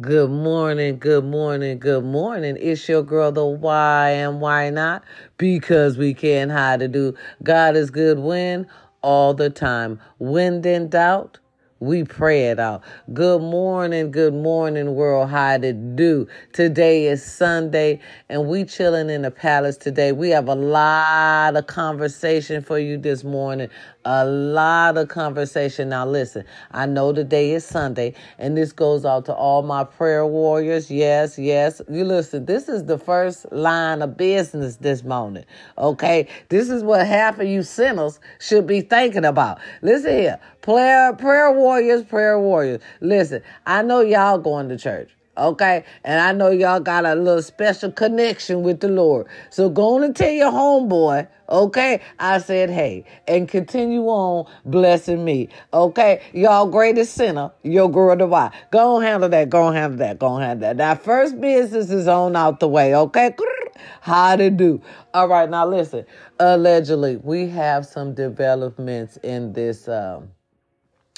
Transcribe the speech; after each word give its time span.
Good 0.00 0.30
morning, 0.30 0.98
good 0.98 1.26
morning, 1.26 1.78
good 1.78 2.02
morning. 2.02 2.56
It's 2.58 2.88
your 2.88 3.02
girl, 3.02 3.30
the 3.30 3.44
why 3.44 4.08
and 4.12 4.40
why 4.40 4.70
not? 4.70 5.04
Because 5.36 5.98
we 5.98 6.14
can't 6.14 6.50
hide 6.50 6.80
to 6.80 6.88
do. 6.88 7.14
God 7.42 7.76
is 7.76 7.90
good 7.90 8.18
when? 8.18 8.66
All 9.02 9.34
the 9.34 9.50
time. 9.50 10.00
When 10.18 10.66
in 10.66 10.88
doubt? 10.88 11.40
We 11.82 12.04
pray 12.04 12.44
it 12.50 12.60
out. 12.60 12.82
Good 13.12 13.42
morning, 13.42 14.12
good 14.12 14.34
morning, 14.34 14.94
world. 14.94 15.28
How 15.30 15.58
to 15.58 15.72
do? 15.72 16.28
Today 16.52 17.06
is 17.06 17.24
Sunday, 17.24 17.98
and 18.28 18.46
we 18.46 18.64
chilling 18.64 19.10
in 19.10 19.22
the 19.22 19.32
palace 19.32 19.76
today. 19.76 20.12
We 20.12 20.30
have 20.30 20.46
a 20.48 20.54
lot 20.54 21.56
of 21.56 21.66
conversation 21.66 22.62
for 22.62 22.78
you 22.78 22.98
this 22.98 23.24
morning. 23.24 23.68
A 24.04 24.24
lot 24.24 24.96
of 24.96 25.08
conversation. 25.08 25.90
Now, 25.90 26.04
listen. 26.06 26.44
I 26.72 26.86
know 26.86 27.12
today 27.12 27.52
is 27.52 27.64
Sunday, 27.64 28.14
and 28.38 28.56
this 28.56 28.72
goes 28.72 29.04
out 29.04 29.26
to 29.26 29.34
all 29.34 29.62
my 29.62 29.84
prayer 29.84 30.26
warriors. 30.26 30.90
Yes, 30.90 31.38
yes. 31.38 31.80
You 31.88 32.04
listen. 32.04 32.44
This 32.46 32.68
is 32.68 32.84
the 32.86 32.98
first 32.98 33.50
line 33.52 34.02
of 34.02 34.16
business 34.16 34.76
this 34.76 35.04
morning. 35.04 35.44
Okay, 35.78 36.26
this 36.48 36.68
is 36.68 36.82
what 36.82 37.06
half 37.06 37.38
of 37.38 37.46
you 37.46 37.62
sinners 37.62 38.18
should 38.40 38.66
be 38.66 38.80
thinking 38.80 39.24
about. 39.24 39.60
Listen 39.82 40.12
here, 40.18 40.40
prayer, 40.62 41.12
prayer 41.14 41.52
warriors, 41.52 42.02
prayer 42.02 42.40
warriors. 42.40 42.80
Listen, 43.00 43.42
I 43.66 43.82
know 43.82 44.00
y'all 44.00 44.38
going 44.38 44.68
to 44.70 44.76
church. 44.78 45.10
Okay, 45.34 45.84
and 46.04 46.20
I 46.20 46.32
know 46.32 46.50
y'all 46.50 46.78
got 46.78 47.06
a 47.06 47.14
little 47.14 47.40
special 47.40 47.90
connection 47.90 48.62
with 48.62 48.80
the 48.80 48.88
Lord. 48.88 49.26
So 49.48 49.70
go 49.70 49.94
on 49.94 50.02
and 50.02 50.14
tell 50.14 50.30
your 50.30 50.52
homeboy, 50.52 51.26
okay? 51.48 52.02
I 52.18 52.36
said, 52.36 52.68
hey, 52.68 53.06
and 53.26 53.48
continue 53.48 54.02
on 54.08 54.46
blessing 54.66 55.24
me. 55.24 55.48
Okay, 55.72 56.20
y'all 56.34 56.66
greatest 56.66 57.14
sinner, 57.14 57.50
your 57.62 57.90
girl 57.90 58.14
the 58.14 58.26
why. 58.26 58.50
Go 58.70 58.96
on 58.96 59.02
handle 59.02 59.30
that, 59.30 59.48
go 59.48 59.62
on 59.62 59.74
handle 59.74 59.98
that, 60.00 60.18
go 60.18 60.26
on 60.26 60.42
handle 60.42 60.68
that. 60.68 60.76
Now, 60.76 60.96
first 60.96 61.40
business 61.40 61.88
is 61.88 62.08
on 62.08 62.36
out 62.36 62.60
the 62.60 62.68
way, 62.68 62.94
okay? 62.94 63.34
How 64.02 64.36
to 64.36 64.50
do. 64.50 64.82
All 65.14 65.28
right, 65.28 65.48
now 65.48 65.66
listen. 65.66 66.04
Allegedly, 66.40 67.16
we 67.16 67.48
have 67.48 67.86
some 67.86 68.12
developments 68.14 69.16
in 69.22 69.54
this 69.54 69.88
um 69.88 70.28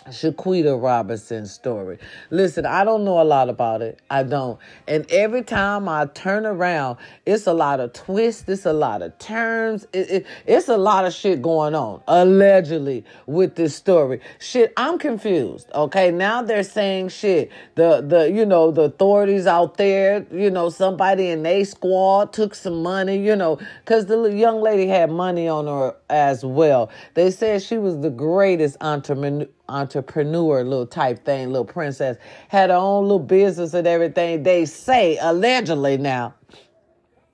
Shaquita 0.08 0.80
Robinson 0.80 1.46
story. 1.46 1.98
Listen, 2.30 2.66
I 2.66 2.84
don't 2.84 3.04
know 3.04 3.20
a 3.20 3.24
lot 3.24 3.48
about 3.48 3.82
it. 3.82 4.00
I 4.10 4.22
don't. 4.22 4.58
And 4.86 5.10
every 5.10 5.42
time 5.42 5.88
I 5.88 6.06
turn 6.06 6.46
around, 6.46 6.98
it's 7.24 7.46
a 7.46 7.54
lot 7.54 7.80
of 7.80 7.92
twists, 7.92 8.48
it's 8.48 8.66
a 8.66 8.72
lot 8.72 9.02
of 9.02 9.18
turns, 9.18 9.86
it, 9.92 10.10
it, 10.10 10.26
it's 10.46 10.68
a 10.68 10.76
lot 10.76 11.04
of 11.06 11.12
shit 11.12 11.40
going 11.40 11.74
on, 11.74 12.02
allegedly, 12.06 13.04
with 13.26 13.54
this 13.54 13.74
story. 13.74 14.20
Shit, 14.38 14.72
I'm 14.76 14.98
confused. 14.98 15.70
Okay, 15.74 16.10
now 16.10 16.42
they're 16.42 16.62
saying 16.62 17.08
shit. 17.08 17.50
The 17.74 18.00
the 18.00 18.30
you 18.30 18.44
know, 18.44 18.70
the 18.70 18.82
authorities 18.82 19.46
out 19.46 19.76
there, 19.76 20.26
you 20.32 20.50
know, 20.50 20.68
somebody 20.68 21.28
in 21.28 21.44
a 21.46 21.64
squad 21.64 22.32
took 22.32 22.54
some 22.54 22.82
money, 22.82 23.18
you 23.18 23.36
know, 23.36 23.58
because 23.84 24.06
the 24.06 24.24
young 24.24 24.60
lady 24.60 24.86
had 24.86 25.10
money 25.10 25.48
on 25.48 25.66
her 25.66 25.94
as 26.14 26.44
well. 26.44 26.90
They 27.14 27.30
said 27.32 27.62
she 27.62 27.76
was 27.76 28.00
the 28.00 28.10
greatest 28.10 28.76
entrepreneur 28.80 30.64
little 30.64 30.86
type 30.86 31.24
thing, 31.24 31.48
little 31.48 31.64
princess, 31.64 32.16
had 32.48 32.70
her 32.70 32.76
own 32.76 33.02
little 33.04 33.18
business 33.18 33.74
and 33.74 33.86
everything. 33.86 34.44
They 34.44 34.64
say, 34.64 35.18
allegedly 35.20 35.98
now. 35.98 36.34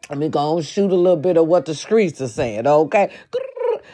Let 0.08 0.18
me 0.18 0.28
go 0.28 0.56
and 0.56 0.66
shoot 0.66 0.90
a 0.90 0.96
little 0.96 1.16
bit 1.16 1.36
of 1.36 1.46
what 1.46 1.66
the 1.66 1.74
streets 1.74 2.20
are 2.20 2.28
saying, 2.28 2.66
okay? 2.66 3.12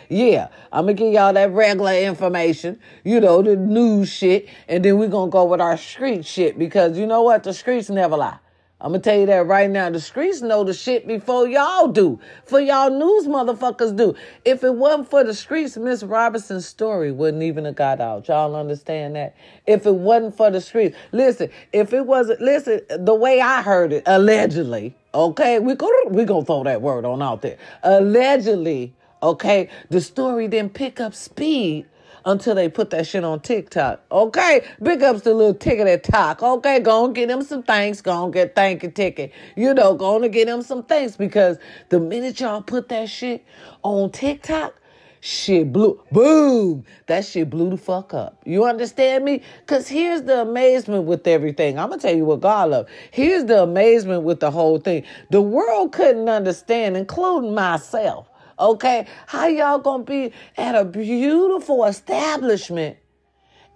Yeah, 0.08 0.48
I'm 0.72 0.84
gonna 0.84 0.94
give 0.94 1.12
y'all 1.12 1.32
that 1.32 1.50
regular 1.50 1.92
information, 1.92 2.80
you 3.04 3.20
know, 3.20 3.42
the 3.42 3.56
news 3.56 4.08
shit, 4.08 4.48
and 4.68 4.84
then 4.84 4.98
we're 4.98 5.08
gonna 5.08 5.30
go 5.30 5.44
with 5.44 5.60
our 5.60 5.76
street 5.76 6.24
shit 6.24 6.58
because 6.58 6.96
you 6.96 7.06
know 7.06 7.22
what? 7.22 7.42
The 7.42 7.52
streets 7.52 7.90
never 7.90 8.16
lie. 8.16 8.38
I'm 8.86 8.92
gonna 8.92 9.02
tell 9.02 9.18
you 9.18 9.26
that 9.26 9.48
right 9.48 9.68
now. 9.68 9.90
The 9.90 9.98
streets 9.98 10.42
know 10.42 10.62
the 10.62 10.72
shit 10.72 11.08
before 11.08 11.48
y'all 11.48 11.88
do. 11.88 12.20
For 12.44 12.60
y'all 12.60 12.88
news 12.88 13.26
motherfuckers 13.26 13.96
do. 13.96 14.14
If 14.44 14.62
it 14.62 14.76
wasn't 14.76 15.10
for 15.10 15.24
the 15.24 15.34
streets, 15.34 15.76
Miss 15.76 16.04
Robinson's 16.04 16.66
story 16.66 17.10
wouldn't 17.10 17.42
even 17.42 17.64
have 17.64 17.74
got 17.74 18.00
out. 18.00 18.28
Y'all 18.28 18.54
understand 18.54 19.16
that? 19.16 19.34
If 19.66 19.86
it 19.86 19.94
wasn't 19.96 20.36
for 20.36 20.52
the 20.52 20.60
streets. 20.60 20.96
Listen, 21.10 21.50
if 21.72 21.92
it 21.92 22.06
wasn't, 22.06 22.40
listen, 22.40 22.80
the 22.88 23.12
way 23.12 23.40
I 23.40 23.60
heard 23.60 23.92
it, 23.92 24.04
allegedly, 24.06 24.94
okay, 25.12 25.58
we 25.58 25.74
go, 25.74 25.90
we 26.10 26.24
gonna 26.24 26.44
throw 26.44 26.62
that 26.62 26.80
word 26.80 27.04
on 27.04 27.20
out 27.22 27.42
there. 27.42 27.56
Allegedly, 27.82 28.94
okay, 29.20 29.68
the 29.90 30.00
story 30.00 30.46
didn't 30.46 30.74
pick 30.74 31.00
up 31.00 31.12
speed 31.12 31.86
until 32.26 32.56
they 32.56 32.68
put 32.68 32.90
that 32.90 33.06
shit 33.06 33.24
on 33.24 33.40
TikTok. 33.40 34.02
Okay? 34.10 34.66
Big 34.82 35.02
ups 35.02 35.22
to 35.22 35.32
little 35.32 35.54
ticket 35.54 35.86
at 35.86 36.04
talk. 36.04 36.42
Okay, 36.42 36.80
go 36.80 37.06
and 37.06 37.14
get 37.14 37.28
them 37.28 37.42
some 37.42 37.62
thanks. 37.62 38.02
Go 38.02 38.24
and 38.24 38.32
get 38.32 38.54
thank 38.54 38.82
you 38.82 38.90
ticket. 38.90 39.32
You 39.56 39.72
know, 39.72 39.94
go 39.94 40.22
and 40.22 40.32
get 40.32 40.46
them 40.46 40.60
some 40.62 40.82
thanks 40.82 41.16
because 41.16 41.56
the 41.88 42.00
minute 42.00 42.40
y'all 42.40 42.60
put 42.62 42.88
that 42.90 43.08
shit 43.08 43.44
on 43.82 44.10
TikTok, 44.10 44.74
shit 45.20 45.72
blew 45.72 46.00
boom 46.12 46.84
that 47.06 47.24
shit 47.24 47.50
blew 47.50 47.70
the 47.70 47.76
fuck 47.76 48.14
up 48.14 48.40
you 48.44 48.64
understand 48.64 49.24
me 49.24 49.42
because 49.60 49.88
here's 49.88 50.22
the 50.22 50.42
amazement 50.42 51.04
with 51.04 51.26
everything 51.26 51.78
i'm 51.78 51.88
gonna 51.88 52.00
tell 52.00 52.14
you 52.14 52.24
what 52.24 52.40
god 52.40 52.70
love 52.70 52.86
here's 53.10 53.44
the 53.46 53.60
amazement 53.60 54.22
with 54.22 54.38
the 54.38 54.50
whole 54.52 54.78
thing 54.78 55.02
the 55.30 55.40
world 55.40 55.90
couldn't 55.90 56.28
understand 56.28 56.96
including 56.96 57.54
myself 57.54 58.28
Okay? 58.58 59.06
How 59.26 59.46
y'all 59.46 59.78
gonna 59.78 60.04
be 60.04 60.32
at 60.56 60.74
a 60.74 60.84
beautiful 60.84 61.84
establishment 61.84 62.96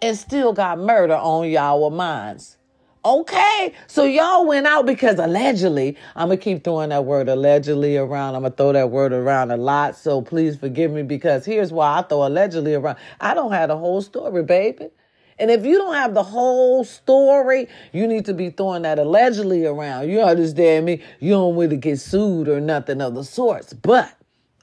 and 0.02 0.16
still 0.16 0.52
got 0.52 0.78
murder 0.78 1.16
on 1.16 1.48
y'all 1.50 1.90
minds? 1.90 2.56
Okay, 3.02 3.72
so 3.86 4.04
y'all 4.04 4.46
went 4.46 4.66
out 4.66 4.84
because 4.84 5.18
allegedly, 5.18 5.96
I'm 6.14 6.28
gonna 6.28 6.36
keep 6.36 6.62
throwing 6.62 6.90
that 6.90 7.06
word 7.06 7.30
allegedly 7.30 7.96
around. 7.96 8.34
I'm 8.34 8.42
gonna 8.42 8.54
throw 8.54 8.74
that 8.74 8.90
word 8.90 9.14
around 9.14 9.50
a 9.50 9.56
lot. 9.56 9.96
So 9.96 10.20
please 10.20 10.56
forgive 10.56 10.90
me 10.90 11.02
because 11.02 11.46
here's 11.46 11.72
why 11.72 11.98
I 11.98 12.02
throw 12.02 12.26
allegedly 12.26 12.74
around. 12.74 12.98
I 13.18 13.32
don't 13.32 13.52
have 13.52 13.68
the 13.68 13.78
whole 13.78 14.02
story, 14.02 14.42
baby. 14.42 14.90
And 15.38 15.50
if 15.50 15.64
you 15.64 15.78
don't 15.78 15.94
have 15.94 16.12
the 16.12 16.22
whole 16.22 16.84
story, 16.84 17.68
you 17.94 18.06
need 18.06 18.26
to 18.26 18.34
be 18.34 18.50
throwing 18.50 18.82
that 18.82 18.98
allegedly 18.98 19.64
around. 19.64 20.10
You 20.10 20.20
understand 20.20 20.84
me? 20.84 21.02
You 21.20 21.30
don't 21.30 21.70
to 21.70 21.76
get 21.76 21.98
sued 21.98 22.48
or 22.48 22.60
nothing 22.60 23.00
of 23.00 23.14
the 23.14 23.24
sorts. 23.24 23.72
But 23.72 24.14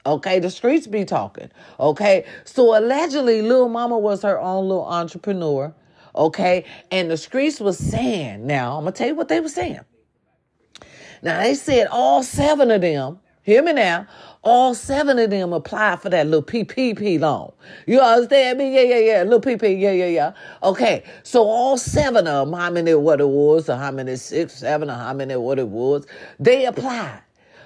Okay, 0.08 0.38
the 0.38 0.50
streets 0.50 0.86
be 0.86 1.04
talking. 1.04 1.50
Okay, 1.78 2.24
so 2.44 2.78
allegedly, 2.78 3.42
Lil 3.42 3.68
Mama 3.68 3.98
was 3.98 4.22
her 4.22 4.40
own 4.40 4.66
little 4.66 4.86
entrepreneur. 4.86 5.74
Okay, 6.16 6.64
and 6.90 7.10
the 7.10 7.18
streets 7.18 7.60
was 7.60 7.76
saying, 7.76 8.46
now 8.46 8.78
I'm 8.78 8.84
gonna 8.84 8.92
tell 8.92 9.08
you 9.08 9.14
what 9.14 9.28
they 9.28 9.40
were 9.40 9.50
saying. 9.50 9.80
Now 11.22 11.42
they 11.42 11.52
said 11.52 11.88
all 11.90 12.22
seven 12.22 12.70
of 12.70 12.80
them, 12.80 13.18
hear 13.42 13.62
me 13.62 13.74
now, 13.74 14.06
all 14.42 14.74
seven 14.74 15.18
of 15.18 15.28
them 15.28 15.52
applied 15.52 16.00
for 16.00 16.08
that 16.08 16.26
little 16.26 16.42
PPP 16.42 17.20
loan. 17.20 17.52
You 17.86 18.00
understand 18.00 18.58
me? 18.58 18.74
Yeah, 18.74 18.96
yeah, 18.96 19.16
yeah. 19.16 19.22
Little 19.24 19.42
PP, 19.42 19.78
yeah, 19.78 19.92
yeah, 19.92 20.06
yeah. 20.06 20.32
Okay, 20.62 21.04
so 21.22 21.42
all 21.44 21.76
seven 21.76 22.26
of 22.26 22.48
them, 22.48 22.58
how 22.58 22.70
many 22.70 22.94
what 22.94 23.20
it 23.20 23.28
was, 23.28 23.68
or 23.68 23.76
how 23.76 23.90
many 23.90 24.16
six, 24.16 24.54
seven, 24.54 24.88
or 24.88 24.94
how 24.94 25.12
many 25.12 25.36
what 25.36 25.58
it 25.58 25.68
was, 25.68 26.06
they 26.40 26.64
applied. 26.64 27.20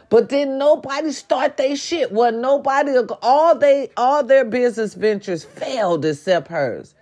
But 0.08 0.28
then 0.28 0.58
nobody 0.58 1.12
start 1.12 1.56
their 1.56 1.76
shit. 1.76 2.12
Well, 2.12 2.32
nobody, 2.32 2.96
all 3.22 3.56
they, 3.56 3.90
all 3.96 4.22
their 4.22 4.44
business 4.44 4.94
ventures 4.94 5.44
failed 5.44 6.04
except 6.04 6.48
hers. 6.48 6.94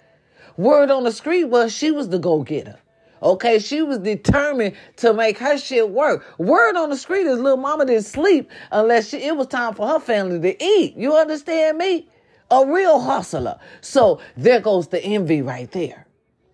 Word 0.56 0.90
on 0.90 1.04
the 1.04 1.12
street 1.12 1.44
was 1.44 1.72
she 1.72 1.90
was 1.90 2.08
the 2.08 2.18
go 2.18 2.42
getter. 2.42 2.78
Okay, 3.22 3.58
she 3.58 3.82
was 3.82 3.98
determined 3.98 4.76
to 4.96 5.12
make 5.12 5.38
her 5.38 5.58
shit 5.58 5.90
work. 5.90 6.24
Word 6.38 6.76
on 6.76 6.90
the 6.90 6.96
street 6.96 7.26
is 7.26 7.38
little 7.38 7.58
mama 7.58 7.84
didn't 7.84 8.04
sleep 8.04 8.50
unless 8.72 9.08
she, 9.08 9.18
it 9.18 9.36
was 9.36 9.46
time 9.46 9.74
for 9.74 9.86
her 9.86 10.00
family 10.00 10.40
to 10.40 10.64
eat. 10.64 10.96
You 10.96 11.14
understand 11.14 11.76
me? 11.78 12.08
A 12.50 12.66
real 12.66 13.00
hustler. 13.00 13.58
So 13.80 14.20
there 14.36 14.60
goes 14.60 14.88
the 14.88 15.02
envy 15.02 15.42
right 15.42 15.70
there. 15.72 16.06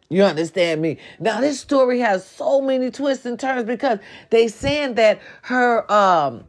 You 0.09 0.23
understand 0.23 0.81
me? 0.81 0.99
Now 1.19 1.41
this 1.41 1.61
story 1.61 1.99
has 2.01 2.27
so 2.27 2.61
many 2.61 2.91
twists 2.91 3.27
and 3.27 3.39
turns 3.39 3.65
because 3.65 3.99
they 4.31 4.49
saying 4.49 4.95
that 4.95 5.21
her 5.43 5.91
um 5.91 6.45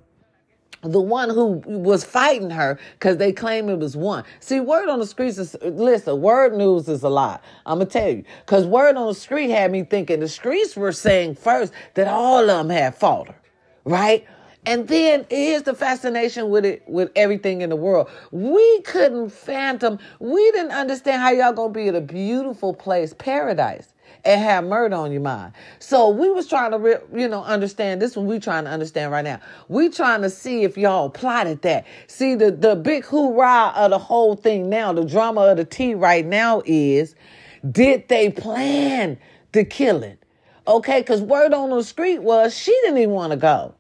the 0.84 1.02
one 1.02 1.30
who 1.30 1.62
was 1.66 2.04
fighting 2.04 2.52
her 2.52 2.78
because 2.94 3.18
they 3.18 3.32
claim 3.32 3.68
it 3.70 3.80
was 3.80 3.98
one. 3.98 4.24
See, 4.40 4.60
word 4.60 4.90
on 4.90 5.00
the 5.00 5.08
streets 5.08 5.40
is 5.40 5.56
listen, 5.64 6.22
word 6.22 6.54
news 6.56 6.88
is 6.88 7.02
a 7.04 7.10
lot. 7.10 7.44
I'm 7.66 7.80
gonna 7.80 7.90
tell 7.90 8.10
you. 8.10 8.24
Cause 8.46 8.66
word 8.66 8.96
on 8.96 9.08
the 9.08 9.16
street 9.16 9.50
had 9.50 9.72
me 9.72 9.84
thinking 9.84 10.20
the 10.20 10.28
streets 10.28 10.76
were 10.76 10.92
saying 10.92 11.36
first 11.36 11.74
that 11.96 12.08
all 12.08 12.42
of 12.42 12.48
them 12.48 12.70
had 12.70 12.96
fought 12.96 13.30
her. 13.30 13.36
Right? 13.86 14.28
And 14.68 14.90
then 14.90 15.26
here's 15.30 15.64
the 15.64 15.74
fascination 15.74 16.50
with 16.50 16.66
it, 16.66 16.84
with 16.88 17.10
everything 17.16 17.62
in 17.62 17.72
the 17.72 17.78
world. 17.78 18.10
We 18.32 18.82
couldn't 18.82 19.30
fathom, 19.32 19.98
we 20.20 20.52
didn't 20.52 20.74
understand 20.74 21.22
how 21.24 21.32
y'all 21.32 21.54
gonna 21.54 21.74
be 21.74 21.88
at 21.88 21.96
a 21.96 22.02
beautiful 22.02 22.74
place, 22.74 23.14
paradise, 23.14 23.94
and 24.26 24.42
have 24.42 24.66
murder 24.66 24.98
on 24.98 25.14
your 25.14 25.22
mind. 25.22 25.54
So 25.80 26.10
we 26.10 26.30
was 26.32 26.48
trying 26.48 26.72
to, 26.72 27.02
you 27.16 27.30
know, 27.30 27.46
understand 27.46 28.04
this. 28.04 28.18
One 28.18 28.28
we 28.28 28.40
trying 28.40 28.66
to 28.66 28.70
understand 28.70 29.14
right 29.14 29.26
now. 29.26 29.40
We 29.70 29.90
trying 29.90 30.22
to 30.24 30.30
see 30.30 30.66
if 30.66 30.78
y'all 30.78 31.10
plotted 31.10 31.62
that. 31.64 31.88
See 32.08 32.36
the 32.36 32.52
the 32.52 32.76
big 32.76 33.06
hoorah 33.06 33.74
of 33.74 33.92
the 33.92 34.00
whole 34.00 34.36
thing 34.36 34.70
now. 34.70 34.94
The 34.94 35.06
drama 35.06 35.44
of 35.44 35.58
the 35.58 35.66
tea 35.66 35.96
right 35.96 36.26
now 36.26 36.62
is, 36.66 37.16
did 37.72 38.10
they 38.10 38.32
plan 38.32 39.18
the 39.54 39.66
killing? 39.66 40.18
Okay, 40.68 41.02
because 41.02 41.22
word 41.22 41.54
on 41.54 41.72
the 41.72 41.84
street 41.84 42.22
was 42.22 42.58
she 42.58 42.74
didn't 42.84 43.00
even 43.00 43.12
want 43.16 43.32
to 43.32 43.38
go. 43.38 43.77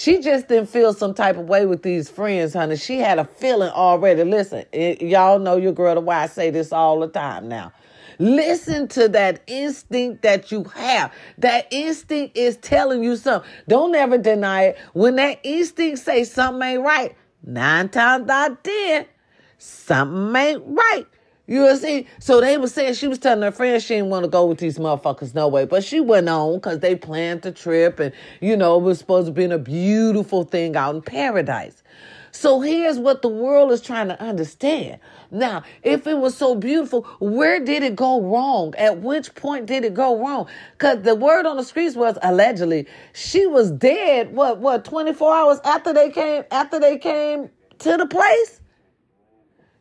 She 0.00 0.20
just 0.20 0.48
didn't 0.48 0.70
feel 0.70 0.94
some 0.94 1.12
type 1.12 1.36
of 1.36 1.46
way 1.46 1.66
with 1.66 1.82
these 1.82 2.08
friends, 2.08 2.54
honey. 2.54 2.78
She 2.78 3.00
had 3.00 3.18
a 3.18 3.26
feeling 3.26 3.68
already. 3.68 4.24
Listen, 4.24 4.64
it, 4.72 5.02
y'all 5.02 5.38
know 5.38 5.58
your 5.58 5.72
girl 5.72 5.94
the 5.94 6.00
why 6.00 6.22
I 6.22 6.26
say 6.26 6.48
this 6.48 6.72
all 6.72 7.00
the 7.00 7.08
time 7.08 7.50
now. 7.50 7.70
Listen 8.18 8.88
to 8.88 9.10
that 9.10 9.42
instinct 9.46 10.22
that 10.22 10.50
you 10.50 10.64
have. 10.74 11.12
That 11.36 11.66
instinct 11.70 12.34
is 12.34 12.56
telling 12.56 13.04
you 13.04 13.14
something. 13.14 13.50
Don't 13.68 13.94
ever 13.94 14.16
deny 14.16 14.68
it. 14.68 14.78
When 14.94 15.16
that 15.16 15.38
instinct 15.42 15.98
say 15.98 16.24
something 16.24 16.66
ain't 16.66 16.82
right, 16.82 17.14
nine 17.44 17.90
times 17.90 18.30
out 18.30 18.52
of 18.52 18.62
ten, 18.62 19.04
something 19.58 20.34
ain't 20.34 20.62
right. 20.66 21.06
You 21.50 21.66
know 21.66 21.74
see? 21.74 22.06
So 22.20 22.40
they 22.40 22.56
were 22.58 22.68
saying 22.68 22.94
she 22.94 23.08
was 23.08 23.18
telling 23.18 23.42
her 23.42 23.50
friends 23.50 23.82
she 23.82 23.94
didn't 23.94 24.10
want 24.10 24.22
to 24.22 24.30
go 24.30 24.46
with 24.46 24.58
these 24.58 24.78
motherfuckers 24.78 25.34
no 25.34 25.48
way. 25.48 25.64
But 25.64 25.82
she 25.82 25.98
went 25.98 26.28
on 26.28 26.54
because 26.54 26.78
they 26.78 26.94
planned 26.94 27.42
the 27.42 27.50
trip 27.50 27.98
and, 27.98 28.14
you 28.40 28.56
know, 28.56 28.78
it 28.78 28.82
was 28.82 29.00
supposed 29.00 29.26
to 29.26 29.32
be 29.32 29.46
a 29.46 29.58
beautiful 29.58 30.44
thing 30.44 30.76
out 30.76 30.94
in 30.94 31.02
paradise. 31.02 31.82
So 32.30 32.60
here's 32.60 33.00
what 33.00 33.22
the 33.22 33.28
world 33.28 33.72
is 33.72 33.80
trying 33.80 34.06
to 34.06 34.22
understand. 34.22 35.00
Now, 35.32 35.64
if 35.82 36.06
it 36.06 36.18
was 36.18 36.36
so 36.36 36.54
beautiful, 36.54 37.02
where 37.18 37.58
did 37.58 37.82
it 37.82 37.96
go 37.96 38.22
wrong? 38.22 38.72
At 38.78 39.00
which 39.00 39.34
point 39.34 39.66
did 39.66 39.84
it 39.84 39.92
go 39.92 40.20
wrong? 40.20 40.46
Because 40.78 41.02
the 41.02 41.16
word 41.16 41.46
on 41.46 41.56
the 41.56 41.64
streets 41.64 41.96
was 41.96 42.16
allegedly 42.22 42.86
she 43.12 43.46
was 43.46 43.72
dead. 43.72 44.32
What? 44.32 44.58
What? 44.58 44.84
24 44.84 45.34
hours 45.34 45.58
after 45.64 45.92
they 45.92 46.10
came 46.10 46.44
after 46.52 46.78
they 46.78 46.96
came 46.96 47.50
to 47.80 47.96
the 47.96 48.06
place. 48.06 48.60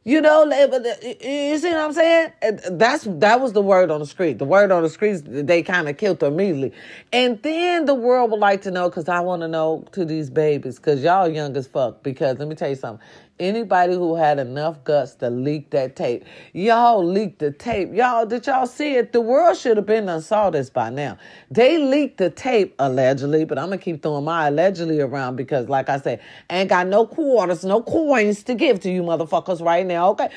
You 0.05 0.21
know, 0.21 0.45
you 0.45 1.57
see 1.59 1.71
what 1.71 1.79
I'm 1.81 1.93
saying? 1.93 2.31
That's 2.71 3.03
that 3.03 3.41
was 3.41 3.53
the 3.53 3.61
word 3.61 3.91
on 3.91 3.99
the 3.99 4.05
street. 4.05 4.39
The 4.39 4.45
word 4.45 4.71
on 4.71 4.81
the 4.81 4.89
streets, 4.89 5.21
they 5.25 5.61
kind 5.61 5.89
of 5.89 5.97
killed 5.97 6.21
her 6.21 6.27
immediately. 6.27 6.73
And 7.11 7.41
then 7.43 7.85
the 7.85 7.93
world 7.93 8.31
would 8.31 8.39
like 8.39 8.61
to 8.61 8.71
know, 8.71 8.89
because 8.89 9.09
I 9.09 9.19
want 9.19 9.41
to 9.41 9.47
know 9.47 9.85
to 9.91 10.05
these 10.05 10.29
babies, 10.29 10.77
because 10.77 11.03
y'all 11.03 11.27
young 11.27 11.55
as 11.57 11.67
fuck. 11.67 12.01
Because 12.01 12.39
let 12.39 12.47
me 12.47 12.55
tell 12.55 12.69
you 12.69 12.75
something 12.75 13.05
anybody 13.39 13.93
who 13.93 14.15
had 14.15 14.39
enough 14.39 14.83
guts 14.83 15.15
to 15.15 15.29
leak 15.29 15.69
that 15.71 15.95
tape. 15.95 16.25
Y'all 16.53 17.03
leaked 17.03 17.39
the 17.39 17.51
tape. 17.51 17.93
Y'all, 17.93 18.25
did 18.25 18.45
y'all 18.47 18.67
see 18.67 18.95
it? 18.95 19.13
The 19.13 19.21
world 19.21 19.57
should 19.57 19.77
have 19.77 19.85
been 19.85 20.07
done 20.07 20.21
saw 20.21 20.49
this 20.49 20.69
by 20.69 20.89
now. 20.89 21.17
They 21.49 21.77
leaked 21.77 22.17
the 22.17 22.29
tape 22.29 22.75
allegedly, 22.79 23.45
but 23.45 23.57
I'm 23.57 23.65
gonna 23.65 23.77
keep 23.77 24.03
throwing 24.03 24.25
my 24.25 24.47
allegedly 24.47 24.99
around 24.99 25.35
because, 25.35 25.69
like 25.69 25.89
I 25.89 25.99
said, 25.99 26.21
ain't 26.49 26.69
got 26.69 26.87
no 26.87 27.05
quarters, 27.05 27.63
no 27.63 27.81
coins 27.81 28.43
to 28.43 28.55
give 28.55 28.79
to 28.81 28.91
you 28.91 29.01
motherfuckers 29.03 29.61
right 29.61 29.85
now. 29.85 30.09
Okay, 30.09 30.29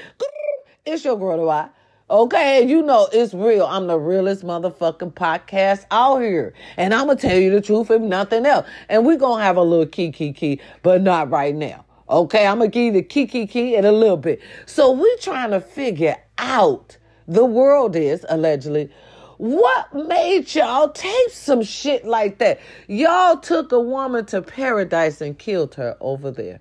it's 0.87 1.05
your 1.05 1.19
girl, 1.19 1.37
do 1.37 1.49
I? 1.49 1.69
Okay, 2.11 2.67
you 2.67 2.83
know 2.83 3.09
it's 3.11 3.33
real. 3.33 3.65
I'm 3.65 3.87
the 3.87 3.99
realest 3.99 4.45
motherfucking 4.45 5.15
podcast 5.15 5.87
out 5.91 6.19
here. 6.19 6.53
And 6.77 6.93
I'm 6.93 7.07
gonna 7.07 7.19
tell 7.19 7.39
you 7.39 7.51
the 7.51 7.61
truth 7.63 7.91
if 7.91 8.03
nothing 8.03 8.45
else. 8.45 8.67
And 8.91 9.07
we're 9.07 9.17
gonna 9.17 9.43
have 9.43 9.57
a 9.57 9.63
little 9.63 9.87
key 9.87 10.13
key 10.13 10.33
key, 10.33 10.61
but 10.83 11.01
not 11.01 11.31
right 11.31 11.55
now. 11.55 11.87
Okay, 12.09 12.47
I'm 12.47 12.59
gonna 12.59 12.71
give 12.71 12.85
you 12.85 12.93
the 12.93 13.03
key, 13.03 13.27
key, 13.27 13.47
key 13.47 13.77
in 13.77 13.85
a 13.85 13.93
little 13.93 14.17
bit. 14.17 14.41
So 14.67 14.93
we're 14.93 15.17
trying 15.19 15.51
to 15.51 15.61
figure 15.61 16.17
out 16.39 16.97
the 17.29 17.45
world 17.45 17.97
is 17.97 18.27
allegedly. 18.29 18.91
What 19.39 19.93
made 19.93 20.55
y'all 20.55 20.91
tape 20.91 21.31
some 21.31 21.63
shit 21.63 22.05
like 22.05 22.39
that? 22.39 22.61
Y'all 22.87 23.39
took 23.39 23.73
a 23.73 23.81
woman 23.81 24.25
to 24.27 24.43
paradise 24.43 25.21
and 25.21 25.39
killed 25.39 25.75
her 25.75 25.97
over 26.01 26.31
there. 26.31 26.61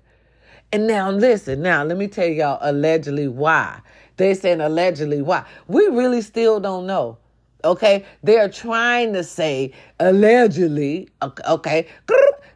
And 0.72 0.86
now 0.86 1.10
listen, 1.10 1.62
now 1.62 1.84
let 1.84 1.98
me 1.98 2.08
tell 2.08 2.26
y'all 2.26 2.58
allegedly 2.60 3.28
why. 3.28 3.80
They 4.16 4.34
saying 4.34 4.60
allegedly 4.60 5.22
why. 5.22 5.44
We 5.68 5.86
really 5.86 6.22
still 6.22 6.60
don't 6.60 6.86
know. 6.86 7.18
Okay? 7.62 8.04
They're 8.22 8.48
trying 8.48 9.12
to 9.12 9.22
say 9.22 9.72
allegedly, 10.00 11.08
okay, 11.46 11.86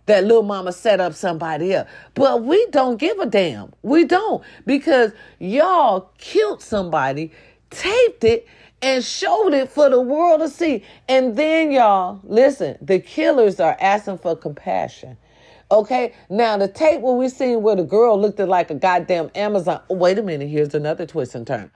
that 0.06 0.24
little 0.24 0.42
mama 0.42 0.72
set 0.72 1.00
up 1.00 1.14
somebody 1.14 1.74
else. 1.74 1.88
But 2.14 2.44
we 2.44 2.66
don't 2.70 2.96
give 2.96 3.18
a 3.18 3.26
damn. 3.26 3.72
We 3.82 4.04
don't 4.04 4.42
because 4.64 5.12
y'all 5.38 6.10
killed 6.18 6.62
somebody, 6.62 7.32
taped 7.70 8.24
it, 8.24 8.46
and 8.82 9.04
showed 9.04 9.52
it 9.52 9.70
for 9.70 9.90
the 9.90 10.00
world 10.00 10.40
to 10.40 10.48
see. 10.48 10.82
And 11.08 11.36
then 11.36 11.72
y'all, 11.72 12.20
listen, 12.24 12.78
the 12.80 12.98
killers 13.00 13.60
are 13.60 13.76
asking 13.80 14.18
for 14.18 14.36
compassion. 14.36 15.16
Okay, 15.70 16.14
now 16.30 16.56
the 16.56 16.68
tape 16.68 17.00
where 17.00 17.14
we 17.14 17.28
seen 17.28 17.62
where 17.62 17.74
the 17.74 17.82
girl 17.82 18.20
looked 18.20 18.38
like 18.38 18.70
a 18.70 18.74
goddamn 18.74 19.30
Amazon. 19.34 19.80
Oh, 19.90 19.96
wait 19.96 20.18
a 20.18 20.22
minute, 20.22 20.48
here's 20.48 20.74
another 20.74 21.06
twist 21.06 21.34
and 21.34 21.44
turn. 21.46 21.72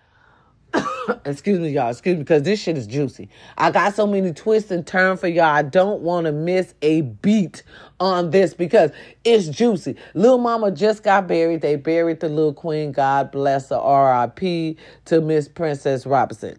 excuse 1.25 1.59
me, 1.59 1.71
y'all. 1.71 1.91
Excuse 1.91 2.17
me, 2.17 2.23
because 2.23 2.43
this 2.43 2.61
shit 2.61 2.77
is 2.77 2.87
juicy. 2.87 3.29
I 3.59 3.71
got 3.71 3.95
so 3.95 4.07
many 4.07 4.33
twists 4.33 4.71
and 4.71 4.87
turns 4.87 5.21
for 5.21 5.29
y'all. 5.29 5.45
I 5.45 5.63
don't 5.63 6.01
want 6.03 6.27
to 6.27 6.33
miss 6.33 6.75
a 6.83 7.03
beat 7.03 7.63
on 7.99 8.31
this 8.31 8.55
because 8.55 8.91
it's 9.25 9.49
juicy. 9.49 9.97
Little 10.15 10.39
Mama 10.39 10.71
just 10.71 11.03
got 11.03 11.27
buried. 11.27 11.61
They 11.61 11.77
buried 11.77 12.21
the 12.21 12.29
little 12.29 12.55
queen. 12.55 12.93
God 12.93 13.31
bless 13.31 13.71
her. 13.71 13.77
R.I.P. 13.77 14.77
to 15.07 15.21
Miss 15.21 15.49
Princess 15.49 16.07
Robinson. 16.07 16.59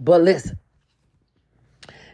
But 0.00 0.22
listen, 0.22 0.58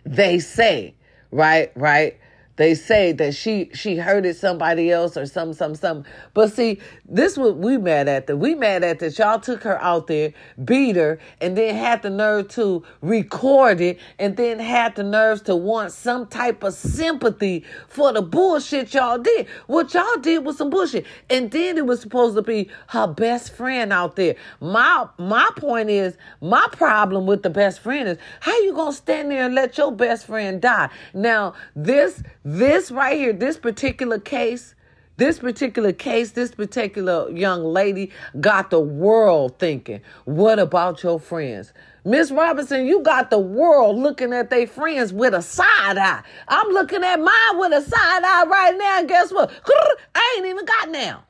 they 0.05 0.39
say, 0.39 0.95
right, 1.31 1.73
right, 1.77 2.19
they 2.61 2.75
say 2.75 3.13
that 3.13 3.35
she 3.35 3.71
she 3.73 3.97
hurted 3.97 4.37
somebody 4.37 4.91
else 4.91 5.17
or 5.17 5.25
some 5.25 5.55
some 5.55 5.75
some. 5.75 6.05
But 6.35 6.53
see, 6.53 6.79
this 7.07 7.39
what 7.39 7.57
we 7.57 7.79
mad 7.79 8.07
at. 8.07 8.27
That 8.27 8.37
we 8.37 8.55
mad 8.55 8.85
at 8.85 8.99
that 8.99 9.19
y'all 9.19 9.41
took 9.41 9.63
her 9.63 9.81
out 9.81 10.09
there, 10.09 10.35
beat 10.63 10.97
her, 10.97 11.19
and 11.41 11.57
then 11.57 11.75
had 11.75 12.03
the 12.03 12.11
nerve 12.11 12.49
to 12.49 12.85
record 13.01 13.81
it, 13.81 13.99
and 14.19 14.37
then 14.37 14.59
had 14.59 14.95
the 14.95 15.03
nerves 15.03 15.41
to 15.43 15.57
want 15.57 15.93
some 15.93 16.27
type 16.27 16.63
of 16.63 16.75
sympathy 16.75 17.65
for 17.89 18.13
the 18.13 18.21
bullshit 18.21 18.93
y'all 18.93 19.17
did. 19.17 19.49
What 19.67 19.95
y'all 19.95 20.19
did 20.21 20.45
was 20.45 20.59
some 20.59 20.69
bullshit, 20.69 21.07
and 21.31 21.51
then 21.51 21.79
it 21.79 21.87
was 21.87 22.03
supposed 22.03 22.37
to 22.37 22.43
be 22.43 22.69
her 22.89 23.07
best 23.07 23.55
friend 23.55 23.91
out 23.91 24.17
there. 24.17 24.37
My 24.61 25.09
my 25.17 25.51
point 25.57 25.89
is, 25.89 26.15
my 26.43 26.67
problem 26.73 27.25
with 27.25 27.43
the 27.43 27.51
best 27.51 27.81
friend 27.81 28.07
is 28.07 28.19
how 28.41 28.57
you 28.61 28.75
gonna 28.75 28.93
stand 28.93 29.31
there 29.31 29.47
and 29.47 29.55
let 29.55 29.79
your 29.79 29.93
best 29.93 30.27
friend 30.27 30.61
die? 30.61 30.91
Now 31.15 31.55
this 31.75 32.23
this 32.59 32.91
right 32.91 33.17
here, 33.17 33.33
this 33.33 33.57
particular 33.57 34.19
case, 34.19 34.75
this 35.19 35.39
particular 35.39 35.93
case, 35.93 36.33
this 36.33 36.53
particular 36.53 37.31
young 37.31 37.63
lady 37.63 38.11
got 38.41 38.71
the 38.71 38.81
world 38.81 39.59
thinking, 39.61 40.01
what 40.25 40.59
about 40.59 41.03
your 41.05 41.21
friends? 41.21 41.73
Miss 42.05 42.33
Robinson, 42.33 42.87
you 42.87 43.03
got 43.03 43.31
the 43.31 43.39
world 43.39 43.99
looking 43.99 44.33
at 44.33 44.51
their 44.51 44.67
friends 44.67 45.13
with 45.13 45.33
a 45.33 45.43
side 45.43 45.97
eye. 45.97 46.23
I'm 46.49 46.69
looking 46.71 47.05
at 47.05 47.21
mine 47.21 47.59
with 47.59 47.73
a 47.73 47.83
side 47.83 48.25
eye 48.25 48.45
right 48.49 48.77
now, 48.77 48.99
and 48.99 49.09
guess 49.09 49.31
what? 49.31 49.51
I 50.15 50.35
ain't 50.37 50.47
even 50.47 50.65
got 50.65 50.91
now. 50.91 51.23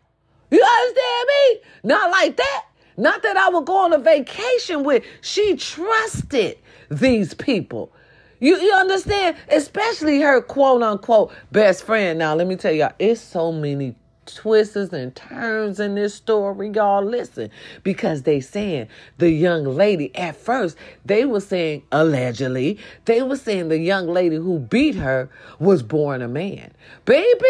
You 0.51 0.63
understand 0.63 1.29
me? 1.29 1.61
Not 1.85 2.11
like 2.11 2.37
that. 2.39 2.65
Not 2.97 3.23
that 3.25 3.37
I 3.37 3.51
would 3.51 3.67
go 3.67 3.77
on 3.77 3.93
a 3.93 3.99
vacation 3.99 4.85
with. 4.85 5.05
She 5.21 5.57
trusted 5.57 6.59
these 6.91 7.35
people. 7.35 7.93
You 8.41 8.57
you 8.59 8.73
understand? 8.73 9.37
Especially 9.51 10.21
her 10.23 10.41
quote 10.41 10.83
unquote 10.83 11.33
best 11.53 11.85
friend. 11.85 12.19
Now 12.19 12.35
let 12.35 12.47
me 12.47 12.57
tell 12.57 12.73
y'all, 12.73 12.93
it's 12.99 13.21
so 13.21 13.53
many 13.53 13.95
twists 14.25 14.77
and 14.77 15.15
turns 15.15 15.81
in 15.81 15.95
this 15.95 16.15
story, 16.15 16.71
y'all. 16.71 17.05
Listen, 17.05 17.51
because 17.83 18.23
they 18.23 18.41
saying 18.41 18.89
the 19.19 19.31
young 19.31 19.65
lady 19.65 20.15
at 20.17 20.37
first 20.37 20.77
they 21.05 21.25
were 21.25 21.41
saying 21.41 21.83
allegedly 21.93 22.79
they 23.05 23.23
were 23.23 23.37
saying 23.37 23.69
the 23.69 23.79
young 23.79 24.07
lady 24.07 24.37
who 24.37 24.59
beat 24.59 24.95
her 24.95 25.29
was 25.59 25.83
born 25.83 26.23
a 26.23 26.29
man, 26.29 26.73
baby. 27.05 27.45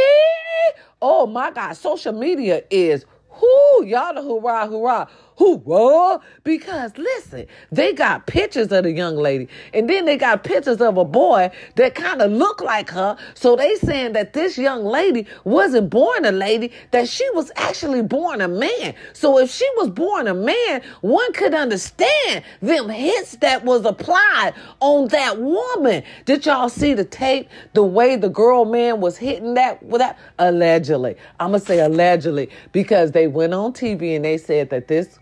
Oh 1.03 1.27
my 1.27 1.51
God, 1.51 1.75
social 1.75 2.13
media 2.13 2.63
is 2.71 3.05
who 3.29 3.85
y'all 3.85 4.15
the 4.15 4.23
hoorah 4.23 4.67
hoorah 4.67 5.09
Hoorah! 5.41 6.21
Because 6.45 6.93
listen, 6.99 7.47
they 7.73 7.95
got 7.95 8.27
pictures 8.27 8.71
of 8.73 8.85
the 8.85 8.93
young 8.93 9.17
lady, 9.17 9.49
and 9.73 9.89
then 9.89 10.05
they 10.05 10.19
got 10.19 10.45
pictures 10.45 10.83
of 10.83 10.99
a 10.99 11.05
boy 11.05 11.51
that 11.77 11.95
kind 11.95 12.21
of 12.21 12.31
look 12.31 12.61
like 12.61 12.91
her. 12.91 13.17
So 13.33 13.57
they 13.57 13.75
saying 13.77 14.13
that 14.13 14.35
this 14.35 14.59
young 14.59 14.85
lady 14.85 15.27
wasn't 15.45 15.89
born 15.89 16.27
a 16.27 16.33
lady, 16.33 16.73
that 16.91 17.09
she 17.09 17.29
was 17.31 17.51
actually 17.57 18.03
born 18.03 18.43
a 18.43 18.49
man. 18.49 18.95
So 19.15 19.39
if 19.39 19.51
she 19.51 19.67
was 19.77 19.89
born 19.89 20.29
a 20.29 20.35
man, 20.35 20.83
one 21.01 21.33
could 21.33 21.55
understand 21.55 22.45
them 22.61 22.91
hits 22.91 23.37
that 23.37 23.65
was 23.65 23.87
applied 23.87 24.53
on 24.81 25.09
that 25.09 25.41
woman. 25.41 26.03
Did 26.27 26.45
y'all 26.45 26.69
see 26.69 26.93
the 26.93 27.05
tape? 27.05 27.49
The 27.73 27.83
way 27.83 28.17
the 28.17 28.29
girl 28.29 28.67
man 28.67 29.01
was 29.01 29.17
hitting 29.17 29.55
that 29.55 29.83
with 29.83 30.01
that 30.01 30.19
allegedly. 30.39 31.17
I'm 31.39 31.53
gonna 31.53 31.61
say 31.61 31.79
allegedly 31.81 32.51
because 32.73 33.13
they 33.13 33.27
went 33.27 33.55
on 33.55 33.73
TV 33.73 34.15
and 34.15 34.25
they 34.25 34.37
said 34.37 34.69
that 34.69 34.89
this 34.89 35.19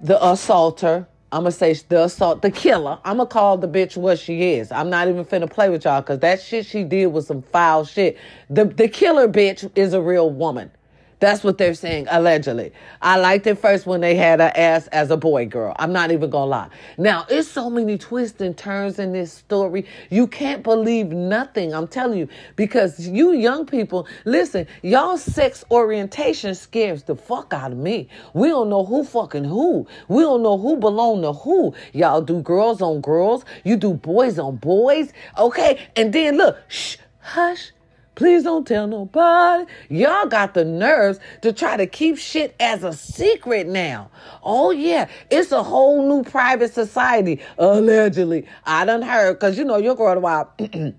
the 0.00 0.24
assaulter. 0.24 1.06
I'm 1.32 1.42
gonna 1.42 1.52
say 1.52 1.74
the 1.74 2.04
assault, 2.04 2.42
the 2.42 2.50
killer. 2.50 2.98
I'm 3.04 3.18
gonna 3.18 3.28
call 3.28 3.58
the 3.58 3.68
bitch 3.68 3.96
what 3.96 4.18
she 4.18 4.54
is. 4.54 4.72
I'm 4.72 4.90
not 4.90 5.08
even 5.08 5.24
finna 5.24 5.50
play 5.50 5.68
with 5.68 5.84
y'all 5.84 6.00
because 6.00 6.20
that 6.20 6.40
shit 6.40 6.66
she 6.66 6.84
did 6.84 7.08
was 7.08 7.26
some 7.26 7.42
foul 7.42 7.84
shit. 7.84 8.18
The 8.50 8.64
the 8.66 8.88
killer 8.88 9.28
bitch 9.28 9.70
is 9.76 9.94
a 9.94 10.00
real 10.00 10.30
woman. 10.30 10.70
That's 11.18 11.42
what 11.42 11.56
they're 11.56 11.72
saying, 11.72 12.08
allegedly. 12.10 12.72
I 13.00 13.16
liked 13.16 13.46
it 13.46 13.54
first 13.54 13.86
when 13.86 14.02
they 14.02 14.16
had 14.16 14.38
her 14.40 14.52
ass 14.54 14.86
as 14.88 15.10
a 15.10 15.16
boy 15.16 15.46
girl. 15.46 15.74
I'm 15.78 15.90
not 15.90 16.10
even 16.10 16.28
gonna 16.28 16.50
lie. 16.50 16.68
Now, 16.98 17.24
it's 17.30 17.48
so 17.48 17.70
many 17.70 17.96
twists 17.96 18.40
and 18.42 18.56
turns 18.56 18.98
in 18.98 19.12
this 19.12 19.32
story. 19.32 19.86
You 20.10 20.26
can't 20.26 20.62
believe 20.62 21.08
nothing. 21.08 21.72
I'm 21.72 21.88
telling 21.88 22.18
you. 22.18 22.28
Because 22.54 23.08
you 23.08 23.32
young 23.32 23.64
people, 23.64 24.06
listen, 24.26 24.66
y'all 24.82 25.16
sex 25.16 25.64
orientation 25.70 26.54
scares 26.54 27.04
the 27.04 27.16
fuck 27.16 27.54
out 27.54 27.72
of 27.72 27.78
me. 27.78 28.08
We 28.34 28.48
don't 28.48 28.68
know 28.68 28.84
who 28.84 29.02
fucking 29.02 29.44
who. 29.44 29.86
We 30.08 30.22
don't 30.22 30.42
know 30.42 30.58
who 30.58 30.76
belong 30.76 31.22
to 31.22 31.32
who. 31.32 31.74
Y'all 31.94 32.20
do 32.20 32.42
girls 32.42 32.82
on 32.82 33.00
girls. 33.00 33.46
You 33.64 33.76
do 33.76 33.94
boys 33.94 34.38
on 34.38 34.56
boys. 34.56 35.14
Okay? 35.38 35.88
And 35.96 36.12
then 36.12 36.36
look, 36.36 36.58
shh, 36.68 36.98
hush 37.20 37.72
Please 38.16 38.42
don't 38.42 38.66
tell 38.66 38.86
nobody. 38.86 39.66
Y'all 39.90 40.26
got 40.26 40.54
the 40.54 40.64
nerves 40.64 41.20
to 41.42 41.52
try 41.52 41.76
to 41.76 41.86
keep 41.86 42.18
shit 42.18 42.56
as 42.58 42.82
a 42.82 42.92
secret 42.92 43.68
now. 43.68 44.10
Oh 44.42 44.70
yeah, 44.70 45.08
it's 45.30 45.52
a 45.52 45.62
whole 45.62 46.08
new 46.08 46.24
private 46.28 46.72
society, 46.72 47.40
allegedly. 47.58 48.46
I 48.64 48.86
done 48.86 49.02
heard, 49.02 49.38
cause 49.38 49.56
you 49.58 49.64
know 49.64 49.76
your 49.76 49.94
girl 49.94 50.16
a 50.16 50.20
while. 50.20 50.52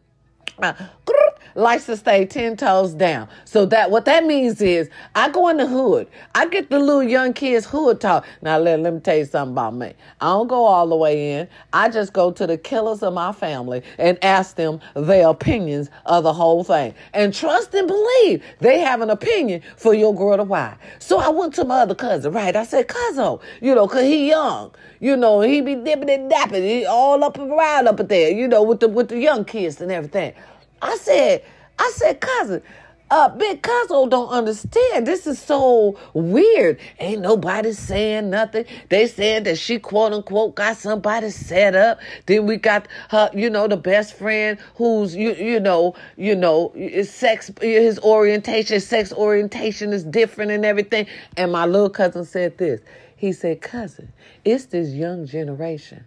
Uh, 0.60 0.74
Likes 1.58 1.88
to 1.88 1.98
stay 1.98 2.24
10 2.28 2.58
toes 2.58 2.94
down. 2.94 3.28
So 3.46 3.66
that 3.66 3.90
what 3.90 4.06
that 4.06 4.26
means 4.26 4.62
is 4.62 4.92
I 5.16 5.30
go 5.32 5.48
in 5.50 5.58
the 5.58 5.66
hood. 5.66 6.08
I 6.36 6.48
get 6.48 6.70
the 6.70 6.78
little 6.80 7.02
young 7.02 7.34
kids 7.34 7.66
hood 7.66 8.00
talk. 8.00 8.28
Now 8.44 8.60
let, 8.60 8.80
let 8.80 8.94
me 8.94 9.00
tell 9.00 9.18
you 9.18 9.26
something 9.26 9.54
about 9.54 9.74
me. 9.74 9.96
I 10.22 10.28
don't 10.28 10.48
go 10.48 10.66
all 10.66 10.88
the 10.88 10.96
way 10.96 11.34
in. 11.34 11.50
I 11.74 11.90
just 11.90 12.14
go 12.14 12.32
to 12.32 12.46
the 12.46 12.60
killers 12.60 13.02
of 13.02 13.16
my 13.16 13.32
family 13.32 13.82
and 13.98 14.24
ask 14.24 14.56
them 14.56 14.80
their 14.96 15.30
opinions 15.30 15.90
of 16.06 16.26
the 16.26 16.34
whole 16.34 16.64
thing. 16.64 16.94
And 17.16 17.34
trust 17.34 17.74
and 17.74 17.88
believe 17.88 18.44
they 18.60 18.80
have 18.82 19.02
an 19.02 19.10
opinion 19.10 19.64
for 19.78 19.96
your 19.96 20.14
girl 20.16 20.38
to 20.38 20.44
why. 20.44 20.78
So 21.00 21.18
I 21.20 21.30
went 21.30 21.56
to 21.56 21.66
my 21.66 21.80
other 21.82 21.96
cousin, 21.96 22.34
right? 22.34 22.56
I 22.56 22.66
said, 22.66 22.88
cousin, 22.88 23.40
you 23.62 23.74
know, 23.74 23.88
cause 23.88 24.04
he 24.04 24.30
young. 24.30 24.76
You 25.00 25.18
know, 25.18 25.42
he 25.42 25.62
be 25.62 25.76
dipping 25.76 26.10
and 26.12 26.32
dapping. 26.32 26.64
He 26.64 26.86
all 26.86 27.24
up 27.24 27.38
and 27.40 27.52
around 27.52 27.88
up 27.88 27.98
there, 28.08 28.32
you 28.32 28.48
know, 28.48 28.62
with 28.62 28.80
the 28.80 28.88
with 28.88 29.10
the 29.10 29.18
young 29.20 29.44
kids 29.44 29.82
and 29.82 29.92
everything. 29.92 30.36
I 30.82 30.96
said, 30.98 31.44
I 31.80 31.92
said, 31.96 32.20
cousin, 32.20 32.62
uh, 33.10 33.30
Big 33.30 33.62
Cuzzo 33.62 34.10
don't 34.10 34.28
understand. 34.30 35.08
This 35.08 35.28
is 35.28 35.40
so 35.40 35.98
weird. 36.14 36.78
Ain't 37.00 37.22
nobody 37.22 37.72
saying 37.72 38.30
nothing. 38.30 38.66
They 38.90 39.08
saying 39.08 39.44
that 39.44 39.58
she 39.58 39.80
quote 39.80 40.12
unquote 40.12 40.56
got 40.56 40.76
somebody 40.76 41.30
set 41.30 41.74
up. 41.74 42.00
Then 42.26 42.46
we 42.46 42.58
got 42.58 42.88
her, 43.10 43.30
you 43.34 43.50
know, 43.50 43.68
the 43.68 43.78
best 43.78 44.14
friend 44.16 44.60
who's 44.76 45.16
you 45.16 45.34
you 45.36 45.60
know, 45.60 45.96
you 46.18 46.36
know, 46.36 46.74
sex 47.04 47.50
his 47.62 47.98
orientation, 48.00 48.82
sex 48.82 49.14
orientation 49.14 49.94
is 49.94 50.04
different 50.04 50.52
and 50.52 50.66
everything. 50.66 51.08
And 51.38 51.54
my 51.54 51.66
little 51.66 51.90
cousin 51.90 52.26
said 52.26 52.58
this. 52.58 52.82
He 53.16 53.32
said, 53.32 53.62
cousin, 53.62 54.12
it's 54.44 54.66
this 54.66 54.90
young 54.90 55.26
generation. 55.26 56.04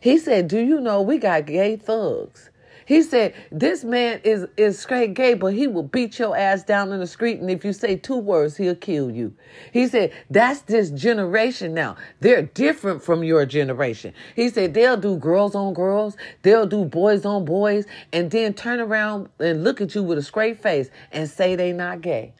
He 0.00 0.18
said, 0.18 0.48
Do 0.48 0.58
you 0.58 0.80
know 0.80 1.00
we 1.00 1.16
got 1.16 1.46
gay 1.46 1.76
thugs? 1.76 2.50
He 2.86 3.02
said, 3.02 3.34
This 3.50 3.84
man 3.84 4.20
is, 4.24 4.46
is 4.56 4.78
straight 4.78 5.14
gay, 5.14 5.34
but 5.34 5.52
he 5.52 5.66
will 5.66 5.82
beat 5.82 6.18
your 6.18 6.36
ass 6.36 6.62
down 6.62 6.92
in 6.92 7.00
the 7.00 7.06
street. 7.06 7.40
And 7.40 7.50
if 7.50 7.64
you 7.64 7.72
say 7.72 7.96
two 7.96 8.16
words, 8.16 8.56
he'll 8.56 8.76
kill 8.76 9.10
you. 9.10 9.34
He 9.72 9.88
said, 9.88 10.12
That's 10.30 10.60
this 10.62 10.90
generation 10.90 11.74
now. 11.74 11.96
They're 12.20 12.42
different 12.42 13.02
from 13.02 13.24
your 13.24 13.44
generation. 13.44 14.14
He 14.36 14.48
said, 14.48 14.72
They'll 14.72 14.96
do 14.96 15.16
girls 15.16 15.56
on 15.56 15.74
girls, 15.74 16.16
they'll 16.42 16.66
do 16.66 16.84
boys 16.84 17.26
on 17.26 17.44
boys, 17.44 17.86
and 18.12 18.30
then 18.30 18.54
turn 18.54 18.78
around 18.78 19.28
and 19.40 19.64
look 19.64 19.80
at 19.80 19.94
you 19.94 20.04
with 20.04 20.18
a 20.18 20.22
straight 20.22 20.62
face 20.62 20.88
and 21.10 21.28
say 21.28 21.56
they 21.56 21.72
not 21.72 22.00
gay. 22.00 22.34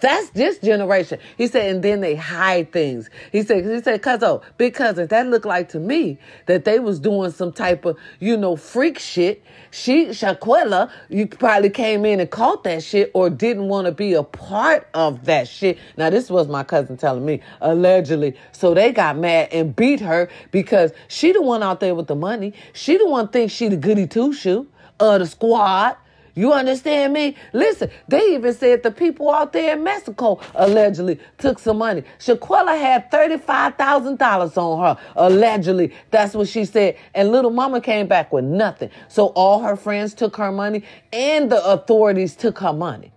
That's 0.00 0.30
this 0.30 0.58
generation. 0.58 1.18
He 1.36 1.46
said, 1.46 1.70
and 1.70 1.82
then 1.82 2.00
they 2.00 2.14
hide 2.14 2.72
things. 2.72 3.10
He 3.32 3.42
said, 3.42 3.64
he 3.64 3.80
said, 3.80 4.02
cuzzo, 4.02 4.42
big 4.56 4.74
cousin, 4.74 5.06
that 5.08 5.26
looked 5.26 5.46
like 5.46 5.68
to 5.70 5.80
me 5.80 6.18
that 6.46 6.64
they 6.64 6.78
was 6.78 6.98
doing 6.98 7.30
some 7.30 7.52
type 7.52 7.84
of, 7.84 7.98
you 8.18 8.36
know, 8.36 8.56
freak 8.56 8.98
shit. 8.98 9.42
She, 9.70 10.06
Shaquella, 10.06 10.90
you 11.08 11.26
probably 11.26 11.70
came 11.70 12.04
in 12.04 12.20
and 12.20 12.30
caught 12.30 12.64
that 12.64 12.82
shit 12.82 13.10
or 13.14 13.30
didn't 13.30 13.68
want 13.68 13.86
to 13.86 13.92
be 13.92 14.14
a 14.14 14.22
part 14.22 14.88
of 14.94 15.24
that 15.26 15.48
shit. 15.48 15.78
Now, 15.96 16.10
this 16.10 16.30
was 16.30 16.48
my 16.48 16.64
cousin 16.64 16.96
telling 16.96 17.24
me, 17.24 17.40
allegedly. 17.60 18.36
So 18.52 18.74
they 18.74 18.92
got 18.92 19.16
mad 19.18 19.48
and 19.52 19.74
beat 19.74 20.00
her 20.00 20.28
because 20.50 20.92
she 21.08 21.32
the 21.32 21.42
one 21.42 21.62
out 21.62 21.80
there 21.80 21.94
with 21.94 22.06
the 22.06 22.16
money. 22.16 22.54
She 22.72 22.96
the 22.96 23.06
one 23.08 23.28
thinks 23.28 23.52
she 23.52 23.68
the 23.68 23.76
goody 23.76 24.06
two 24.06 24.32
shoe 24.32 24.66
of 24.98 25.20
the 25.20 25.26
squad. 25.26 25.96
You 26.34 26.52
understand 26.52 27.12
me? 27.12 27.36
Listen, 27.52 27.90
they 28.08 28.34
even 28.34 28.54
said 28.54 28.82
the 28.82 28.90
people 28.90 29.30
out 29.30 29.52
there 29.52 29.76
in 29.76 29.84
Mexico 29.84 30.40
allegedly 30.54 31.18
took 31.38 31.58
some 31.58 31.78
money. 31.78 32.02
Shaquella 32.18 32.78
had 32.78 33.10
$35,000 33.10 34.56
on 34.56 34.96
her, 34.96 35.02
allegedly. 35.16 35.92
That's 36.10 36.34
what 36.34 36.48
she 36.48 36.64
said. 36.64 36.96
And 37.14 37.30
little 37.30 37.50
mama 37.50 37.80
came 37.80 38.06
back 38.06 38.32
with 38.32 38.44
nothing. 38.44 38.90
So 39.08 39.28
all 39.28 39.60
her 39.60 39.76
friends 39.76 40.14
took 40.14 40.36
her 40.36 40.52
money 40.52 40.84
and 41.12 41.50
the 41.50 41.64
authorities 41.64 42.36
took 42.36 42.58
her 42.58 42.72
money. 42.72 43.12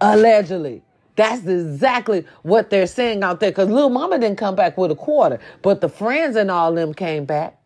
Allegedly. 0.00 0.82
That's 1.16 1.44
exactly 1.46 2.24
what 2.42 2.70
they're 2.70 2.86
saying 2.86 3.24
out 3.24 3.40
there. 3.40 3.50
Because 3.50 3.68
little 3.68 3.90
mama 3.90 4.20
didn't 4.20 4.38
come 4.38 4.54
back 4.54 4.78
with 4.78 4.92
a 4.92 4.96
quarter, 4.96 5.40
but 5.62 5.80
the 5.80 5.88
friends 5.88 6.36
and 6.36 6.48
all 6.48 6.72
them 6.72 6.94
came 6.94 7.24
back. 7.24 7.57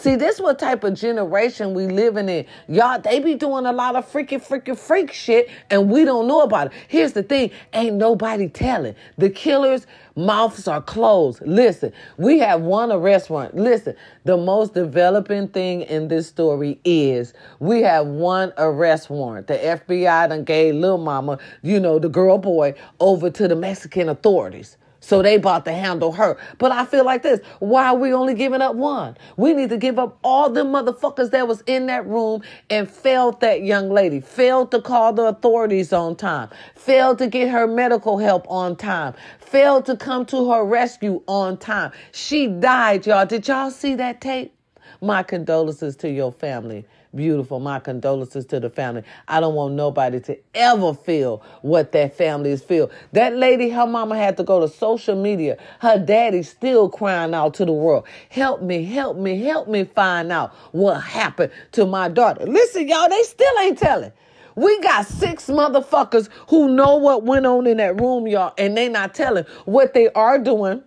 See, 0.00 0.16
this 0.16 0.40
what 0.40 0.58
type 0.58 0.82
of 0.82 0.94
generation 0.94 1.74
we 1.74 1.86
living 1.86 2.30
in. 2.30 2.46
Y'all, 2.68 2.98
they 2.98 3.20
be 3.20 3.34
doing 3.34 3.66
a 3.66 3.72
lot 3.72 3.96
of 3.96 4.10
freaking, 4.10 4.42
freaking 4.42 4.78
freak 4.78 5.12
shit, 5.12 5.50
and 5.68 5.90
we 5.90 6.06
don't 6.06 6.26
know 6.26 6.40
about 6.40 6.68
it. 6.68 6.72
Here's 6.88 7.12
the 7.12 7.22
thing: 7.22 7.50
ain't 7.74 7.96
nobody 7.96 8.48
telling. 8.48 8.94
The 9.18 9.28
killers' 9.28 9.86
mouths 10.16 10.66
are 10.66 10.80
closed. 10.80 11.42
Listen, 11.46 11.92
we 12.16 12.38
have 12.38 12.62
one 12.62 12.90
arrest 12.90 13.28
warrant. 13.28 13.54
Listen, 13.54 13.94
the 14.24 14.38
most 14.38 14.72
developing 14.72 15.48
thing 15.48 15.82
in 15.82 16.08
this 16.08 16.26
story 16.26 16.80
is 16.82 17.34
we 17.58 17.82
have 17.82 18.06
one 18.06 18.54
arrest 18.56 19.10
warrant. 19.10 19.48
The 19.48 19.58
FBI 19.58 20.30
done 20.30 20.44
gave 20.44 20.76
Lil 20.76 20.96
Mama, 20.96 21.38
you 21.60 21.78
know, 21.78 21.98
the 21.98 22.08
girl 22.08 22.38
boy, 22.38 22.72
over 23.00 23.28
to 23.28 23.46
the 23.46 23.54
Mexican 23.54 24.08
authorities. 24.08 24.78
So 25.00 25.22
they 25.22 25.38
bought 25.38 25.64
to 25.64 25.72
handle 25.72 26.12
her. 26.12 26.38
But 26.58 26.72
I 26.72 26.84
feel 26.84 27.04
like 27.04 27.22
this. 27.22 27.40
Why 27.58 27.86
are 27.86 27.96
we 27.96 28.12
only 28.12 28.34
giving 28.34 28.60
up 28.60 28.76
one? 28.76 29.16
We 29.36 29.54
need 29.54 29.70
to 29.70 29.76
give 29.76 29.98
up 29.98 30.18
all 30.22 30.50
the 30.50 30.64
motherfuckers 30.64 31.30
that 31.30 31.48
was 31.48 31.62
in 31.66 31.86
that 31.86 32.06
room 32.06 32.42
and 32.68 32.88
failed 32.88 33.40
that 33.40 33.62
young 33.62 33.90
lady, 33.90 34.20
failed 34.20 34.70
to 34.72 34.80
call 34.80 35.12
the 35.12 35.24
authorities 35.24 35.92
on 35.92 36.16
time, 36.16 36.50
failed 36.74 37.18
to 37.18 37.26
get 37.26 37.48
her 37.48 37.66
medical 37.66 38.18
help 38.18 38.46
on 38.50 38.76
time, 38.76 39.14
failed 39.40 39.86
to 39.86 39.96
come 39.96 40.24
to 40.26 40.50
her 40.52 40.64
rescue 40.64 41.22
on 41.26 41.56
time. 41.56 41.92
She 42.12 42.46
died, 42.46 43.06
y'all. 43.06 43.26
Did 43.26 43.48
y'all 43.48 43.70
see 43.70 43.94
that 43.96 44.20
tape? 44.20 44.54
My 45.00 45.22
condolences 45.22 45.96
to 45.96 46.10
your 46.10 46.30
family 46.32 46.84
beautiful. 47.14 47.60
My 47.60 47.80
condolences 47.80 48.46
to 48.46 48.60
the 48.60 48.70
family. 48.70 49.02
I 49.28 49.40
don't 49.40 49.54
want 49.54 49.74
nobody 49.74 50.20
to 50.20 50.38
ever 50.54 50.94
feel 50.94 51.42
what 51.62 51.92
that 51.92 52.16
family 52.16 52.50
is 52.50 52.62
feel. 52.62 52.90
That 53.12 53.36
lady, 53.36 53.70
her 53.70 53.86
mama 53.86 54.16
had 54.16 54.36
to 54.38 54.44
go 54.44 54.60
to 54.60 54.68
social 54.68 55.20
media. 55.20 55.58
Her 55.80 55.98
daddy 55.98 56.42
still 56.42 56.88
crying 56.88 57.34
out 57.34 57.54
to 57.54 57.64
the 57.64 57.72
world. 57.72 58.06
Help 58.28 58.62
me, 58.62 58.84
help 58.84 59.16
me, 59.16 59.40
help 59.40 59.68
me 59.68 59.84
find 59.84 60.32
out 60.32 60.54
what 60.72 61.00
happened 61.00 61.52
to 61.72 61.86
my 61.86 62.08
daughter. 62.08 62.46
Listen, 62.46 62.88
y'all, 62.88 63.08
they 63.08 63.22
still 63.22 63.58
ain't 63.60 63.78
telling. 63.78 64.12
We 64.56 64.80
got 64.80 65.06
six 65.06 65.46
motherfuckers 65.46 66.28
who 66.48 66.74
know 66.74 66.96
what 66.96 67.22
went 67.22 67.46
on 67.46 67.66
in 67.66 67.78
that 67.78 68.00
room, 68.00 68.26
y'all, 68.26 68.52
and 68.58 68.76
they 68.76 68.88
not 68.88 69.14
telling 69.14 69.44
what 69.64 69.94
they 69.94 70.08
are 70.10 70.38
doing 70.38 70.82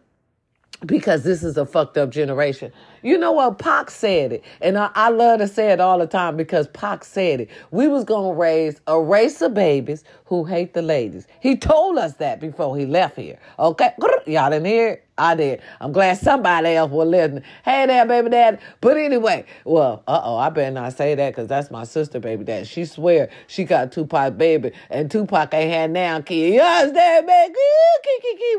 because 0.86 1.24
this 1.24 1.44
is 1.44 1.58
a 1.58 1.66
fucked 1.66 1.98
up 1.98 2.10
generation. 2.10 2.72
You 3.04 3.18
know 3.18 3.34
what? 3.34 3.60
Pac 3.60 3.92
said 3.92 4.34
it. 4.34 4.44
And 4.62 4.78
I, 4.78 4.90
I, 4.96 5.10
love 5.10 5.40
to 5.40 5.48
say 5.48 5.72
it 5.72 5.80
all 5.80 6.00
the 6.00 6.08
time 6.08 6.38
because 6.38 6.68
Pac 6.70 7.04
said 7.04 7.42
it. 7.42 7.50
We 7.72 7.88
was 7.88 8.04
going 8.06 8.34
to 8.34 8.40
raise 8.40 8.80
a 8.88 9.00
race 9.00 9.42
of 9.42 9.54
babies 9.54 10.04
who 10.26 10.46
hate 10.46 10.74
the 10.74 10.82
ladies. 10.82 11.28
He 11.42 11.56
told 11.58 11.98
us 11.98 12.14
that 12.14 12.40
before 12.40 12.78
he 12.78 12.86
left 12.86 13.18
here. 13.18 13.38
Okay? 13.60 13.92
Y'all 14.26 14.50
didn't 14.50 14.66
hear 14.66 14.90
it? 14.90 15.08
I 15.18 15.36
did. 15.36 15.62
I'm 15.80 15.92
glad 15.92 16.18
somebody 16.18 16.70
else 16.70 16.92
was 16.92 17.08
listening. 17.08 17.44
Hey 17.64 17.86
there, 17.86 18.06
baby 18.08 18.30
dad. 18.30 18.60
But 18.82 18.98
anyway, 18.98 19.46
well, 19.64 20.04
uh-oh, 20.08 20.38
I 20.38 20.50
better 20.50 20.72
not 20.72 20.94
say 20.94 21.14
that 21.14 21.30
because 21.30 21.48
that's 21.48 21.70
my 21.70 21.84
sister, 21.84 22.20
baby 22.20 22.44
dad. 22.44 22.68
She 22.68 22.86
swear 22.86 23.30
she 23.46 23.64
got 23.64 23.92
Tupac 23.92 24.38
baby 24.38 24.72
and 24.90 25.12
Tupac 25.12 25.54
ain't 25.54 25.72
had 25.72 25.92
now 25.92 26.20
kid. 26.22 26.56
You 26.56 26.62
understand, 26.62 27.28
baby? 27.28 27.54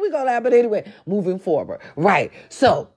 We 0.01 0.11
gonna 0.11 0.25
laugh. 0.25 0.43
But 0.45 0.53
anyway, 0.53 0.93
moving 1.07 1.39
forward. 1.41 1.81
Right. 1.97 2.31
So, 2.51 2.89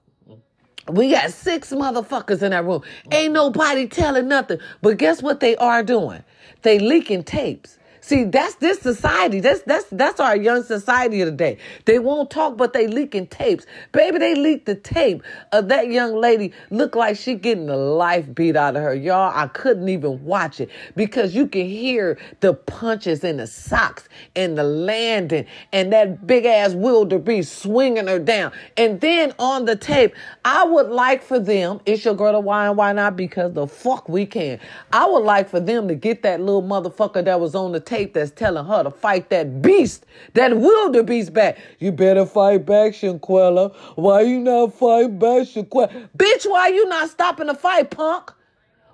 we 0.90 1.12
got 1.12 1.30
six 1.32 1.72
motherfuckers 1.72 2.42
in 2.42 2.52
that 2.52 2.64
room. 2.64 2.82
Ain't 3.12 3.34
nobody 3.34 3.88
telling 3.88 4.28
nothing. 4.28 4.60
But 4.82 4.98
guess 4.98 5.22
what 5.22 5.40
they 5.40 5.56
are 5.56 5.82
doing? 5.82 6.24
They 6.62 6.78
leaking 6.80 7.24
tapes. 7.24 7.77
See, 8.08 8.24
that's 8.24 8.54
this 8.54 8.78
society. 8.78 9.40
That's 9.40 9.60
that's 9.64 9.84
that's 9.92 10.18
our 10.18 10.34
young 10.34 10.62
society 10.62 11.20
of 11.20 11.28
today. 11.28 11.58
They 11.84 11.98
won't 11.98 12.30
talk, 12.30 12.56
but 12.56 12.72
they 12.72 12.86
leaking 12.86 13.26
tapes. 13.26 13.66
Baby, 13.92 14.16
they 14.16 14.34
leaked 14.34 14.64
the 14.64 14.76
tape 14.76 15.22
of 15.52 15.68
that 15.68 15.88
young 15.88 16.14
lady. 16.14 16.54
Look 16.70 16.96
like 16.96 17.18
she 17.18 17.34
getting 17.34 17.66
the 17.66 17.76
life 17.76 18.34
beat 18.34 18.56
out 18.56 18.76
of 18.76 18.82
her. 18.82 18.94
Y'all, 18.94 19.30
I 19.34 19.48
couldn't 19.48 19.90
even 19.90 20.24
watch 20.24 20.58
it 20.58 20.70
because 20.96 21.34
you 21.34 21.46
can 21.48 21.66
hear 21.66 22.16
the 22.40 22.54
punches 22.54 23.24
in 23.24 23.36
the 23.36 23.46
socks 23.46 24.08
and 24.34 24.56
the 24.56 24.64
landing 24.64 25.44
and 25.74 25.92
that 25.92 26.26
big 26.26 26.46
ass 26.46 26.72
wildebeest 26.72 27.58
swinging 27.58 28.06
her 28.06 28.18
down. 28.18 28.52
And 28.78 29.02
then 29.02 29.34
on 29.38 29.66
the 29.66 29.76
tape, 29.76 30.14
I 30.46 30.64
would 30.64 30.88
like 30.88 31.22
for 31.22 31.38
them, 31.38 31.82
it's 31.84 32.06
your 32.06 32.14
girl 32.14 32.32
to 32.32 32.40
why 32.40 32.68
and 32.68 32.76
why 32.78 32.94
not? 32.94 33.16
Because 33.16 33.52
the 33.52 33.66
fuck 33.66 34.08
we 34.08 34.24
can. 34.24 34.60
I 34.94 35.04
would 35.04 35.24
like 35.24 35.50
for 35.50 35.60
them 35.60 35.88
to 35.88 35.94
get 35.94 36.22
that 36.22 36.40
little 36.40 36.62
motherfucker 36.62 37.22
that 37.22 37.38
was 37.38 37.54
on 37.54 37.72
the 37.72 37.80
tape 37.80 37.97
that's 38.06 38.30
telling 38.30 38.64
her 38.64 38.82
to 38.84 38.90
fight 38.90 39.30
that 39.30 39.62
beast, 39.62 40.06
that 40.34 40.56
wildebeest 40.56 41.32
back. 41.32 41.58
You 41.78 41.92
better 41.92 42.26
fight 42.26 42.64
back, 42.66 42.92
Shanquella. 42.92 43.74
Why 43.96 44.22
you 44.22 44.40
not 44.40 44.74
fight 44.74 45.18
back, 45.18 45.42
Shanquella? 45.42 46.08
Bitch, 46.16 46.48
why 46.50 46.68
you 46.68 46.88
not 46.88 47.10
stopping 47.10 47.48
the 47.48 47.54
fight, 47.54 47.90
punk? 47.90 48.32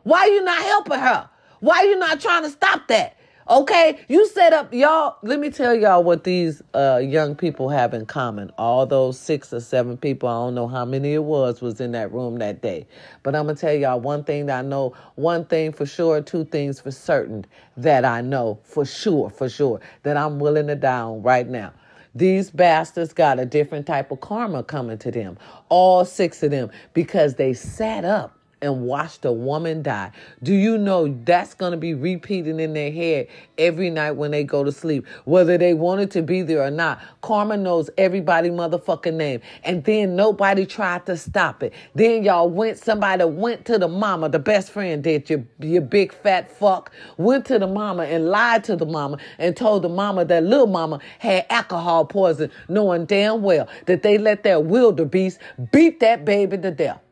Why 0.03 0.27
you 0.27 0.43
not 0.45 0.63
helping 0.63 0.99
her? 0.99 1.29
Why 1.61 1.83
you 1.83 1.99
not 1.99 2.21
trying 2.21 2.43
to 2.43 2.51
stop 2.51 2.89
that? 2.89 3.17
Okay, 3.47 4.01
you 4.09 4.27
set 4.27 4.55
up 4.55 4.73
y'all. 4.73 5.19
Let 5.23 5.39
me 5.39 5.51
tell 5.51 5.75
y'all 5.75 6.03
what 6.03 6.25
these 6.25 6.63
uh, 6.73 7.03
young 7.05 7.37
people 7.37 7.69
have 7.69 7.93
in 7.93 8.07
common. 8.07 8.51
All 8.57 8.87
those 8.87 9.19
six 9.19 9.53
or 9.53 9.61
seven 9.61 9.99
people, 9.99 10.31
I 10.31 10.33
don't 10.33 10.55
know 10.55 10.67
how 10.67 10.87
many 10.87 11.13
it 11.13 11.25
was, 11.25 11.61
was 11.61 11.79
in 11.79 11.93
that 11.93 12.11
room 12.11 12.39
that 12.39 12.63
day. 12.63 12.87
But 13.23 13.35
I'm 13.35 13.45
gonna 13.45 13.59
tell 13.59 13.75
y'all 13.75 14.01
one 14.01 14.25
thing 14.25 14.47
that 14.47 14.61
I 14.61 14.63
know, 14.63 14.95
one 15.17 15.45
thing 15.45 15.73
for 15.73 15.85
sure, 15.85 16.23
two 16.23 16.47
things 16.47 16.81
for 16.81 16.91
certain 16.91 17.45
that 17.77 18.07
I 18.07 18.23
know 18.23 18.61
for 18.63 18.87
sure, 18.87 19.29
for 19.29 19.51
sure, 19.51 19.79
that 20.05 20.17
I'm 20.17 20.39
willing 20.39 20.69
to 20.69 20.75
die 20.75 21.01
on 21.01 21.21
right 21.23 21.47
now. 21.47 21.75
These 22.15 22.51
bastards 22.51 23.13
got 23.13 23.39
a 23.39 23.45
different 23.45 23.87
type 23.87 24.11
of 24.11 24.23
karma 24.23 24.63
coming 24.63 24.97
to 24.97 25.11
them, 25.11 25.37
all 25.69 26.07
six 26.07 26.43
of 26.43 26.51
them, 26.51 26.71
because 26.95 27.35
they 27.35 27.53
sat 27.53 28.07
up 28.07 28.39
and 28.65 28.83
watched 28.83 29.25
a 29.25 29.33
woman 29.33 29.83
die. 29.83 30.11
Do 30.43 30.55
you 30.55 30.79
know 30.79 31.09
that's 31.25 31.55
going 31.55 31.73
to 31.73 31.77
be 31.77 31.95
repeating 31.95 32.59
in 32.59 32.73
their 32.73 32.91
head 32.91 33.29
every 33.59 33.91
night 33.91 34.13
when 34.13 34.31
they 34.31 34.43
go 34.43 34.65
to 34.65 34.73
sleep, 34.73 35.07
whether 35.27 35.59
they 35.59 35.75
wanted 35.75 36.11
to 36.13 36.23
be 36.23 36.43
there 36.43 36.63
or 36.63 36.71
not? 36.71 37.01
Karma 37.21 37.57
knows 37.59 37.91
everybody 37.99 38.49
motherfucking 38.49 39.15
name. 39.15 39.43
And 39.65 39.85
then 39.85 40.17
nobody 40.17 40.65
tried 40.65 41.05
to 41.07 41.17
stop 41.17 41.63
it. 41.63 41.75
Then 41.95 42.25
y'all 42.25 42.49
went, 42.49 42.79
somebody 42.79 43.25
went 43.25 43.67
to 43.67 43.79
the 43.79 43.89
mama, 43.89 44.31
the 44.31 44.39
best 44.39 44.71
friend 44.71 45.05
did, 45.05 45.29
your, 45.29 45.45
you 45.61 45.83
big 45.83 46.13
fat 46.13 46.51
fuck, 46.51 46.91
went 47.19 47.45
to 47.47 47.59
the 47.59 47.67
mama 47.67 48.05
and 48.05 48.27
lied 48.29 48.65
to 48.65 48.77
the 48.77 48.87
mama 48.87 49.19
and 49.39 49.57
told 49.57 49.83
the 49.83 49.89
mama 49.91 50.25
that 50.25 50.43
little 50.43 50.67
mama 50.67 51.01
had 51.19 51.45
alcohol 51.51 52.07
poison, 52.07 52.51
knowing 52.69 53.05
damn 53.05 53.43
well 53.43 53.69
that 53.87 54.03
they 54.03 54.17
let 54.17 54.43
that 54.45 54.65
wildebeest 54.65 55.39
beat 55.71 56.01
that 56.01 56.25
baby 56.25 56.57
to 56.57 56.71
death. 56.71 57.04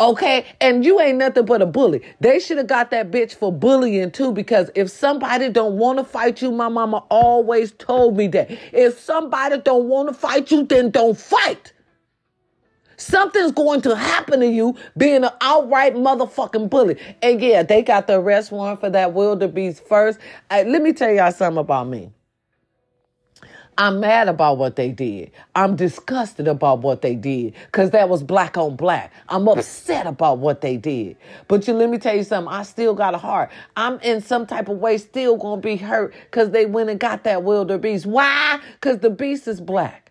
Okay, 0.00 0.46
and 0.62 0.82
you 0.82 0.98
ain't 0.98 1.18
nothing 1.18 1.44
but 1.44 1.60
a 1.60 1.66
bully. 1.66 2.00
They 2.20 2.40
should 2.40 2.56
have 2.56 2.66
got 2.66 2.90
that 2.90 3.10
bitch 3.10 3.34
for 3.34 3.52
bullying 3.52 4.10
too, 4.10 4.32
because 4.32 4.70
if 4.74 4.90
somebody 4.90 5.50
don't 5.50 5.76
want 5.76 5.98
to 5.98 6.04
fight 6.04 6.40
you, 6.40 6.50
my 6.50 6.68
mama 6.68 7.04
always 7.10 7.72
told 7.72 8.16
me 8.16 8.26
that. 8.28 8.50
If 8.72 8.98
somebody 8.98 9.58
don't 9.58 9.88
want 9.88 10.08
to 10.08 10.14
fight 10.14 10.50
you, 10.50 10.64
then 10.64 10.90
don't 10.90 11.18
fight. 11.18 11.74
Something's 12.96 13.52
going 13.52 13.82
to 13.82 13.94
happen 13.94 14.40
to 14.40 14.46
you 14.46 14.74
being 14.96 15.22
an 15.22 15.30
outright 15.42 15.94
motherfucking 15.94 16.70
bully. 16.70 16.96
And 17.22 17.40
yeah, 17.40 17.62
they 17.62 17.82
got 17.82 18.06
the 18.06 18.20
arrest 18.20 18.52
warrant 18.52 18.80
for 18.80 18.90
that 18.90 19.12
wildebeest 19.12 19.86
first. 19.86 20.18
Let 20.50 20.82
me 20.82 20.94
tell 20.94 21.10
y'all 21.10 21.32
something 21.32 21.60
about 21.60 21.88
me. 21.88 22.10
I'm 23.78 24.00
mad 24.00 24.28
about 24.28 24.58
what 24.58 24.76
they 24.76 24.90
did. 24.90 25.30
I'm 25.54 25.76
disgusted 25.76 26.48
about 26.48 26.80
what 26.80 27.02
they 27.02 27.14
did 27.14 27.54
because 27.66 27.90
that 27.90 28.08
was 28.08 28.22
black 28.22 28.56
on 28.56 28.76
black. 28.76 29.12
I'm 29.28 29.42
hmm. 29.42 29.58
upset 29.58 30.06
about 30.06 30.38
what 30.38 30.60
they 30.60 30.76
did. 30.76 31.16
But 31.48 31.66
you 31.66 31.74
let 31.74 31.88
me 31.88 31.98
tell 31.98 32.14
you 32.14 32.24
something. 32.24 32.52
I 32.52 32.62
still 32.62 32.94
got 32.94 33.14
a 33.14 33.18
heart. 33.18 33.50
I'm 33.76 33.98
in 34.00 34.20
some 34.20 34.46
type 34.46 34.68
of 34.68 34.78
way 34.78 34.98
still 34.98 35.36
gonna 35.36 35.60
be 35.60 35.76
hurt 35.76 36.14
because 36.30 36.50
they 36.50 36.66
went 36.66 36.90
and 36.90 37.00
got 37.00 37.24
that 37.24 37.42
wildebeest. 37.42 38.06
Why? 38.06 38.60
Because 38.74 38.98
the 38.98 39.10
beast 39.10 39.48
is 39.48 39.60
black 39.60 40.09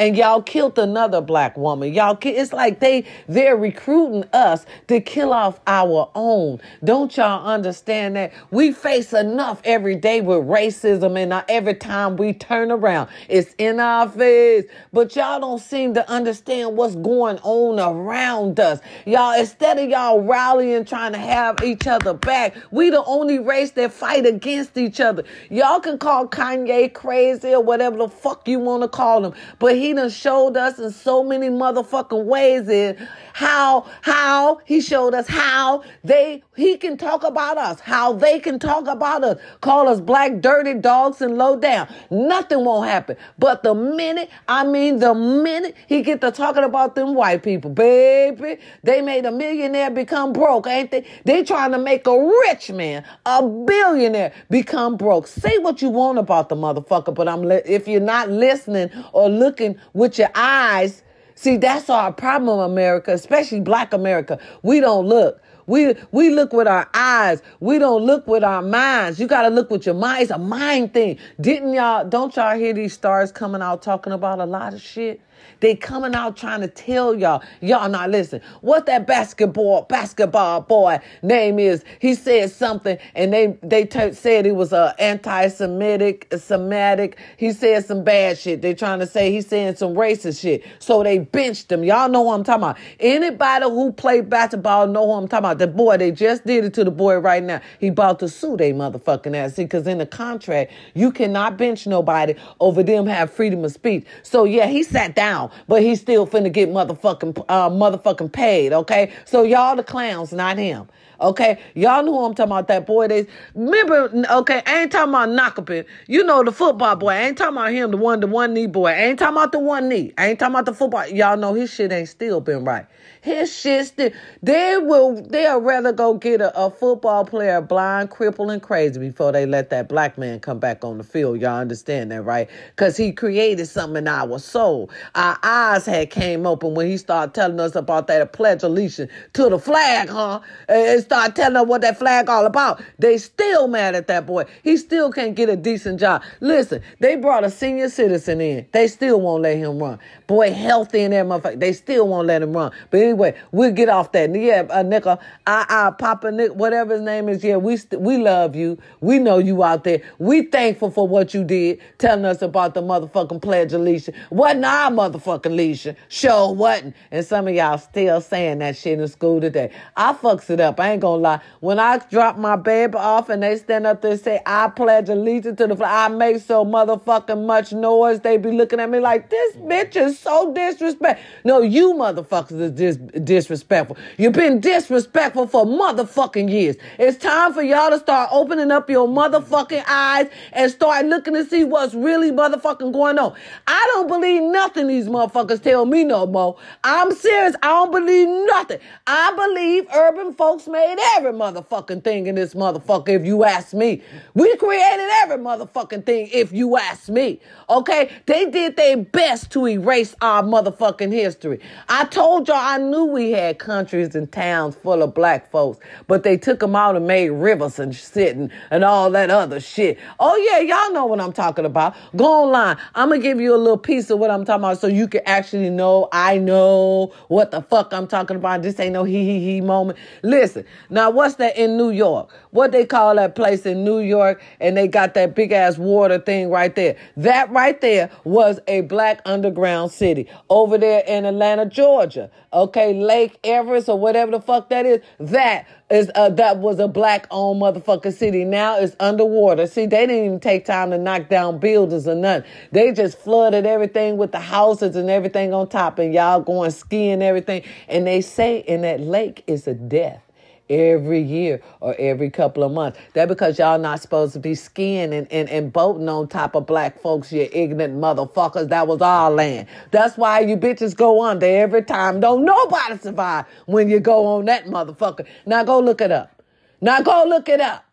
and 0.00 0.16
y'all 0.16 0.40
killed 0.40 0.78
another 0.78 1.20
black 1.20 1.58
woman. 1.58 1.92
Y'all, 1.92 2.18
it's 2.22 2.54
like 2.54 2.80
they 2.80 3.04
they're 3.28 3.56
recruiting 3.56 4.24
us 4.32 4.64
to 4.88 4.98
kill 5.00 5.32
off 5.32 5.60
our 5.66 6.10
own. 6.14 6.58
Don't 6.82 7.14
y'all 7.18 7.46
understand 7.46 8.16
that 8.16 8.32
we 8.50 8.72
face 8.72 9.12
enough 9.12 9.60
every 9.62 9.96
day 9.96 10.22
with 10.22 10.38
racism, 10.38 11.22
and 11.22 11.34
uh, 11.34 11.44
every 11.50 11.74
time 11.74 12.16
we 12.16 12.32
turn 12.32 12.70
around, 12.72 13.10
it's 13.28 13.54
in 13.58 13.78
our 13.78 14.08
face. 14.08 14.64
But 14.90 15.14
y'all 15.14 15.38
don't 15.38 15.58
seem 15.60 15.92
to 15.94 16.10
understand 16.10 16.78
what's 16.78 16.96
going 16.96 17.38
on 17.42 17.78
around 17.78 18.58
us. 18.58 18.80
Y'all, 19.04 19.38
instead 19.38 19.78
of 19.78 19.90
y'all 19.90 20.22
rallying, 20.22 20.86
trying 20.86 21.12
to 21.12 21.18
have 21.18 21.62
each 21.62 21.86
other 21.86 22.14
back, 22.14 22.56
we 22.70 22.88
the 22.88 23.04
only 23.04 23.38
race 23.38 23.72
that 23.72 23.92
fight 23.92 24.24
against 24.24 24.78
each 24.78 24.98
other. 24.98 25.24
Y'all 25.50 25.80
can 25.80 25.98
call 25.98 26.26
Kanye 26.26 26.90
crazy 26.94 27.52
or 27.52 27.62
whatever 27.62 27.98
the 27.98 28.08
fuck 28.08 28.48
you 28.48 28.58
want 28.58 28.82
to 28.82 28.88
call 28.88 29.26
him, 29.26 29.34
but 29.58 29.76
he 29.76 29.89
he 29.90 29.94
done 29.94 30.08
showed 30.08 30.56
us 30.56 30.78
in 30.78 30.92
so 30.92 31.24
many 31.24 31.48
motherfucking 31.48 32.24
ways 32.24 32.68
in 32.68 32.96
how, 33.32 33.84
how 34.02 34.60
he 34.64 34.80
showed 34.80 35.14
us 35.14 35.26
how 35.26 35.82
they, 36.04 36.44
he 36.54 36.76
can 36.76 36.96
talk 36.96 37.24
about 37.24 37.58
us, 37.58 37.80
how 37.80 38.12
they 38.12 38.38
can 38.38 38.60
talk 38.60 38.86
about 38.86 39.24
us, 39.24 39.40
call 39.60 39.88
us 39.88 40.00
black, 40.00 40.40
dirty 40.40 40.74
dogs 40.74 41.20
and 41.20 41.36
low 41.36 41.56
down. 41.56 41.92
Nothing 42.08 42.64
won't 42.64 42.88
happen. 42.88 43.16
But 43.36 43.64
the 43.64 43.74
minute, 43.74 44.30
I 44.46 44.64
mean, 44.64 45.00
the 45.00 45.12
minute 45.12 45.74
he 45.88 46.02
get 46.02 46.20
to 46.20 46.30
talking 46.30 46.62
about 46.62 46.94
them 46.94 47.14
white 47.14 47.42
people, 47.42 47.70
baby, 47.70 48.58
they 48.84 49.02
made 49.02 49.26
a 49.26 49.32
millionaire 49.32 49.90
become 49.90 50.32
broke, 50.32 50.68
ain't 50.68 50.92
they? 50.92 51.04
They 51.24 51.42
trying 51.42 51.72
to 51.72 51.78
make 51.78 52.06
a 52.06 52.16
rich 52.46 52.70
man, 52.70 53.04
a 53.26 53.42
billionaire 53.42 54.32
become 54.50 54.96
broke. 54.96 55.26
Say 55.26 55.58
what 55.58 55.82
you 55.82 55.88
want 55.88 56.18
about 56.18 56.48
the 56.48 56.54
motherfucker, 56.54 57.12
but 57.12 57.26
I'm, 57.26 57.42
li- 57.42 57.62
if 57.64 57.88
you're 57.88 58.00
not 58.00 58.30
listening 58.30 58.90
or 59.12 59.28
looking 59.28 59.79
with 59.92 60.18
your 60.18 60.30
eyes. 60.34 61.02
See, 61.34 61.56
that's 61.56 61.88
our 61.88 62.12
problem, 62.12 62.60
America, 62.60 63.12
especially 63.12 63.60
black 63.60 63.92
America. 63.92 64.38
We 64.62 64.80
don't 64.80 65.06
look. 65.06 65.40
We 65.66 65.94
we 66.10 66.30
look 66.30 66.52
with 66.52 66.66
our 66.66 66.88
eyes. 66.94 67.42
We 67.60 67.78
don't 67.78 68.02
look 68.02 68.26
with 68.26 68.42
our 68.42 68.60
minds. 68.60 69.20
You 69.20 69.26
got 69.26 69.42
to 69.42 69.48
look 69.48 69.70
with 69.70 69.86
your 69.86 69.94
mind. 69.94 70.22
It's 70.22 70.30
a 70.32 70.38
mind 70.38 70.92
thing. 70.92 71.18
Didn't 71.40 71.72
y'all? 71.74 72.08
Don't 72.08 72.34
y'all 72.36 72.58
hear 72.58 72.72
these 72.72 72.92
stars 72.92 73.30
coming 73.30 73.62
out 73.62 73.80
talking 73.80 74.12
about 74.12 74.40
a 74.40 74.46
lot 74.46 74.74
of 74.74 74.80
shit? 74.80 75.20
They 75.60 75.74
coming 75.74 76.14
out 76.14 76.36
trying 76.36 76.60
to 76.62 76.68
tell 76.68 77.14
y'all, 77.14 77.42
y'all 77.60 77.88
not 77.88 78.10
listen. 78.10 78.40
What 78.62 78.86
that 78.86 79.06
basketball 79.06 79.82
basketball 79.82 80.62
boy 80.62 81.00
name 81.22 81.58
is? 81.58 81.84
He 82.00 82.14
said 82.14 82.50
something, 82.50 82.98
and 83.14 83.32
they 83.32 83.58
they 83.62 83.84
t- 83.84 84.12
said 84.12 84.46
he 84.46 84.52
was 84.52 84.72
a 84.72 84.94
anti-Semitic, 84.98 86.28
Semitic. 86.38 87.18
He 87.36 87.52
said 87.52 87.84
some 87.84 88.04
bad 88.04 88.38
shit. 88.38 88.62
They 88.62 88.74
trying 88.74 89.00
to 89.00 89.06
say 89.06 89.30
he's 89.32 89.46
saying 89.46 89.76
some 89.76 89.94
racist 89.94 90.40
shit. 90.40 90.64
So 90.78 91.02
they 91.02 91.18
benched 91.18 91.70
him. 91.70 91.84
Y'all 91.84 92.08
know 92.08 92.22
what 92.22 92.34
I'm 92.34 92.44
talking 92.44 92.62
about. 92.62 92.78
Anybody 92.98 93.64
who 93.66 93.92
played 93.92 94.30
basketball 94.30 94.86
know 94.86 95.04
what 95.04 95.16
I'm 95.16 95.28
talking 95.28 95.44
about. 95.44 95.58
The 95.58 95.66
boy 95.66 95.96
they 95.98 96.10
just 96.10 96.46
did 96.46 96.64
it 96.64 96.74
to 96.74 96.84
the 96.84 96.90
boy 96.90 97.18
right 97.18 97.42
now. 97.42 97.60
He 97.78 97.88
about 97.88 98.18
to 98.20 98.28
sue 98.28 98.56
they 98.56 98.72
motherfucking 98.72 99.36
ass. 99.36 99.54
See, 99.54 99.64
because 99.64 99.86
in 99.86 99.98
the 99.98 100.06
contract 100.06 100.72
you 100.94 101.12
cannot 101.12 101.56
bench 101.58 101.86
nobody 101.86 102.34
over 102.60 102.82
them 102.82 103.06
have 103.06 103.32
freedom 103.32 103.64
of 103.64 103.72
speech. 103.72 104.06
So 104.22 104.44
yeah, 104.44 104.66
he 104.66 104.82
sat 104.82 105.14
down 105.14 105.49
but 105.68 105.82
he's 105.82 106.00
still 106.00 106.26
finna 106.26 106.52
get 106.52 106.68
motherfucking 106.70 107.44
uh, 107.48 107.70
motherfucking 107.70 108.32
paid. 108.32 108.72
Okay, 108.72 109.12
so 109.24 109.42
y'all 109.42 109.76
the 109.76 109.84
clowns, 109.84 110.32
not 110.32 110.58
him. 110.58 110.88
Okay, 111.20 111.58
y'all 111.74 112.02
know 112.02 112.12
who 112.12 112.24
I'm 112.24 112.34
talking 112.34 112.52
about. 112.52 112.68
That 112.68 112.86
boy. 112.86 113.08
They 113.08 113.26
remember. 113.54 114.10
Okay, 114.30 114.62
I 114.66 114.82
ain't 114.82 114.92
talking 114.92 115.10
about 115.10 115.28
Knockapin. 115.28 115.84
You 116.06 116.24
know 116.24 116.42
the 116.42 116.52
football 116.52 116.96
boy. 116.96 117.10
I 117.10 117.22
ain't 117.22 117.38
talking 117.38 117.56
about 117.56 117.72
him. 117.72 117.90
The 117.90 117.96
one, 117.96 118.20
the 118.20 118.26
one 118.26 118.54
knee 118.54 118.66
boy. 118.66 118.88
I 118.88 119.02
ain't 119.02 119.18
talking 119.18 119.36
about 119.36 119.52
the 119.52 119.58
one 119.58 119.88
knee. 119.88 120.12
I 120.16 120.28
ain't 120.28 120.38
talking 120.38 120.54
about 120.54 120.64
the 120.66 120.74
football. 120.74 121.06
Y'all 121.08 121.36
know 121.36 121.54
his 121.54 121.72
shit 121.72 121.92
ain't 121.92 122.08
still 122.08 122.40
been 122.40 122.64
right. 122.64 122.86
His 123.20 123.54
shit 123.54 123.86
still. 123.86 124.10
They 124.42 124.78
will. 124.78 125.22
They'll 125.22 125.60
rather 125.60 125.92
go 125.92 126.14
get 126.14 126.40
a, 126.40 126.56
a 126.58 126.70
football 126.70 127.24
player 127.24 127.60
blind, 127.60 128.10
crippled, 128.10 128.50
and 128.50 128.62
crazy 128.62 129.00
before 129.00 129.32
they 129.32 129.46
let 129.46 129.70
that 129.70 129.88
black 129.88 130.18
man 130.18 130.40
come 130.40 130.58
back 130.58 130.84
on 130.84 130.98
the 130.98 131.04
field. 131.04 131.40
Y'all 131.40 131.58
understand 131.58 132.12
that, 132.12 132.22
right? 132.22 132.48
Because 132.70 132.96
he 132.96 133.12
created 133.12 133.66
something 133.66 133.98
in 133.98 134.08
our 134.08 134.38
soul. 134.38 134.90
Our 135.14 135.38
eyes 135.42 135.86
had 135.86 136.10
came 136.10 136.46
open 136.46 136.74
when 136.74 136.88
he 136.88 136.96
started 136.96 137.34
telling 137.34 137.60
us 137.60 137.74
about 137.76 138.06
that 138.08 138.32
pledge 138.32 138.62
allegiance 138.62 139.10
to 139.34 139.48
the 139.48 139.58
flag, 139.58 140.08
huh? 140.08 140.40
It's 140.68 141.04
start 141.04 141.34
telling 141.36 141.56
her 141.56 141.64
what 141.64 141.80
that 141.82 141.98
flag 141.98 142.28
all 142.28 142.46
about. 142.46 142.82
They 142.98 143.18
still 143.18 143.68
mad 143.68 143.94
at 143.94 144.06
that 144.08 144.26
boy. 144.26 144.44
He 144.62 144.76
still 144.76 145.10
can't 145.12 145.34
get 145.34 145.48
a 145.48 145.56
decent 145.56 146.00
job. 146.00 146.22
Listen, 146.40 146.82
they 147.00 147.16
brought 147.16 147.44
a 147.44 147.50
senior 147.50 147.88
citizen 147.88 148.40
in. 148.40 148.66
They 148.72 148.86
still 148.86 149.20
won't 149.20 149.42
let 149.42 149.56
him 149.56 149.78
run. 149.78 149.98
Boy, 150.26 150.52
healthy 150.52 151.00
in 151.00 151.10
that 151.12 151.26
motherfucker. 151.26 151.58
They 151.60 151.72
still 151.72 152.08
won't 152.08 152.26
let 152.28 152.42
him 152.42 152.52
run. 152.52 152.72
But 152.90 153.00
anyway, 153.10 153.34
we'll 153.52 153.72
get 153.72 153.88
off 153.88 154.12
that. 154.12 154.34
Yeah, 154.34 154.66
uh, 154.70 154.82
nickel, 154.82 155.20
I, 155.46 155.66
I, 155.68 155.90
Papa 155.92 156.30
Nick, 156.30 156.52
whatever 156.54 156.94
his 156.94 157.02
name 157.02 157.28
is. 157.28 157.42
Yeah, 157.44 157.56
we 157.56 157.76
st- 157.76 158.00
we 158.00 158.18
love 158.18 158.54
you. 158.56 158.78
We 159.00 159.18
know 159.18 159.38
you 159.38 159.62
out 159.64 159.84
there. 159.84 160.02
We 160.18 160.42
thankful 160.42 160.90
for 160.90 161.06
what 161.06 161.34
you 161.34 161.44
did, 161.44 161.80
telling 161.98 162.24
us 162.24 162.42
about 162.42 162.74
the 162.74 162.82
motherfucking 162.82 163.42
pledge 163.42 163.72
Alicia. 163.72 164.12
Wasn't 164.30 164.64
our 164.64 164.90
motherfucking 164.90 165.46
Alicia. 165.46 165.96
Sure 166.08 166.52
wasn't. 166.54 166.94
And 167.10 167.24
some 167.24 167.48
of 167.48 167.54
y'all 167.54 167.78
still 167.78 168.20
saying 168.20 168.58
that 168.58 168.76
shit 168.76 169.00
in 169.00 169.08
school 169.08 169.40
today. 169.40 169.70
I 169.96 170.12
fucks 170.12 170.50
it 170.50 170.60
up. 170.60 170.80
I 170.80 170.92
ain't 170.92 171.00
gonna 171.02 171.22
lie. 171.22 171.40
When 171.60 171.78
I 171.78 171.98
drop 172.10 172.38
my 172.38 172.56
baby 172.56 172.94
off 172.94 173.28
and 173.28 173.42
they 173.42 173.56
stand 173.56 173.86
up 173.86 174.02
there 174.02 174.12
and 174.12 174.20
say, 174.20 174.40
I 174.46 174.68
pledge 174.68 175.08
allegiance 175.08 175.58
to 175.58 175.66
the 175.66 175.76
flag, 175.76 176.12
I 176.12 176.14
make 176.14 176.38
so 176.40 176.64
motherfucking 176.64 177.46
much 177.46 177.72
noise. 177.72 178.20
They 178.20 178.36
be 178.36 178.50
looking 178.52 178.80
at 178.80 178.90
me 178.90 179.00
like, 179.00 179.30
this 179.30 179.56
bitch 179.56 179.96
is 179.96 180.18
so 180.18 180.52
disrespectful. 180.54 181.24
No, 181.44 181.60
you 181.62 181.94
motherfuckers 181.94 182.60
is 182.60 182.70
dis- 182.72 182.96
disrespectful. 183.24 183.96
You've 184.18 184.32
been 184.32 184.60
disrespectful 184.60 185.46
for 185.46 185.64
motherfucking 185.64 186.50
years. 186.50 186.76
It's 186.98 187.16
time 187.18 187.52
for 187.52 187.62
y'all 187.62 187.90
to 187.90 187.98
start 187.98 188.28
opening 188.32 188.70
up 188.70 188.90
your 188.90 189.08
motherfucking 189.08 189.84
eyes 189.86 190.28
and 190.52 190.70
start 190.70 191.06
looking 191.06 191.34
to 191.34 191.44
see 191.44 191.64
what's 191.64 191.94
really 191.94 192.30
motherfucking 192.30 192.92
going 192.92 193.18
on. 193.18 193.34
I 193.66 193.90
don't 193.94 194.08
believe 194.08 194.42
nothing 194.42 194.86
these 194.86 195.08
motherfuckers 195.08 195.62
tell 195.62 195.86
me 195.86 196.04
no 196.04 196.26
more. 196.26 196.56
I'm 196.84 197.12
serious. 197.12 197.54
I 197.62 197.68
don't 197.68 197.90
believe 197.92 198.28
nothing. 198.46 198.80
I 199.06 199.32
believe 199.34 199.86
urban 199.94 200.34
folks 200.34 200.66
made 200.66 200.96
every 201.16 201.32
motherfucking 201.32 202.04
thing 202.04 202.26
in 202.26 202.34
this 202.34 202.54
motherfucker, 202.54 203.08
if 203.10 203.24
you 203.24 203.44
ask 203.44 203.72
me. 203.72 204.02
We 204.34 204.56
created 204.56 205.08
every 205.22 205.38
motherfucking 205.38 206.04
thing, 206.06 206.28
if 206.32 206.52
you 206.52 206.76
ask 206.76 207.08
me. 207.08 207.40
Okay? 207.68 208.10
They 208.26 208.50
did 208.50 208.76
their 208.76 208.96
best 208.98 209.50
to 209.52 209.66
erase 209.66 210.14
our 210.20 210.42
motherfucking 210.42 211.12
history. 211.12 211.60
I 211.88 212.04
told 212.04 212.48
y'all 212.48 212.56
I 212.56 212.78
knew 212.90 213.04
we 213.04 213.30
had 213.30 213.58
countries 213.58 214.14
and 214.14 214.30
towns 214.30 214.74
full 214.76 215.02
of 215.02 215.14
black 215.14 215.50
folks, 215.50 215.78
but 216.06 216.22
they 216.22 216.36
took 216.36 216.60
them 216.60 216.74
out 216.76 216.96
and 216.96 217.06
made 217.06 217.30
rivers 217.30 217.78
and 217.78 217.94
shit 217.94 218.36
and, 218.36 218.50
and 218.70 218.84
all 218.84 219.10
that 219.10 219.30
other 219.30 219.60
shit. 219.60 219.98
Oh 220.18 220.36
yeah, 220.36 220.60
y'all 220.60 220.92
know 220.92 221.06
what 221.06 221.20
I'm 221.20 221.32
talking 221.32 221.64
about. 221.64 221.94
Go 222.16 222.44
online. 222.44 222.76
I'm 222.94 223.08
gonna 223.10 223.20
give 223.20 223.40
you 223.40 223.54
a 223.54 223.56
little 223.56 223.78
piece 223.78 224.10
of 224.10 224.18
what 224.18 224.30
I'm 224.30 224.44
talking 224.44 224.64
about 224.64 224.80
so 224.80 224.86
you 224.86 225.06
can 225.08 225.22
actually 225.26 225.70
know 225.70 226.08
I 226.12 226.38
know 226.38 227.12
what 227.28 227.50
the 227.50 227.62
fuck 227.62 227.92
I'm 227.92 228.06
talking 228.06 228.36
about. 228.36 228.62
This 228.62 228.80
ain't 228.80 228.92
no 228.92 229.04
hee 229.04 229.24
hee 229.24 229.40
hee 229.44 229.60
moment. 229.60 229.98
Listen, 230.22 230.64
now 230.88 231.10
what's 231.10 231.36
that 231.36 231.56
in 231.56 231.76
New 231.76 231.90
York? 231.90 232.30
What 232.50 232.72
they 232.72 232.84
call 232.84 233.14
that 233.16 233.34
place 233.34 233.66
in 233.66 233.84
New 233.84 234.00
York 234.00 234.42
and 234.60 234.76
they 234.76 234.88
got 234.88 235.14
that 235.14 235.34
big 235.34 235.52
ass 235.52 235.78
water 235.78 236.18
thing 236.18 236.50
right 236.50 236.74
there. 236.74 236.96
That 237.16 237.50
right 237.50 237.80
there 237.80 238.10
was 238.24 238.58
a 238.66 238.82
black 238.82 239.20
underground 239.24 239.92
city 239.92 240.28
over 240.48 240.78
there 240.78 241.02
in 241.06 241.24
Atlanta, 241.24 241.66
Georgia. 241.66 242.30
Okay, 242.52 242.79
Lake 242.88 243.38
Everest 243.44 243.88
or 243.88 243.98
whatever 243.98 244.32
the 244.32 244.40
fuck 244.40 244.68
that 244.70 244.86
is. 244.86 245.00
That 245.18 245.66
is 245.90 246.10
uh, 246.14 246.30
that 246.30 246.58
was 246.58 246.78
a 246.78 246.88
black 246.88 247.26
owned 247.30 247.60
motherfucking 247.60 248.12
city. 248.12 248.44
Now 248.44 248.78
it's 248.78 248.96
underwater. 249.00 249.66
See, 249.66 249.86
they 249.86 250.06
didn't 250.06 250.24
even 250.24 250.40
take 250.40 250.64
time 250.64 250.90
to 250.90 250.98
knock 250.98 251.28
down 251.28 251.58
buildings 251.58 252.06
or 252.08 252.14
nothing. 252.14 252.50
They 252.72 252.92
just 252.92 253.18
flooded 253.18 253.66
everything 253.66 254.16
with 254.16 254.32
the 254.32 254.40
houses 254.40 254.96
and 254.96 255.10
everything 255.10 255.52
on 255.52 255.68
top, 255.68 255.98
and 255.98 256.12
y'all 256.12 256.40
going 256.40 256.70
skiing 256.70 257.22
everything. 257.22 257.62
And 257.88 258.06
they 258.06 258.20
say 258.20 258.58
in 258.58 258.82
that 258.82 259.00
lake 259.00 259.44
is 259.46 259.66
a 259.66 259.74
death 259.74 260.22
every 260.70 261.20
year 261.20 261.60
or 261.80 261.94
every 261.98 262.30
couple 262.30 262.62
of 262.62 262.72
months. 262.72 262.98
That 263.14 263.28
because 263.28 263.58
y'all 263.58 263.78
not 263.78 264.00
supposed 264.00 264.32
to 264.34 264.38
be 264.40 264.54
skiing 264.54 265.12
and, 265.12 265.30
and, 265.30 265.50
and 265.50 265.72
boating 265.72 266.08
on 266.08 266.28
top 266.28 266.54
of 266.54 266.66
black 266.66 267.00
folks, 267.02 267.32
you 267.32 267.48
ignorant 267.52 267.96
motherfuckers. 267.96 268.68
That 268.70 268.86
was 268.86 269.02
our 269.02 269.30
land. 269.30 269.66
That's 269.90 270.16
why 270.16 270.40
you 270.40 270.56
bitches 270.56 270.96
go 270.96 271.22
under 271.22 271.46
every 271.46 271.82
time. 271.82 272.20
Don't 272.20 272.44
nobody 272.44 272.96
survive 272.98 273.44
when 273.66 273.90
you 273.90 274.00
go 274.00 274.26
on 274.26 274.46
that 274.46 274.66
motherfucker. 274.66 275.26
Now 275.44 275.64
go 275.64 275.80
look 275.80 276.00
it 276.00 276.12
up. 276.12 276.42
Now 276.80 277.02
go 277.02 277.24
look 277.26 277.48
it 277.48 277.60
up. 277.60 277.84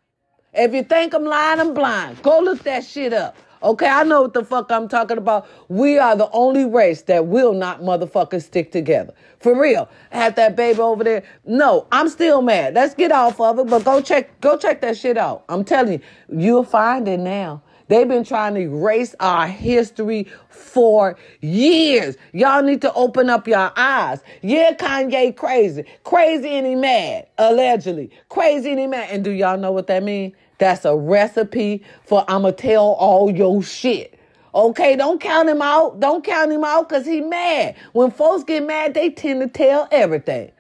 If 0.54 0.74
you 0.74 0.84
think 0.84 1.14
I'm 1.14 1.26
lying, 1.26 1.60
I'm 1.60 1.74
blind. 1.74 2.22
Go 2.24 2.40
look 2.40 2.64
that 2.64 2.86
shit 2.86 3.14
up. 3.14 3.36
Okay, 3.64 3.88
I 3.88 4.04
know 4.04 4.24
what 4.24 4.34
the 4.34 4.44
fuck 4.44 4.72
I'm 4.72 4.88
talking 4.88 5.18
about. 5.18 5.48
We 5.68 5.98
are 5.98 6.16
the 6.16 6.30
only 6.32 6.66
race 6.66 7.02
that 7.04 7.28
will 7.28 7.54
not 7.54 7.82
motherfuckers 7.82 8.44
stick 8.44 8.72
together. 8.72 9.14
For 9.40 9.60
real. 9.60 9.90
Have 10.12 10.36
that 10.36 10.56
baby 10.56 10.80
over 10.80 11.04
there. 11.04 11.24
No, 11.46 11.88
I'm 11.92 12.10
still 12.10 12.42
mad. 12.42 12.74
Let's 12.76 12.94
get 12.94 13.12
off 13.12 13.40
of 13.40 13.60
it, 13.60 13.68
but 13.68 13.84
go 13.84 14.02
check 14.02 14.40
go 14.42 14.58
check 14.58 14.82
that 14.82 14.98
shit 14.98 15.18
out. 15.18 15.44
I'm 15.50 15.64
telling 15.64 15.94
you, 15.94 16.00
you'll 16.30 16.64
find 16.64 17.08
it 17.08 17.20
now. 17.20 17.62
They've 17.88 18.08
been 18.08 18.26
trying 18.26 18.56
to 18.56 18.62
erase 18.62 19.16
our 19.20 19.48
history 19.48 20.28
for 20.50 21.18
years. 21.40 22.18
Y'all 22.34 22.62
need 22.62 22.82
to 22.82 22.94
open 22.94 23.30
up 23.30 23.48
your 23.48 23.72
eyes. 23.78 24.22
Yeah, 24.42 24.74
Kanye 24.74 25.36
crazy. 25.36 25.86
Crazy 26.04 26.50
and 26.50 26.68
he 26.68 26.76
mad, 26.76 27.28
allegedly. 27.38 28.12
Crazy 28.30 28.72
and 28.72 28.80
he 28.80 28.88
mad. 28.88 29.10
And 29.10 29.24
do 29.24 29.32
y'all 29.32 29.58
know 29.58 29.72
what 29.72 29.88
that 29.88 30.04
means? 30.04 30.34
That's 30.58 30.86
a 30.86 30.96
recipe 30.96 31.84
for 32.04 32.26
I'ma 32.28 32.52
tell 32.52 32.94
all 32.94 33.32
your 33.32 33.62
shit. 33.62 34.20
Okay, 34.56 34.96
don't 34.96 35.22
count 35.22 35.50
him 35.50 35.62
out. 35.62 36.00
Don't 36.00 36.24
count 36.24 36.52
him 36.52 36.64
out 36.64 36.90
because 36.90 37.06
he 37.06 37.22
mad. 37.22 37.76
When 37.94 38.10
folks 38.10 38.44
get 38.44 38.66
mad, 38.66 38.94
they 38.94 39.12
tend 39.12 39.42
to 39.42 39.48
tell 39.48 39.88
everything. 39.92 40.52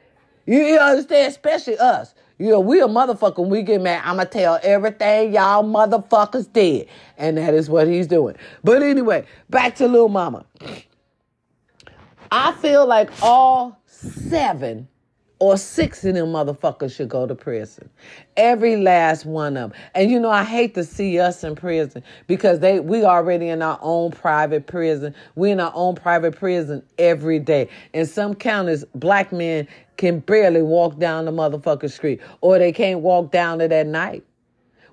You, 0.45 0.77
understand? 0.77 1.31
Especially 1.31 1.77
us. 1.77 2.13
You 2.37 2.51
know, 2.51 2.59
we 2.59 2.79
a 2.79 2.87
motherfucker 2.87 3.39
when 3.39 3.49
we 3.49 3.63
get 3.63 3.81
mad. 3.81 4.03
I'ma 4.05 4.25
tell 4.25 4.59
everything 4.61 5.33
y'all 5.33 5.63
motherfuckers 5.63 6.51
did. 6.53 6.87
And 7.17 7.37
that 7.37 7.55
is 7.55 7.69
what 7.69 7.87
he's 7.87 8.05
doing. 8.05 8.35
But 8.63 8.83
anyway, 8.83 9.25
back 9.49 9.75
to 9.77 9.87
Lil 9.87 10.09
Mama. 10.09 10.45
I 12.31 12.51
feel 12.53 12.85
like 12.85 13.09
all 13.23 13.81
seven 13.85 14.87
or 15.39 15.57
six 15.57 16.03
of 16.03 16.15
them 16.15 16.27
motherfuckers 16.27 16.95
should 16.95 17.09
go 17.09 17.27
to 17.27 17.35
prison. 17.35 17.89
Every 18.37 18.77
last 18.77 19.25
one 19.25 19.57
of 19.57 19.71
them. 19.71 19.81
And 19.95 20.11
you 20.11 20.19
know, 20.19 20.29
I 20.29 20.43
hate 20.43 20.73
to 20.75 20.83
see 20.83 21.19
us 21.19 21.43
in 21.43 21.55
prison 21.55 22.03
because 22.27 22.59
they 22.59 22.79
we 22.79 23.03
already 23.03 23.49
in 23.49 23.61
our 23.61 23.79
own 23.81 24.11
private 24.11 24.67
prison. 24.67 25.13
We 25.35 25.51
in 25.51 25.59
our 25.59 25.71
own 25.75 25.95
private 25.95 26.35
prison 26.35 26.83
every 26.97 27.39
day. 27.39 27.69
In 27.93 28.05
some 28.05 28.35
counties, 28.35 28.83
black 28.95 29.31
men 29.31 29.67
can 29.97 30.19
barely 30.19 30.61
walk 30.61 30.97
down 30.97 31.25
the 31.25 31.31
motherfucking 31.31 31.91
street 31.91 32.21
or 32.41 32.59
they 32.59 32.71
can't 32.71 33.01
walk 33.01 33.31
down 33.31 33.61
it 33.61 33.71
at 33.71 33.87
night. 33.87 34.23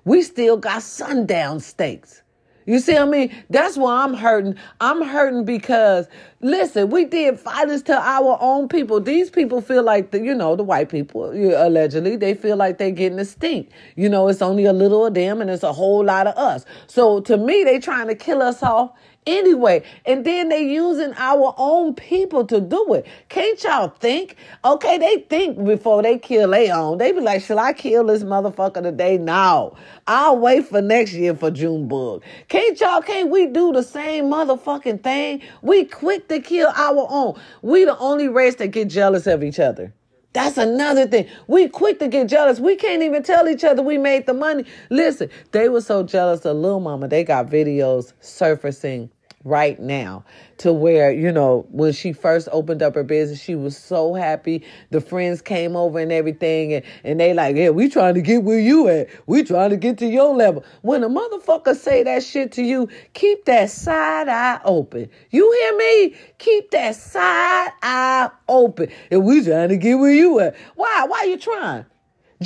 We 0.03 0.21
still 0.21 0.57
got 0.57 0.83
sundown 0.83 1.59
states. 1.59 2.21
You 2.65 2.79
see 2.79 2.93
what 2.93 3.03
I 3.03 3.05
mean? 3.05 3.43
That's 3.49 3.77
why 3.77 4.03
I'm 4.03 4.13
hurting. 4.13 4.55
I'm 4.81 5.03
hurting 5.03 5.45
because, 5.45 6.07
listen, 6.41 6.89
we 6.89 7.05
did 7.05 7.39
violence 7.39 7.83
to 7.83 7.93
our 7.93 8.37
own 8.41 8.67
people. 8.67 8.99
These 8.99 9.29
people 9.29 9.61
feel 9.61 9.83
like, 9.83 10.11
the, 10.11 10.19
you 10.19 10.33
know, 10.33 10.55
the 10.55 10.63
white 10.63 10.89
people, 10.89 11.29
allegedly, 11.29 12.15
they 12.15 12.33
feel 12.33 12.57
like 12.57 12.77
they're 12.79 12.91
getting 12.91 13.19
a 13.19 13.25
stink. 13.25 13.69
You 13.95 14.09
know, 14.09 14.27
it's 14.27 14.41
only 14.41 14.65
a 14.65 14.73
little 14.73 15.05
of 15.05 15.13
them 15.13 15.41
and 15.41 15.49
it's 15.49 15.63
a 15.63 15.73
whole 15.73 16.03
lot 16.03 16.25
of 16.27 16.35
us. 16.37 16.65
So 16.87 17.19
to 17.21 17.37
me, 17.37 17.63
they 17.63 17.79
trying 17.79 18.07
to 18.07 18.15
kill 18.15 18.41
us 18.41 18.63
off 18.63 18.91
anyway. 19.25 19.83
And 20.05 20.25
then 20.25 20.49
they 20.49 20.63
using 20.63 21.13
our 21.17 21.53
own 21.57 21.93
people 21.93 22.45
to 22.47 22.61
do 22.61 22.93
it. 22.93 23.05
Can't 23.29 23.61
y'all 23.63 23.89
think? 23.89 24.35
Okay, 24.63 24.97
they 24.97 25.17
think 25.29 25.63
before 25.63 26.03
they 26.03 26.17
kill 26.17 26.51
their 26.51 26.75
own. 26.75 26.97
They 26.97 27.11
be 27.11 27.21
like, 27.21 27.41
shall 27.41 27.59
I 27.59 27.73
kill 27.73 28.05
this 28.05 28.23
motherfucker 28.23 28.83
today? 28.83 29.17
No. 29.17 29.75
I'll 30.07 30.37
wait 30.37 30.67
for 30.67 30.81
next 30.81 31.13
year 31.13 31.35
for 31.35 31.51
Junebug. 31.51 32.23
Can't 32.47 32.79
y'all, 32.79 33.01
can't 33.01 33.29
we 33.29 33.47
do 33.47 33.71
the 33.73 33.83
same 33.83 34.25
motherfucking 34.25 35.03
thing? 35.03 35.41
We 35.61 35.85
quick 35.85 36.27
to 36.29 36.39
kill 36.39 36.71
our 36.75 37.07
own. 37.09 37.39
We 37.61 37.85
the 37.85 37.97
only 37.97 38.27
race 38.27 38.55
that 38.55 38.67
get 38.67 38.87
jealous 38.89 39.27
of 39.27 39.43
each 39.43 39.59
other. 39.59 39.93
That's 40.35 40.57
another 40.57 41.07
thing. 41.07 41.29
We 41.47 41.69
quick 41.69 41.99
to 41.99 42.09
get 42.09 42.27
jealous. 42.27 42.59
We 42.59 42.75
can't 42.75 43.01
even 43.01 43.23
tell 43.23 43.47
each 43.47 43.63
other 43.63 43.81
we 43.81 43.97
made 43.97 44.25
the 44.25 44.33
money. 44.33 44.65
Listen, 44.89 45.29
they 45.51 45.69
were 45.69 45.79
so 45.79 46.03
jealous 46.03 46.43
of 46.43 46.57
Lil 46.57 46.81
Mama. 46.81 47.07
They 47.07 47.23
got 47.23 47.47
videos 47.47 48.11
surfacing 48.19 49.09
right 49.45 49.79
now 49.79 50.25
to 50.57 50.73
where 50.73 51.11
you 51.11 51.31
know 51.31 51.65
when 51.69 51.93
she 51.93 52.11
first 52.11 52.49
opened 52.51 52.81
up 52.81 52.95
her 52.95 53.03
business 53.03 53.41
she 53.41 53.55
was 53.55 53.77
so 53.77 54.13
happy. 54.13 54.63
The 54.89 54.99
friends 54.99 55.41
came 55.41 55.75
over 55.75 55.99
and 55.99 56.11
everything 56.11 56.73
and, 56.73 56.85
and 57.03 57.19
they 57.19 57.33
like 57.33 57.55
yeah 57.55 57.69
we 57.69 57.87
trying 57.87 58.15
to 58.15 58.21
get 58.21 58.43
where 58.43 58.59
you 58.59 58.89
at. 58.89 59.07
We 59.27 59.43
trying 59.43 59.69
to 59.69 59.77
get 59.77 59.99
to 59.99 60.07
your 60.07 60.35
level. 60.35 60.65
When 60.81 61.03
a 61.03 61.09
motherfucker 61.09 61.75
say 61.75 62.03
that 62.03 62.23
shit 62.23 62.51
to 62.53 62.63
you 62.63 62.89
keep 63.13 63.45
that 63.45 63.69
side 63.69 64.27
eye 64.27 64.59
open. 64.65 65.09
You 65.29 65.51
hear 65.51 65.77
me? 65.77 66.15
Keep 66.39 66.71
that 66.71 66.95
side 66.95 67.71
eye 67.83 68.29
open. 68.49 68.89
And 69.11 69.23
we 69.23 69.43
trying 69.43 69.69
to 69.69 69.77
get 69.77 69.95
where 69.95 70.11
you 70.11 70.39
at. 70.39 70.55
Why? 70.75 71.05
Why 71.07 71.23
you 71.23 71.37
trying 71.37 71.85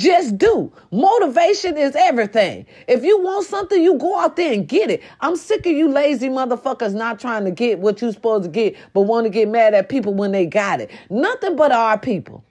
just 0.00 0.38
do. 0.38 0.72
Motivation 0.90 1.76
is 1.76 1.94
everything. 1.94 2.66
If 2.88 3.04
you 3.04 3.20
want 3.22 3.46
something, 3.46 3.80
you 3.82 3.98
go 3.98 4.18
out 4.18 4.36
there 4.36 4.52
and 4.52 4.66
get 4.66 4.90
it. 4.90 5.02
I'm 5.20 5.36
sick 5.36 5.66
of 5.66 5.72
you 5.72 5.90
lazy 5.90 6.28
motherfuckers 6.28 6.94
not 6.94 7.20
trying 7.20 7.44
to 7.44 7.50
get 7.50 7.78
what 7.78 8.00
you're 8.00 8.12
supposed 8.12 8.44
to 8.44 8.50
get, 8.50 8.76
but 8.94 9.02
want 9.02 9.24
to 9.26 9.30
get 9.30 9.48
mad 9.48 9.74
at 9.74 9.90
people 9.90 10.14
when 10.14 10.32
they 10.32 10.46
got 10.46 10.80
it. 10.80 10.90
Nothing 11.10 11.54
but 11.54 11.70
our 11.70 11.98
people. 11.98 12.42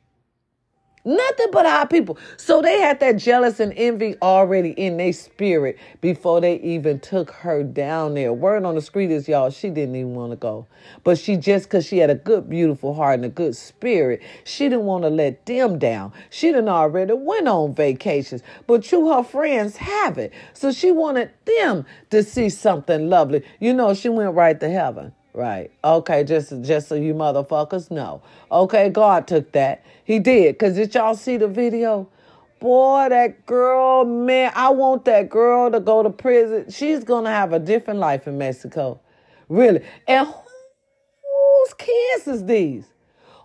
Nothing 1.10 1.48
but 1.52 1.66
our 1.66 1.88
people. 1.88 2.20
So 2.38 2.62
they 2.62 2.80
had 2.80 3.00
that 3.00 3.18
jealous 3.18 3.60
and 3.60 3.74
envy 3.76 4.16
already 4.22 4.70
in 4.72 4.98
their 4.98 5.12
spirit 5.12 5.80
before 6.02 6.40
they 6.40 6.60
even 6.60 7.00
took 7.00 7.32
her 7.32 7.64
down 7.64 8.14
there. 8.14 8.32
Word 8.32 8.64
on 8.64 8.76
the 8.76 8.82
street 8.82 9.10
is, 9.10 9.28
y'all, 9.28 9.50
she 9.50 9.72
didn't 9.72 9.96
even 9.96 10.14
want 10.14 10.34
to 10.34 10.36
go. 10.36 10.68
But 11.04 11.18
she 11.18 11.36
just, 11.36 11.66
because 11.66 11.88
she 11.88 11.98
had 11.98 12.12
a 12.12 12.16
good, 12.16 12.48
beautiful 12.48 12.94
heart 12.94 13.16
and 13.16 13.26
a 13.26 13.30
good 13.30 13.56
spirit, 13.56 14.22
she 14.44 14.66
didn't 14.66 14.86
want 14.86 15.04
to 15.04 15.10
let 15.10 15.48
them 15.48 15.80
down. 15.80 16.14
She 16.30 16.50
didn't 16.50 16.70
already 16.70 17.14
went 17.14 17.48
on 17.48 17.74
vacations. 17.74 18.44
But 18.68 18.92
you, 18.92 19.12
her 19.12 19.24
friends, 19.24 19.78
have 19.78 20.20
it. 20.20 20.32
So 20.54 20.72
she 20.72 20.92
wanted 20.92 21.32
them 21.46 21.88
to 22.12 22.22
see 22.22 22.50
something 22.50 23.10
lovely. 23.10 23.44
You 23.60 23.74
know, 23.74 23.96
she 23.96 24.10
went 24.10 24.36
right 24.36 24.60
to 24.60 24.70
heaven. 24.70 25.14
Right. 25.34 25.72
Okay, 25.84 26.24
just 26.24 26.62
just 26.62 26.88
so 26.88 26.96
you 26.96 27.14
motherfuckers 27.14 27.92
know. 27.92 28.22
Okay, 28.52 28.90
God 28.90 29.28
took 29.28 29.52
that. 29.52 29.86
He 30.04 30.20
did. 30.20 30.58
Cause 30.58 30.74
did 30.74 30.94
y'all 30.96 31.16
see 31.16 31.38
the 31.38 31.48
video? 31.48 32.10
Boy, 32.60 33.08
that 33.10 33.46
girl, 33.46 34.04
man, 34.06 34.52
I 34.56 34.70
want 34.70 35.06
that 35.06 35.30
girl 35.30 35.72
to 35.72 35.80
go 35.80 36.04
to 36.04 36.10
prison. 36.10 36.70
She's 36.72 37.04
gonna 37.04 37.30
have 37.30 37.54
a 37.54 37.60
different 37.60 38.00
life 38.00 38.28
in 38.28 38.38
Mexico. 38.38 39.00
Really. 39.48 39.82
And 40.08 40.28
whose 40.28 41.74
kids 41.76 42.28
is 42.28 42.46
these? 42.46 42.86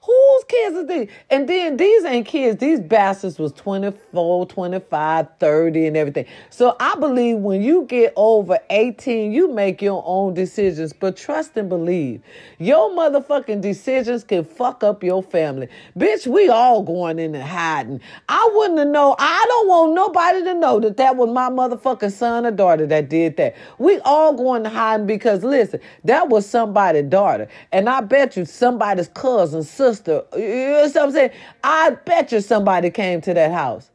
Whose 0.06 0.44
kids 0.44 0.76
are 0.76 0.86
these? 0.86 1.08
And 1.30 1.48
then 1.48 1.78
these 1.78 2.04
ain't 2.04 2.26
kids. 2.26 2.60
These 2.60 2.80
bastards 2.80 3.38
was 3.38 3.52
24, 3.52 4.46
25, 4.46 5.26
30 5.40 5.86
and 5.86 5.96
everything. 5.96 6.26
So 6.50 6.76
I 6.78 6.94
believe 6.96 7.38
when 7.38 7.62
you 7.62 7.86
get 7.86 8.12
over 8.14 8.58
18, 8.68 9.32
you 9.32 9.50
make 9.50 9.80
your 9.80 10.02
own 10.04 10.34
decisions. 10.34 10.92
But 10.92 11.16
trust 11.16 11.56
and 11.56 11.70
believe. 11.70 12.20
Your 12.58 12.90
motherfucking 12.90 13.62
decisions 13.62 14.24
can 14.24 14.44
fuck 14.44 14.84
up 14.84 15.02
your 15.02 15.22
family. 15.22 15.68
Bitch, 15.96 16.26
we 16.26 16.50
all 16.50 16.82
going 16.82 17.18
in 17.18 17.34
and 17.34 17.42
hiding. 17.42 18.00
I 18.28 18.50
wouldn't 18.54 18.80
have 18.80 18.88
known. 18.88 19.14
I 19.18 19.44
don't 19.48 19.68
want 19.68 19.94
nobody 19.94 20.44
to 20.44 20.52
know 20.54 20.80
that 20.80 20.98
that 20.98 21.16
was 21.16 21.30
my 21.30 21.48
motherfucking 21.48 22.12
son 22.12 22.44
or 22.44 22.50
daughter 22.50 22.86
that 22.86 23.08
did 23.08 23.38
that. 23.38 23.56
We 23.78 24.00
all 24.00 24.34
going 24.34 24.64
to 24.64 24.68
hiding 24.68 25.06
because 25.06 25.42
listen, 25.42 25.80
that 26.04 26.28
was 26.28 26.46
somebody's 26.46 27.08
daughter. 27.08 27.48
And 27.72 27.88
I 27.88 28.02
bet 28.02 28.36
you 28.36 28.44
somebody's 28.44 29.08
cousin, 29.08 29.62
sister, 29.62 29.93
sister. 29.94 30.24
You 30.36 30.48
know 30.48 30.82
what 30.82 30.96
I'm 30.96 31.12
saying? 31.12 31.30
I 31.62 31.90
bet 31.90 32.32
you 32.32 32.40
somebody 32.40 32.90
came 32.90 33.20
to 33.22 33.34
that 33.34 33.52
house. 33.52 33.90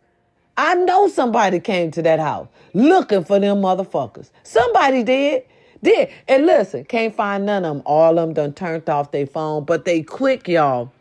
I 0.57 0.75
know 0.75 1.07
somebody 1.07 1.59
came 1.59 1.91
to 1.91 2.01
that 2.01 2.19
house 2.19 2.47
looking 2.73 3.23
for 3.23 3.39
them 3.39 3.61
motherfuckers. 3.61 4.29
Somebody 4.43 5.03
did. 5.03 5.43
Did. 5.81 6.09
And 6.27 6.45
listen, 6.45 6.83
can't 6.83 7.15
find 7.15 7.45
none 7.45 7.63
of 7.63 7.77
them. 7.77 7.83
All 7.85 8.19
of 8.19 8.27
them 8.27 8.33
done 8.33 8.53
turned 8.53 8.89
off 8.89 9.11
their 9.11 9.25
phone, 9.25 9.63
but 9.63 9.85
they 9.85 10.03
quick, 10.03 10.47
y'all 10.47 10.91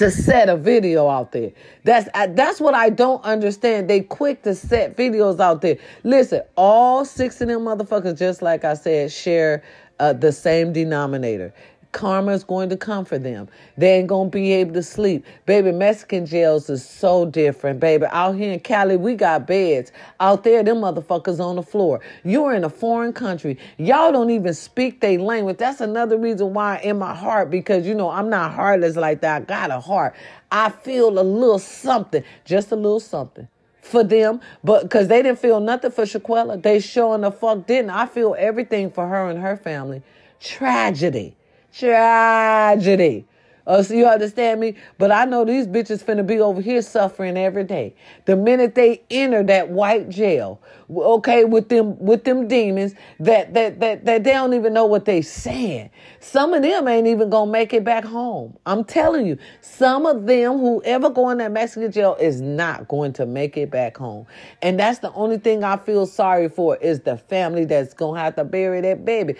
to 0.00 0.10
set 0.10 0.48
a 0.48 0.56
video 0.56 1.08
out 1.08 1.32
there. 1.32 1.52
That's 1.84 2.08
that's 2.34 2.58
what 2.58 2.74
I 2.74 2.88
don't 2.88 3.22
understand. 3.22 3.90
They 3.90 4.00
quick 4.00 4.42
to 4.44 4.54
set 4.54 4.96
videos 4.96 5.40
out 5.40 5.60
there. 5.60 5.76
Listen, 6.04 6.40
all 6.56 7.04
six 7.04 7.38
of 7.42 7.48
them 7.48 7.60
motherfuckers, 7.62 8.18
just 8.18 8.40
like 8.40 8.64
I 8.64 8.72
said, 8.72 9.12
share 9.12 9.62
uh, 9.98 10.14
the 10.14 10.32
same 10.32 10.72
denominator. 10.72 11.52
Karma 11.92 12.32
is 12.32 12.44
going 12.44 12.68
to 12.68 12.76
come 12.76 13.04
for 13.04 13.18
them. 13.18 13.48
They 13.76 13.98
ain't 13.98 14.08
to 14.08 14.28
be 14.30 14.52
able 14.52 14.74
to 14.74 14.82
sleep. 14.82 15.24
Baby, 15.46 15.72
Mexican 15.72 16.24
jails 16.24 16.70
is 16.70 16.88
so 16.88 17.26
different, 17.26 17.80
baby. 17.80 18.06
Out 18.10 18.36
here 18.36 18.52
in 18.52 18.60
Cali, 18.60 18.96
we 18.96 19.14
got 19.14 19.46
beds. 19.46 19.90
Out 20.20 20.44
there, 20.44 20.62
them 20.62 20.78
motherfuckers 20.78 21.40
on 21.40 21.56
the 21.56 21.62
floor. 21.62 22.00
You're 22.24 22.54
in 22.54 22.64
a 22.64 22.70
foreign 22.70 23.12
country. 23.12 23.58
Y'all 23.76 24.12
don't 24.12 24.30
even 24.30 24.54
speak 24.54 25.00
their 25.00 25.18
language. 25.18 25.58
That's 25.58 25.80
another 25.80 26.16
reason 26.16 26.54
why 26.54 26.78
in 26.78 26.98
my 26.98 27.14
heart, 27.14 27.50
because, 27.50 27.86
you 27.86 27.94
know, 27.94 28.10
I'm 28.10 28.30
not 28.30 28.54
heartless 28.54 28.96
like 28.96 29.20
that. 29.22 29.42
I 29.42 29.44
got 29.44 29.70
a 29.70 29.80
heart. 29.80 30.14
I 30.52 30.70
feel 30.70 31.18
a 31.18 31.22
little 31.22 31.58
something, 31.58 32.22
just 32.44 32.70
a 32.70 32.76
little 32.76 33.00
something 33.00 33.48
for 33.82 34.04
them, 34.04 34.40
but 34.62 34.82
because 34.82 35.08
they 35.08 35.22
didn't 35.22 35.38
feel 35.38 35.58
nothing 35.58 35.90
for 35.90 36.04
Shaquella, 36.04 36.62
they 36.62 36.78
showing 36.78 37.22
the 37.22 37.32
fuck 37.32 37.66
didn't. 37.66 37.90
I 37.90 38.06
feel 38.06 38.36
everything 38.38 38.90
for 38.90 39.08
her 39.08 39.28
and 39.28 39.40
her 39.40 39.56
family. 39.56 40.02
Tragedy. 40.38 41.36
Tragedy. 41.72 43.26
Uh, 43.66 43.82
so 43.84 43.94
you 43.94 44.04
understand 44.04 44.58
me? 44.58 44.74
But 44.98 45.12
I 45.12 45.24
know 45.26 45.44
these 45.44 45.66
bitches 45.66 46.02
finna 46.02 46.26
be 46.26 46.40
over 46.40 46.60
here 46.60 46.82
suffering 46.82 47.36
every 47.36 47.62
day. 47.62 47.94
The 48.24 48.34
minute 48.34 48.74
they 48.74 49.02
enter 49.10 49.44
that 49.44 49.68
white 49.68 50.08
jail, 50.08 50.60
okay, 50.90 51.44
with 51.44 51.68
them 51.68 51.96
with 51.98 52.24
them 52.24 52.48
demons 52.48 52.94
that 53.20 53.54
that 53.54 53.78
that, 53.78 54.04
that 54.06 54.24
they 54.24 54.32
don't 54.32 54.54
even 54.54 54.72
know 54.72 54.86
what 54.86 55.04
they 55.04 55.22
saying. 55.22 55.90
Some 56.18 56.52
of 56.52 56.62
them 56.62 56.88
ain't 56.88 57.06
even 57.06 57.30
gonna 57.30 57.50
make 57.50 57.72
it 57.72 57.84
back 57.84 58.04
home. 58.04 58.56
I'm 58.66 58.82
telling 58.82 59.24
you, 59.24 59.38
some 59.60 60.04
of 60.04 60.26
them, 60.26 60.58
whoever 60.58 61.08
go 61.08 61.30
in 61.30 61.38
that 61.38 61.52
Mexican 61.52 61.92
jail, 61.92 62.16
is 62.18 62.40
not 62.40 62.88
going 62.88 63.12
to 63.14 63.26
make 63.26 63.56
it 63.56 63.70
back 63.70 63.96
home. 63.96 64.26
And 64.62 64.80
that's 64.80 64.98
the 64.98 65.12
only 65.12 65.38
thing 65.38 65.62
I 65.62 65.76
feel 65.76 66.06
sorry 66.06 66.48
for 66.48 66.76
is 66.78 67.00
the 67.02 67.16
family 67.16 67.66
that's 67.66 67.94
gonna 67.94 68.18
have 68.18 68.34
to 68.34 68.44
bury 68.44 68.80
that 68.80 69.04
baby. 69.04 69.36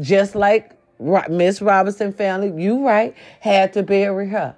Just 0.00 0.36
like 0.36 0.77
Miss 1.00 1.62
Robinson 1.62 2.12
family, 2.12 2.52
you 2.62 2.86
right, 2.86 3.14
had 3.40 3.72
to 3.74 3.82
bury 3.82 4.28
her. 4.28 4.56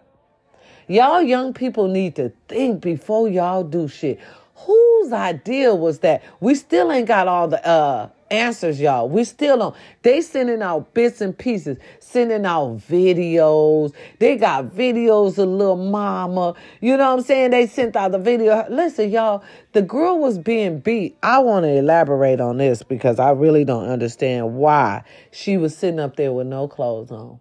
Y'all 0.88 1.22
young 1.22 1.52
people 1.54 1.88
need 1.88 2.16
to 2.16 2.32
think 2.48 2.80
before 2.80 3.28
y'all 3.28 3.62
do 3.62 3.88
shit. 3.88 4.18
Whose 4.56 5.12
idea 5.12 5.74
was 5.74 6.00
that? 6.00 6.22
We 6.40 6.54
still 6.54 6.90
ain't 6.90 7.06
got 7.08 7.28
all 7.28 7.48
the 7.48 7.64
uh 7.66 8.08
answers, 8.30 8.80
y'all. 8.80 9.08
We 9.08 9.24
still 9.24 9.58
don't. 9.58 9.76
They 10.02 10.20
sending 10.20 10.62
out 10.62 10.94
bits 10.94 11.20
and 11.20 11.36
pieces, 11.36 11.78
sending 11.98 12.46
out 12.46 12.78
videos. 12.78 13.92
They 14.18 14.36
got 14.36 14.66
videos 14.66 15.38
of 15.38 15.48
little 15.48 15.76
mama. 15.76 16.54
You 16.80 16.96
know 16.96 17.10
what 17.10 17.18
I'm 17.18 17.24
saying? 17.24 17.50
They 17.50 17.66
sent 17.66 17.96
out 17.96 18.12
the 18.12 18.18
video. 18.18 18.66
Listen, 18.70 19.10
y'all, 19.10 19.42
the 19.72 19.82
girl 19.82 20.18
was 20.18 20.38
being 20.38 20.78
beat. 20.78 21.16
I 21.22 21.40
want 21.40 21.64
to 21.64 21.70
elaborate 21.70 22.40
on 22.40 22.58
this 22.58 22.82
because 22.82 23.18
I 23.18 23.30
really 23.30 23.64
don't 23.64 23.88
understand 23.88 24.54
why 24.54 25.04
she 25.30 25.56
was 25.56 25.76
sitting 25.76 26.00
up 26.00 26.16
there 26.16 26.32
with 26.32 26.46
no 26.46 26.68
clothes 26.68 27.10
on. 27.10 27.40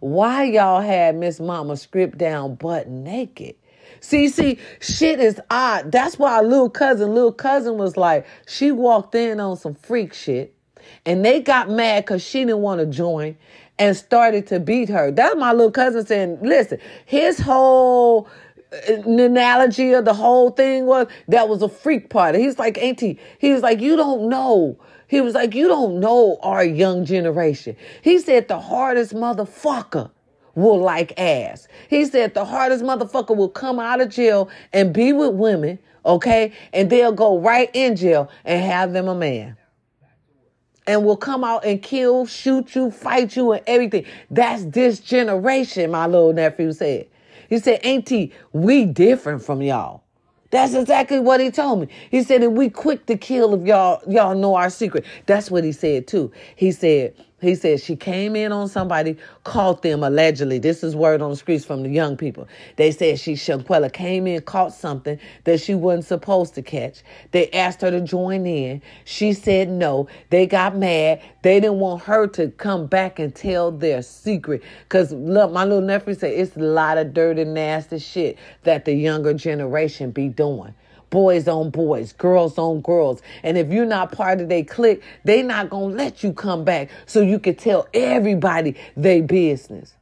Why 0.00 0.44
y'all 0.44 0.80
had 0.80 1.16
Miss 1.16 1.40
Mama 1.40 1.76
stripped 1.76 2.18
down 2.18 2.54
butt 2.54 2.88
naked? 2.88 3.56
See, 4.00 4.28
see, 4.28 4.58
shit 4.80 5.20
is 5.20 5.40
odd. 5.50 5.92
That's 5.92 6.18
why 6.18 6.40
little 6.40 6.70
cousin, 6.70 7.14
little 7.14 7.32
cousin 7.32 7.78
was 7.78 7.96
like, 7.96 8.26
she 8.46 8.72
walked 8.72 9.14
in 9.14 9.40
on 9.40 9.56
some 9.56 9.74
freak 9.74 10.14
shit 10.14 10.54
and 11.04 11.24
they 11.24 11.40
got 11.40 11.70
mad 11.70 12.04
because 12.04 12.22
she 12.22 12.40
didn't 12.40 12.60
want 12.60 12.80
to 12.80 12.86
join 12.86 13.36
and 13.78 13.96
started 13.96 14.46
to 14.48 14.60
beat 14.60 14.88
her. 14.88 15.10
That's 15.10 15.36
my 15.36 15.52
little 15.52 15.70
cousin 15.70 16.04
saying, 16.06 16.38
listen, 16.42 16.78
his 17.06 17.38
whole 17.38 18.28
uh, 18.72 18.92
analogy 19.02 19.92
of 19.92 20.04
the 20.04 20.14
whole 20.14 20.50
thing 20.50 20.86
was 20.86 21.06
that 21.28 21.48
was 21.48 21.62
a 21.62 21.68
freak 21.68 22.10
party. 22.10 22.40
He's 22.40 22.58
like, 22.58 22.78
Auntie, 22.78 23.18
he 23.38 23.52
was 23.52 23.62
like, 23.62 23.80
you 23.80 23.96
don't 23.96 24.28
know. 24.28 24.78
He 25.06 25.20
was 25.20 25.34
like, 25.34 25.54
you 25.54 25.68
don't 25.68 26.00
know 26.00 26.38
our 26.42 26.64
young 26.64 27.04
generation. 27.04 27.76
He 28.02 28.18
said 28.18 28.48
the 28.48 28.60
hardest 28.60 29.14
motherfucker 29.14 30.10
will 30.58 30.80
like 30.80 31.18
ass. 31.18 31.68
He 31.88 32.04
said 32.04 32.34
the 32.34 32.44
hardest 32.44 32.84
motherfucker 32.84 33.36
will 33.36 33.48
come 33.48 33.78
out 33.78 34.00
of 34.00 34.10
jail 34.10 34.50
and 34.72 34.92
be 34.92 35.12
with 35.12 35.34
women, 35.34 35.78
okay? 36.04 36.52
And 36.72 36.90
they'll 36.90 37.12
go 37.12 37.38
right 37.38 37.70
in 37.72 37.96
jail 37.96 38.30
and 38.44 38.62
have 38.62 38.92
them 38.92 39.08
a 39.08 39.14
man. 39.14 39.56
And 40.86 41.04
will 41.04 41.16
come 41.16 41.44
out 41.44 41.64
and 41.64 41.82
kill, 41.82 42.26
shoot 42.26 42.74
you, 42.74 42.90
fight 42.90 43.36
you, 43.36 43.52
and 43.52 43.62
everything. 43.66 44.04
That's 44.30 44.64
this 44.64 45.00
generation, 45.00 45.90
my 45.90 46.06
little 46.06 46.32
nephew 46.32 46.72
said. 46.72 47.08
He 47.48 47.58
said, 47.58 47.80
Auntie, 47.84 48.32
we 48.52 48.84
different 48.84 49.42
from 49.42 49.62
y'all. 49.62 50.02
That's 50.50 50.72
exactly 50.74 51.20
what 51.20 51.40
he 51.40 51.50
told 51.50 51.80
me. 51.82 51.88
He 52.10 52.22
said, 52.22 52.42
and 52.42 52.56
we 52.56 52.70
quick 52.70 53.04
to 53.06 53.16
kill 53.16 53.54
if 53.54 53.66
y'all 53.66 54.00
y'all 54.08 54.34
know 54.34 54.54
our 54.54 54.70
secret. 54.70 55.04
That's 55.26 55.50
what 55.50 55.62
he 55.62 55.72
said 55.72 56.06
too. 56.06 56.32
He 56.56 56.72
said, 56.72 57.14
he 57.40 57.54
said 57.54 57.80
she 57.80 57.94
came 57.94 58.34
in 58.34 58.50
on 58.50 58.68
somebody, 58.68 59.16
caught 59.44 59.82
them 59.82 60.02
allegedly. 60.02 60.58
This 60.58 60.82
is 60.82 60.96
word 60.96 61.22
on 61.22 61.30
the 61.30 61.36
streets 61.36 61.64
from 61.64 61.84
the 61.84 61.88
young 61.88 62.16
people. 62.16 62.48
They 62.76 62.90
said 62.90 63.20
she 63.20 63.34
Shanquella 63.34 63.92
came 63.92 64.26
in, 64.26 64.40
caught 64.42 64.74
something 64.74 65.18
that 65.44 65.60
she 65.60 65.74
wasn't 65.74 66.06
supposed 66.06 66.54
to 66.56 66.62
catch. 66.62 67.02
They 67.30 67.48
asked 67.50 67.80
her 67.82 67.90
to 67.92 68.00
join 68.00 68.44
in. 68.46 68.82
She 69.04 69.32
said 69.32 69.68
no. 69.68 70.08
They 70.30 70.46
got 70.46 70.76
mad. 70.76 71.22
They 71.42 71.60
didn't 71.60 71.78
want 71.78 72.02
her 72.02 72.26
to 72.28 72.48
come 72.50 72.86
back 72.86 73.20
and 73.20 73.34
tell 73.34 73.70
their 73.70 74.02
secret. 74.02 74.62
Cause 74.88 75.12
look, 75.12 75.52
my 75.52 75.64
little 75.64 75.80
nephew 75.80 76.14
said 76.14 76.32
it's 76.32 76.56
a 76.56 76.60
lot 76.60 76.98
of 76.98 77.14
dirty, 77.14 77.44
nasty 77.44 78.00
shit 78.00 78.36
that 78.64 78.84
the 78.84 78.94
younger 78.94 79.32
generation 79.34 80.10
be 80.10 80.28
doing 80.28 80.74
boys 81.10 81.48
on 81.48 81.70
boys, 81.70 82.12
girls 82.12 82.58
on 82.58 82.80
girls. 82.80 83.22
And 83.42 83.58
if 83.58 83.70
you're 83.70 83.86
not 83.86 84.12
part 84.12 84.40
of 84.40 84.48
their 84.48 84.64
clique, 84.64 85.02
they 85.24 85.42
not 85.42 85.70
gonna 85.70 85.94
let 85.94 86.22
you 86.22 86.32
come 86.32 86.64
back 86.64 86.90
so 87.06 87.20
you 87.20 87.38
can 87.38 87.54
tell 87.54 87.88
everybody 87.94 88.76
their 88.96 89.22
business. 89.22 89.94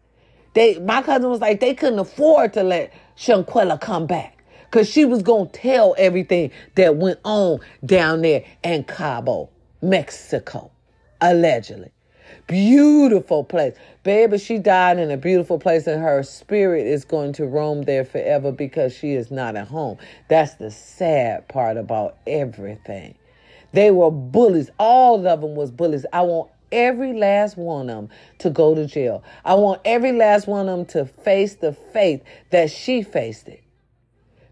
They 0.54 0.78
my 0.78 1.02
cousin 1.02 1.30
was 1.30 1.40
like, 1.40 1.60
they 1.60 1.74
couldn't 1.74 1.98
afford 1.98 2.54
to 2.54 2.62
let 2.62 2.92
Shanquella 3.16 3.80
come 3.80 4.06
back. 4.06 4.44
Cause 4.70 4.90
she 4.90 5.04
was 5.04 5.22
gonna 5.22 5.48
tell 5.48 5.94
everything 5.98 6.50
that 6.74 6.96
went 6.96 7.20
on 7.24 7.60
down 7.84 8.22
there 8.22 8.44
in 8.64 8.84
Cabo, 8.84 9.50
Mexico, 9.82 10.70
allegedly. 11.20 11.92
Beautiful 12.46 13.42
place. 13.42 13.74
Baby, 14.04 14.38
she 14.38 14.58
died 14.58 14.98
in 14.98 15.10
a 15.10 15.16
beautiful 15.16 15.58
place, 15.58 15.88
and 15.88 16.00
her 16.00 16.22
spirit 16.22 16.86
is 16.86 17.04
going 17.04 17.32
to 17.34 17.46
roam 17.46 17.82
there 17.82 18.04
forever 18.04 18.52
because 18.52 18.94
she 18.96 19.14
is 19.14 19.32
not 19.32 19.56
at 19.56 19.66
home. 19.66 19.98
That's 20.28 20.54
the 20.54 20.70
sad 20.70 21.48
part 21.48 21.76
about 21.76 22.18
everything. 22.24 23.16
They 23.72 23.90
were 23.90 24.12
bullies. 24.12 24.70
All 24.78 25.26
of 25.26 25.40
them 25.40 25.56
was 25.56 25.72
bullies. 25.72 26.06
I 26.12 26.22
want 26.22 26.50
every 26.70 27.14
last 27.14 27.56
one 27.56 27.90
of 27.90 27.96
them 27.96 28.08
to 28.38 28.50
go 28.50 28.76
to 28.76 28.86
jail. 28.86 29.24
I 29.44 29.54
want 29.54 29.80
every 29.84 30.12
last 30.12 30.46
one 30.46 30.68
of 30.68 30.76
them 30.76 30.86
to 30.86 31.04
face 31.22 31.56
the 31.56 31.72
faith 31.72 32.22
that 32.50 32.70
she 32.70 33.02
faced 33.02 33.48
it 33.48 33.65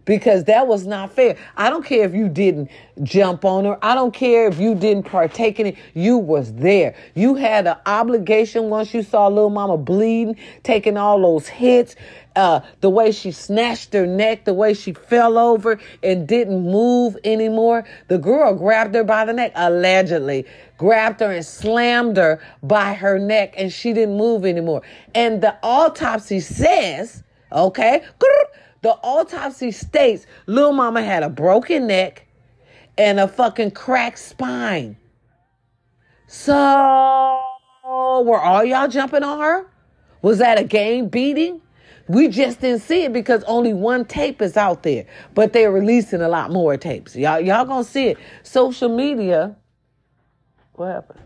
because 0.04 0.44
that 0.44 0.66
was 0.66 0.86
not 0.86 1.12
fair. 1.12 1.36
I 1.56 1.70
don't 1.70 1.84
care 1.84 2.04
if 2.04 2.14
you 2.14 2.28
didn't 2.28 2.70
jump 3.02 3.44
on 3.44 3.64
her. 3.64 3.78
I 3.82 3.94
don't 3.94 4.14
care 4.14 4.46
if 4.48 4.58
you 4.58 4.74
didn't 4.74 5.04
partake 5.04 5.58
in 5.60 5.66
it. 5.66 5.76
You 5.94 6.18
was 6.18 6.52
there. 6.54 6.94
You 7.14 7.34
had 7.34 7.66
an 7.66 7.76
obligation 7.86 8.68
once 8.68 8.94
you 8.94 9.02
saw 9.02 9.28
little 9.28 9.50
mama 9.50 9.76
bleeding, 9.76 10.36
taking 10.62 10.96
all 10.96 11.20
those 11.20 11.48
hits, 11.48 11.96
uh, 12.36 12.60
the 12.80 12.90
way 12.90 13.12
she 13.12 13.30
snatched 13.30 13.92
her 13.92 14.06
neck, 14.06 14.44
the 14.44 14.54
way 14.54 14.74
she 14.74 14.92
fell 14.92 15.38
over 15.38 15.78
and 16.02 16.26
didn't 16.26 16.70
move 16.70 17.16
anymore. 17.24 17.84
The 18.08 18.18
girl 18.18 18.54
grabbed 18.54 18.94
her 18.94 19.04
by 19.04 19.24
the 19.24 19.32
neck, 19.32 19.52
allegedly 19.54 20.46
grabbed 20.76 21.20
her 21.20 21.32
and 21.32 21.46
slammed 21.46 22.16
her 22.16 22.40
by 22.62 22.94
her 22.94 23.18
neck 23.18 23.54
and 23.56 23.72
she 23.72 23.92
didn't 23.92 24.16
move 24.16 24.44
anymore. 24.44 24.82
And 25.14 25.40
the 25.40 25.56
autopsy 25.62 26.40
says, 26.40 27.22
okay, 27.52 28.04
the 28.84 28.90
autopsy 29.02 29.70
states 29.70 30.26
Lil 30.46 30.72
Mama 30.74 31.02
had 31.02 31.22
a 31.22 31.30
broken 31.30 31.86
neck 31.86 32.26
and 32.98 33.18
a 33.18 33.26
fucking 33.26 33.70
cracked 33.70 34.18
spine. 34.18 34.98
So, 36.26 36.52
were 37.82 38.38
all 38.38 38.62
y'all 38.62 38.86
jumping 38.86 39.22
on 39.22 39.40
her? 39.40 39.66
Was 40.20 40.36
that 40.38 40.58
a 40.58 40.64
game 40.64 41.08
beating? 41.08 41.62
We 42.08 42.28
just 42.28 42.60
didn't 42.60 42.82
see 42.82 43.04
it 43.04 43.14
because 43.14 43.42
only 43.44 43.72
one 43.72 44.04
tape 44.04 44.42
is 44.42 44.54
out 44.54 44.82
there, 44.82 45.06
but 45.32 45.54
they're 45.54 45.72
releasing 45.72 46.20
a 46.20 46.28
lot 46.28 46.50
more 46.50 46.76
tapes. 46.76 47.16
Y'all, 47.16 47.40
y'all 47.40 47.64
gonna 47.64 47.84
see 47.84 48.08
it. 48.08 48.18
Social 48.42 48.94
media. 48.94 49.56
What 50.74 50.92
happened? 50.92 51.20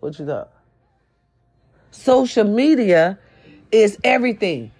What 0.00 0.18
you 0.18 0.26
thought? 0.26 0.52
Social 1.90 2.44
media 2.44 3.18
is 3.72 3.96
everything. 4.04 4.72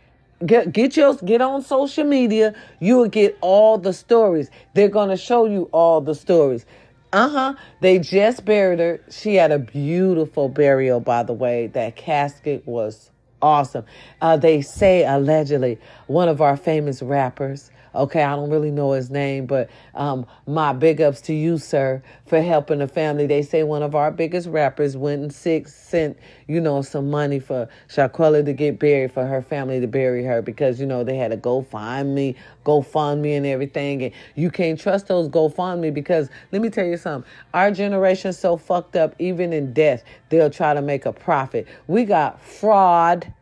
Get 0.47 0.73
get 0.73 0.97
your 0.97 1.15
get 1.17 1.41
on 1.41 1.63
social 1.63 2.05
media. 2.05 2.55
You 2.81 2.99
will 2.99 3.09
get 3.09 3.37
all 3.41 3.77
the 3.79 3.93
stories. 3.93 4.51
They're 4.75 4.89
gonna 4.89 5.17
show 5.17 5.47
you 5.47 5.69
all 5.73 6.01
the 6.01 6.15
stories. 6.15 6.65
Uh 7.13 7.29
huh. 7.29 7.55
They 7.81 7.99
just 7.99 8.45
buried 8.45 8.79
her. 8.79 9.01
She 9.11 9.35
had 9.35 9.51
a 9.51 9.59
beautiful 9.59 10.49
burial, 10.49 11.01
by 11.01 11.25
the 11.25 11.33
way. 11.33 11.67
That 11.69 11.97
casket 11.97 12.67
was 12.67 13.11
awesome. 13.43 13.85
Uh, 14.21 14.37
they 14.37 14.61
say 14.61 15.05
allegedly 15.05 15.79
one 16.07 16.29
of 16.29 16.41
our 16.41 16.57
famous 16.57 17.03
rappers 17.03 17.71
Okay, 17.95 18.23
I 18.23 18.37
don't 18.37 18.51
really 18.51 18.71
know 18.71 18.93
his 18.93 19.11
name, 19.11 19.47
but 19.47 19.71
um, 19.95 20.27
my 20.47 20.73
big 20.73 21.01
ups 21.01 21.21
to 21.23 21.35
you, 21.35 21.59
sir, 21.59 22.03
for 22.27 22.41
helping 22.41 22.79
the 22.81 22.89
family. 22.89 23.27
They 23.27 23.43
say 23.43 23.63
one 23.63 23.83
of 23.83 23.95
our 23.95 24.11
biggest 24.11 24.49
rappers 24.49 24.97
went 24.97 25.23
and 25.23 25.33
six 25.33 25.75
sent, 25.75 26.19
you 26.47 26.61
know, 26.61 26.83
some 26.83 27.11
money 27.11 27.41
for 27.41 27.69
Shanquella 27.89 28.45
to 28.45 28.53
get 28.53 28.79
buried 28.79 29.13
for 29.13 29.27
her 29.27 29.43
family 29.43 29.81
to 29.81 29.87
bury 29.87 30.25
her 30.25 30.43
because 30.43 30.79
you 30.81 30.87
know 30.87 31.03
they 31.03 31.17
had 31.17 31.31
to 31.31 31.37
go 31.37 31.63
find 31.63 32.15
me, 32.15 32.37
go 32.65 32.83
fund 32.83 33.23
me, 33.23 33.35
and 33.35 33.47
everything. 33.47 34.03
And 34.03 34.13
you 34.35 34.51
can't 34.51 34.79
trust 34.79 35.09
those 35.09 35.29
GoFundMe 35.29 35.93
because 35.93 36.29
let 36.53 36.63
me 36.63 36.71
tell 36.71 36.87
you 36.87 36.97
something. 36.97 37.31
Our 37.55 37.71
generation's 37.71 38.39
so 38.39 38.57
fucked 38.57 38.97
up. 38.97 39.15
Even 39.19 39.53
in 39.53 39.73
death, 39.73 40.05
they'll 40.29 40.51
try 40.51 40.75
to 40.75 40.83
make 40.83 41.07
a 41.07 41.13
profit. 41.13 41.67
We 41.87 42.05
got 42.05 42.43
fraud. 42.43 43.33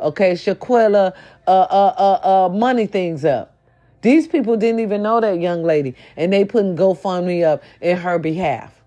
Okay, 0.00 0.32
Shanquella, 0.32 1.14
uh, 1.46 1.50
uh, 1.50 1.94
uh, 1.98 2.46
uh, 2.46 2.48
money 2.48 2.86
things 2.86 3.24
up. 3.24 3.59
These 4.02 4.28
people 4.28 4.56
didn't 4.56 4.80
even 4.80 5.02
know 5.02 5.20
that 5.20 5.40
young 5.40 5.62
lady, 5.62 5.94
and 6.16 6.32
they 6.32 6.44
putting 6.44 6.76
GoFundMe 6.76 7.44
up 7.44 7.62
in 7.80 7.96
her 7.98 8.18
behalf, 8.18 8.82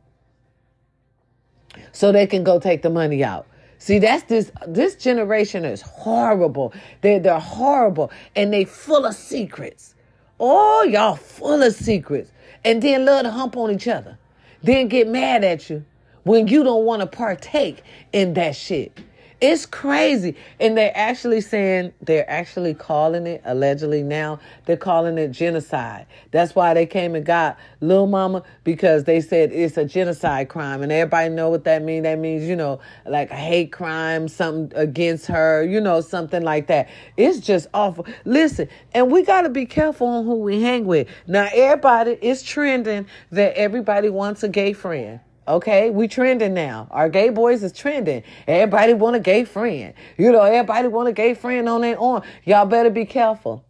so 1.91 2.11
they 2.11 2.27
can 2.27 2.43
go 2.43 2.59
take 2.59 2.81
the 2.81 2.89
money 2.89 3.23
out. 3.23 3.47
See, 3.77 3.99
that's 3.99 4.23
this 4.23 4.51
this 4.67 4.95
generation 4.95 5.65
is 5.65 5.81
horrible. 5.81 6.73
They're 7.01 7.19
they're 7.19 7.39
horrible, 7.39 8.11
and 8.35 8.53
they 8.53 8.65
full 8.65 9.05
of 9.05 9.13
secrets. 9.13 9.95
Oh, 10.39 10.83
y'all 10.83 11.15
full 11.15 11.61
of 11.61 11.73
secrets, 11.73 12.31
and 12.63 12.81
then 12.81 13.05
love 13.05 13.23
to 13.23 13.31
hump 13.31 13.55
on 13.57 13.71
each 13.71 13.87
other, 13.87 14.17
then 14.63 14.87
get 14.87 15.07
mad 15.07 15.43
at 15.43 15.69
you 15.69 15.85
when 16.23 16.47
you 16.47 16.63
don't 16.63 16.85
want 16.85 17.01
to 17.01 17.07
partake 17.07 17.83
in 18.13 18.33
that 18.33 18.55
shit. 18.55 18.99
It's 19.43 19.65
crazy. 19.65 20.37
And 20.57 20.77
they're 20.77 20.95
actually 20.95 21.41
saying, 21.41 21.91
they're 21.99 22.29
actually 22.29 22.73
calling 22.73 23.27
it, 23.27 23.41
allegedly 23.43 24.01
now, 24.01 24.39
they're 24.65 24.77
calling 24.77 25.17
it 25.17 25.31
genocide. 25.31 26.05
That's 26.31 26.55
why 26.55 26.73
they 26.73 26.85
came 26.85 27.13
and 27.13 27.25
got 27.25 27.59
Lil 27.81 28.07
Mama 28.07 28.43
because 28.63 29.03
they 29.03 29.19
said 29.19 29.51
it's 29.51 29.75
a 29.75 29.83
genocide 29.83 30.47
crime. 30.47 30.81
And 30.81 30.93
everybody 30.93 31.27
know 31.27 31.49
what 31.49 31.65
that 31.65 31.83
means. 31.83 32.03
That 32.03 32.19
means, 32.19 32.45
you 32.45 32.55
know, 32.55 32.79
like 33.05 33.31
a 33.31 33.35
hate 33.35 33.73
crime, 33.73 34.29
something 34.29 34.71
against 34.79 35.25
her, 35.25 35.61
you 35.61 35.81
know, 35.81 35.99
something 35.99 36.41
like 36.41 36.67
that. 36.67 36.87
It's 37.17 37.39
just 37.39 37.67
awful. 37.73 38.05
Listen, 38.23 38.69
and 38.93 39.11
we 39.11 39.23
got 39.23 39.41
to 39.41 39.49
be 39.49 39.65
careful 39.65 40.07
on 40.07 40.25
who 40.25 40.35
we 40.35 40.61
hang 40.61 40.85
with. 40.85 41.09
Now, 41.27 41.49
everybody 41.53 42.17
is 42.21 42.43
trending 42.43 43.07
that 43.33 43.57
everybody 43.57 44.07
wants 44.07 44.41
a 44.43 44.47
gay 44.47 44.71
friend. 44.71 45.19
Okay, 45.45 45.89
we 45.89 46.07
trending 46.07 46.53
now. 46.53 46.87
Our 46.89 47.09
gay 47.09 47.29
boys 47.29 47.63
is 47.63 47.73
trending. 47.73 48.23
Everybody 48.47 48.93
want 48.93 49.17
a 49.17 49.19
gay 49.19 49.43
friend. 49.43 49.93
You 50.17 50.31
know, 50.31 50.41
everybody 50.41 50.87
want 50.87 51.09
a 51.09 51.11
gay 51.11 51.33
friend 51.33 51.67
on 51.67 51.81
their 51.81 51.99
arm. 51.99 52.23
Y'all 52.45 52.65
better 52.65 52.89
be 52.89 53.05
careful. 53.05 53.65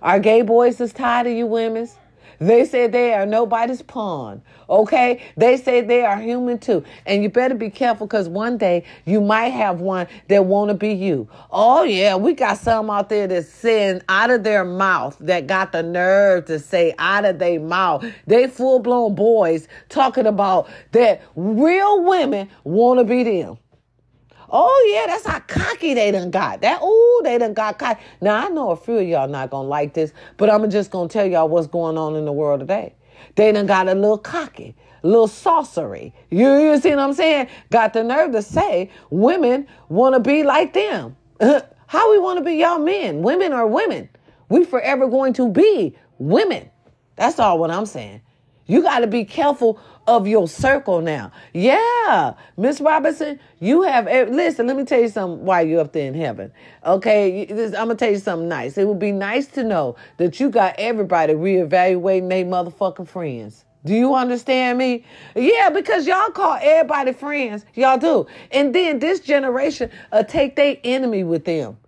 Our 0.00 0.20
gay 0.20 0.42
boys 0.42 0.80
is 0.80 0.92
tired 0.92 1.26
of 1.26 1.32
you 1.32 1.46
women's. 1.46 1.96
They 2.46 2.64
say 2.64 2.88
they 2.88 3.14
are 3.14 3.24
nobody's 3.24 3.82
pawn. 3.82 4.42
Okay? 4.68 5.22
They 5.36 5.56
say 5.56 5.80
they 5.80 6.04
are 6.04 6.20
human 6.20 6.58
too. 6.58 6.84
And 7.06 7.22
you 7.22 7.28
better 7.28 7.54
be 7.54 7.70
careful 7.70 8.06
because 8.08 8.28
one 8.28 8.58
day 8.58 8.84
you 9.04 9.20
might 9.20 9.50
have 9.50 9.80
one 9.80 10.08
that 10.28 10.44
want 10.44 10.70
to 10.70 10.74
be 10.74 10.92
you. 10.92 11.28
Oh, 11.52 11.84
yeah, 11.84 12.16
we 12.16 12.32
got 12.34 12.58
some 12.58 12.90
out 12.90 13.08
there 13.08 13.28
that's 13.28 13.48
saying 13.48 14.02
out 14.08 14.30
of 14.30 14.42
their 14.42 14.64
mouth 14.64 15.16
that 15.20 15.46
got 15.46 15.70
the 15.70 15.84
nerve 15.84 16.46
to 16.46 16.58
say 16.58 16.94
out 16.98 17.24
of 17.24 17.38
their 17.38 17.60
mouth. 17.60 18.04
They 18.26 18.48
full 18.48 18.80
blown 18.80 19.14
boys 19.14 19.68
talking 19.88 20.26
about 20.26 20.68
that 20.90 21.22
real 21.36 22.02
women 22.02 22.48
want 22.64 22.98
to 22.98 23.04
be 23.04 23.22
them. 23.22 23.58
Oh 24.54 24.92
yeah, 24.94 25.06
that's 25.06 25.26
how 25.26 25.40
cocky 25.40 25.94
they 25.94 26.10
done 26.10 26.30
got. 26.30 26.60
That 26.60 26.82
ooh, 26.82 27.20
they 27.24 27.38
done 27.38 27.54
got 27.54 27.78
cocky. 27.78 28.02
Now 28.20 28.46
I 28.46 28.48
know 28.50 28.70
a 28.70 28.76
few 28.76 28.98
of 28.98 29.08
y'all 29.08 29.26
not 29.26 29.50
gonna 29.50 29.66
like 29.66 29.94
this, 29.94 30.12
but 30.36 30.50
I'm 30.50 30.68
just 30.70 30.90
gonna 30.90 31.08
tell 31.08 31.26
y'all 31.26 31.48
what's 31.48 31.66
going 31.66 31.96
on 31.96 32.16
in 32.16 32.26
the 32.26 32.32
world 32.32 32.60
today. 32.60 32.94
They 33.34 33.50
done 33.52 33.66
got 33.66 33.88
a 33.88 33.94
little 33.94 34.18
cocky, 34.18 34.74
little 35.02 35.28
saucery. 35.28 36.12
You, 36.30 36.54
you 36.58 36.80
see 36.80 36.90
what 36.90 36.98
I'm 36.98 37.14
saying? 37.14 37.48
Got 37.70 37.94
the 37.94 38.04
nerve 38.04 38.32
to 38.32 38.42
say 38.42 38.90
women 39.10 39.66
want 39.88 40.14
to 40.14 40.20
be 40.20 40.42
like 40.42 40.74
them. 40.74 41.16
how 41.40 42.10
we 42.10 42.18
want 42.18 42.38
to 42.38 42.44
be 42.44 42.54
y'all 42.54 42.78
men? 42.78 43.22
Women 43.22 43.52
are 43.52 43.66
women. 43.66 44.08
We 44.48 44.64
forever 44.64 45.06
going 45.08 45.32
to 45.34 45.48
be 45.48 45.96
women. 46.18 46.68
That's 47.16 47.38
all 47.38 47.58
what 47.58 47.70
I'm 47.70 47.86
saying. 47.86 48.20
You 48.66 48.82
got 48.82 49.00
to 49.00 49.06
be 49.06 49.24
careful 49.24 49.80
of 50.06 50.26
your 50.26 50.48
circle 50.48 51.00
now. 51.00 51.32
Yeah, 51.52 52.34
Miss 52.56 52.80
Robinson, 52.80 53.38
you 53.60 53.82
have. 53.82 54.06
Listen, 54.06 54.66
let 54.66 54.76
me 54.76 54.84
tell 54.84 55.00
you 55.00 55.08
something. 55.08 55.44
Why 55.44 55.62
you 55.62 55.80
up 55.80 55.92
there 55.92 56.06
in 56.06 56.14
heaven? 56.14 56.52
Okay, 56.84 57.46
I'm 57.48 57.70
gonna 57.70 57.94
tell 57.94 58.10
you 58.10 58.18
something 58.18 58.48
nice. 58.48 58.76
It 58.78 58.86
would 58.86 58.98
be 58.98 59.12
nice 59.12 59.46
to 59.48 59.64
know 59.64 59.96
that 60.18 60.40
you 60.40 60.50
got 60.50 60.74
everybody 60.78 61.34
reevaluating 61.34 62.28
their 62.28 62.44
motherfucking 62.44 63.08
friends. 63.08 63.64
Do 63.84 63.94
you 63.94 64.14
understand 64.14 64.78
me? 64.78 65.04
Yeah, 65.34 65.70
because 65.70 66.06
y'all 66.06 66.30
call 66.30 66.58
everybody 66.60 67.12
friends. 67.12 67.64
Y'all 67.74 67.98
do. 67.98 68.26
And 68.52 68.74
then 68.74 69.00
this 69.00 69.20
generation 69.20 69.90
uh, 70.12 70.22
take 70.22 70.54
their 70.54 70.76
enemy 70.84 71.24
with 71.24 71.44
them. 71.44 71.78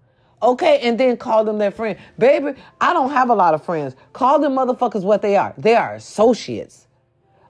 Okay, 0.43 0.81
and 0.81 0.99
then 0.99 1.17
call 1.17 1.45
them 1.45 1.59
their 1.59 1.71
friend. 1.71 1.99
Baby, 2.19 2.55
I 2.81 2.93
don't 2.93 3.11
have 3.11 3.31
a 3.31 3.35
lot 3.35 3.55
of 3.55 3.65
friends. 3.65 3.95
Call 4.13 4.41
them 4.41 4.55
motherfuckers 4.55 5.03
what 5.03 5.23
they 5.23 5.37
are. 5.37 5.55
They 5.57 5.75
are 5.75 5.95
associates. 5.95 6.84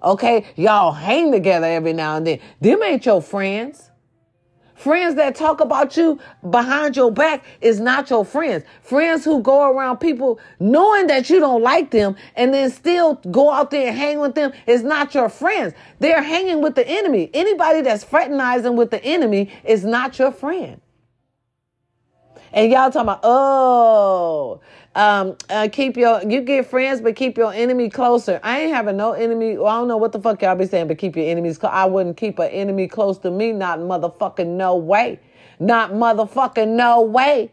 Okay, 0.05 0.45
y'all 0.57 0.93
hang 0.93 1.33
together 1.33 1.67
every 1.67 1.95
now 1.95 2.17
and 2.17 2.27
then. 2.27 2.39
Them 2.61 2.83
ain't 2.83 3.07
your 3.07 3.23
friends. 3.23 3.91
Friends 4.75 5.15
that 5.15 5.35
talk 5.35 5.61
about 5.61 5.97
you 5.97 6.21
behind 6.51 6.95
your 6.95 7.11
back 7.11 7.43
is 7.63 7.81
not 7.81 8.11
your 8.11 8.23
friends. 8.23 8.65
Friends 8.83 9.25
who 9.25 9.41
go 9.41 9.71
around 9.71 9.97
people 9.97 10.39
knowing 10.61 11.07
that 11.07 11.31
you 11.31 11.41
don't 11.41 11.63
like 11.63 11.91
them 11.91 12.17
and 12.37 12.53
then 12.53 12.71
still 12.71 13.15
go 13.31 13.51
out 13.51 13.71
there 13.71 13.89
and 13.89 13.97
hang 13.97 14.19
with 14.19 14.35
them 14.35 14.53
is 14.67 14.83
not 14.83 15.15
your 15.15 15.31
friends. 15.31 15.73
They're 16.01 16.23
hanging 16.23 16.61
with 16.61 16.75
the 16.75 16.87
enemy. 16.87 17.31
Anybody 17.33 17.81
that's 17.81 18.05
fraternizing 18.05 18.77
with 18.77 18.91
the 18.91 19.03
enemy 19.03 19.51
is 19.65 19.85
not 19.87 20.19
your 20.19 20.33
friend. 20.33 20.83
And 22.53 22.71
y'all 22.71 22.91
talking 22.91 23.03
about, 23.03 23.21
oh, 23.23 24.61
Um, 24.97 25.37
uh, 25.51 25.69
keep 25.73 25.97
your 25.97 26.23
you 26.23 26.41
get 26.43 26.67
friends, 26.67 27.01
but 27.01 27.17
keep 27.17 27.37
your 27.37 27.53
enemy 27.53 27.91
closer. 27.91 28.39
I 28.43 28.61
ain't 28.61 28.75
having 28.75 28.97
no 28.97 29.13
enemy. 29.13 29.57
Well, 29.57 29.67
I 29.67 29.79
don't 29.79 29.89
know 29.89 29.97
what 29.97 30.13
the 30.13 30.21
fuck 30.21 30.41
y'all 30.43 30.55
be 30.55 30.67
saying, 30.67 30.87
but 30.87 30.99
keep 30.99 31.17
your 31.17 31.27
enemies. 31.27 31.59
I 31.63 31.85
wouldn't 31.87 32.17
keep 32.17 32.39
an 32.39 32.51
enemy 32.51 32.87
close 32.87 33.19
to 33.19 33.31
me. 33.31 33.53
Not 33.53 33.81
motherfucking 33.81 34.47
no 34.47 34.77
way. 34.77 35.19
Not 35.59 35.93
motherfucking 35.93 36.69
no 36.69 37.01
way. 37.01 37.51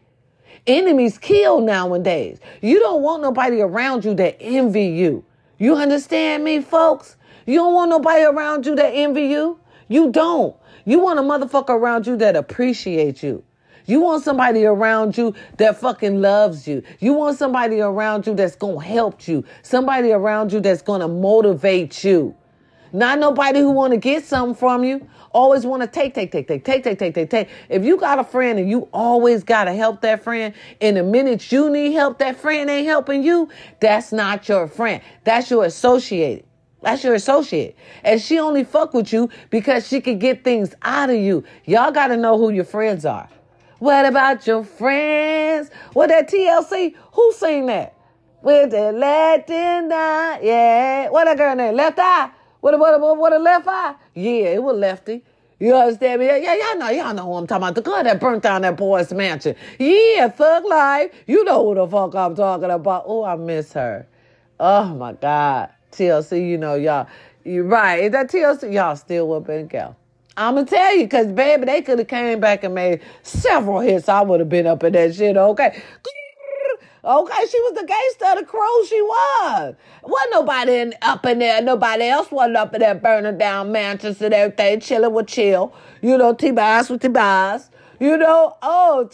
Enemies 0.66 1.18
kill 1.18 1.60
nowadays. 1.60 2.38
You 2.60 2.78
don't 2.78 3.02
want 3.02 3.22
nobody 3.22 3.60
around 3.60 4.04
you 4.04 4.14
that 4.14 4.36
envy 4.40 4.86
you. 4.86 5.24
You 5.58 5.74
understand 5.74 6.44
me, 6.44 6.60
folks? 6.60 7.16
You 7.46 7.56
don't 7.56 7.74
want 7.74 7.90
nobody 7.90 8.22
around 8.22 8.66
you 8.66 8.76
that 8.76 8.90
envy 8.90 9.26
you. 9.26 9.58
You 9.88 10.12
don't. 10.12 10.54
You 10.84 11.00
want 11.00 11.18
a 11.18 11.22
motherfucker 11.22 11.70
around 11.70 12.06
you 12.06 12.16
that 12.18 12.36
appreciates 12.36 13.22
you. 13.22 13.42
You 13.86 14.00
want 14.00 14.22
somebody 14.22 14.64
around 14.64 15.16
you 15.16 15.34
that 15.58 15.78
fucking 15.78 16.20
loves 16.20 16.68
you. 16.68 16.82
You 17.00 17.14
want 17.14 17.38
somebody 17.38 17.80
around 17.80 18.26
you 18.26 18.34
that's 18.34 18.56
going 18.56 18.80
to 18.80 18.84
help 18.86 19.26
you. 19.26 19.44
Somebody 19.62 20.12
around 20.12 20.52
you 20.52 20.60
that's 20.60 20.82
going 20.82 21.00
to 21.00 21.08
motivate 21.08 22.04
you. 22.04 22.34
Not 22.92 23.18
nobody 23.18 23.60
who 23.60 23.70
want 23.70 23.92
to 23.92 23.96
get 23.96 24.24
something 24.24 24.54
from 24.54 24.84
you. 24.84 25.08
Always 25.32 25.64
want 25.64 25.82
to 25.82 25.88
take, 25.88 26.12
take, 26.12 26.30
take, 26.30 26.46
take, 26.46 26.62
take, 26.62 26.84
take, 26.84 26.98
take, 26.98 27.14
take, 27.14 27.30
take. 27.30 27.48
If 27.70 27.84
you 27.84 27.96
got 27.96 28.18
a 28.18 28.24
friend 28.24 28.58
and 28.58 28.68
you 28.68 28.88
always 28.92 29.42
got 29.42 29.64
to 29.64 29.72
help 29.72 30.02
that 30.02 30.22
friend, 30.22 30.52
in 30.78 30.96
the 30.96 31.02
minute 31.02 31.50
you 31.50 31.70
need 31.70 31.92
help, 31.92 32.18
that 32.18 32.36
friend 32.36 32.68
ain't 32.68 32.86
helping 32.86 33.22
you, 33.22 33.48
that's 33.80 34.12
not 34.12 34.46
your 34.46 34.68
friend. 34.68 35.00
That's 35.24 35.50
your 35.50 35.64
associate. 35.64 36.44
That's 36.82 37.02
your 37.02 37.14
associate. 37.14 37.76
And 38.04 38.20
she 38.20 38.38
only 38.38 38.64
fuck 38.64 38.92
with 38.92 39.12
you 39.12 39.30
because 39.48 39.88
she 39.88 40.02
could 40.02 40.20
get 40.20 40.44
things 40.44 40.74
out 40.82 41.08
of 41.08 41.16
you. 41.16 41.44
Y'all 41.64 41.92
got 41.92 42.08
to 42.08 42.16
know 42.18 42.36
who 42.36 42.50
your 42.50 42.64
friends 42.64 43.06
are. 43.06 43.28
What 43.82 44.06
about 44.06 44.46
your 44.46 44.62
friends? 44.62 45.68
What 45.92 46.10
that 46.10 46.30
TLC? 46.30 46.94
Who 47.14 47.32
sing 47.32 47.66
that? 47.66 47.96
With 48.40 48.70
the 48.70 48.92
Latin 48.92 49.90
eye. 49.90 50.38
Yeah. 50.40 51.08
What 51.08 51.24
that 51.24 51.36
girl 51.36 51.56
name? 51.56 51.74
Left 51.74 51.98
Eye? 51.98 52.30
What, 52.60 52.78
what, 52.78 53.00
what, 53.00 53.18
what 53.18 53.32
a 53.32 53.40
left 53.40 53.66
eye? 53.66 53.96
Yeah, 54.14 54.50
it 54.50 54.62
was 54.62 54.76
Lefty. 54.76 55.24
You 55.58 55.74
understand 55.74 56.20
me? 56.20 56.26
Yeah, 56.26 56.54
y'all 56.54 56.78
know, 56.78 56.90
y'all 56.90 57.12
know 57.12 57.24
who 57.24 57.34
I'm 57.34 57.46
talking 57.48 57.64
about. 57.64 57.74
The 57.74 57.82
girl 57.82 58.04
that 58.04 58.20
burnt 58.20 58.44
down 58.44 58.62
that 58.62 58.76
boy's 58.76 59.12
mansion. 59.12 59.56
Yeah, 59.80 60.28
Thug 60.28 60.64
Life. 60.64 61.10
You 61.26 61.42
know 61.42 61.66
who 61.66 61.74
the 61.74 61.88
fuck 61.88 62.14
I'm 62.14 62.36
talking 62.36 62.70
about. 62.70 63.02
Oh, 63.04 63.24
I 63.24 63.34
miss 63.34 63.72
her. 63.72 64.06
Oh 64.60 64.94
my 64.94 65.14
God. 65.14 65.70
TLC, 65.90 66.48
you 66.48 66.56
know, 66.56 66.76
y'all. 66.76 67.08
You 67.42 67.64
right. 67.64 68.04
Is 68.04 68.12
that 68.12 68.30
TLC? 68.30 68.74
Y'all 68.74 68.94
still 68.94 69.26
whooping 69.26 69.66
Gal. 69.66 69.96
I'm 70.36 70.54
gonna 70.54 70.66
tell 70.66 70.96
you, 70.96 71.08
cause 71.08 71.26
baby, 71.26 71.66
they 71.66 71.82
could 71.82 71.98
have 71.98 72.08
came 72.08 72.40
back 72.40 72.64
and 72.64 72.74
made 72.74 73.00
several 73.22 73.80
hits. 73.80 74.08
I 74.08 74.22
would 74.22 74.40
have 74.40 74.48
been 74.48 74.66
up 74.66 74.82
in 74.84 74.92
that 74.94 75.14
shit. 75.14 75.36
Okay. 75.36 75.82
Okay, 77.04 77.46
she 77.50 77.60
was 77.62 77.80
the 77.80 77.84
gangster 77.84 78.26
of 78.26 78.38
the 78.38 78.44
crow. 78.44 78.84
She 78.88 79.02
was. 79.02 79.74
Wasn't 80.04 80.30
nobody 80.30 80.78
in, 80.78 80.94
up 81.02 81.26
in 81.26 81.40
there. 81.40 81.60
Nobody 81.60 82.04
else 82.04 82.30
wasn't 82.30 82.56
up 82.56 82.72
in 82.74 82.80
there 82.80 82.94
burning 82.94 83.38
down 83.38 83.72
mansions 83.72 84.22
and 84.22 84.32
everything, 84.32 84.78
chilling 84.78 85.12
with 85.12 85.26
chill. 85.26 85.74
You 86.00 86.16
know, 86.16 86.32
T-Boz 86.32 86.90
with 86.90 87.02
T-Boz. 87.02 87.70
You 87.98 88.16
know, 88.16 88.56
oh, 88.62 89.08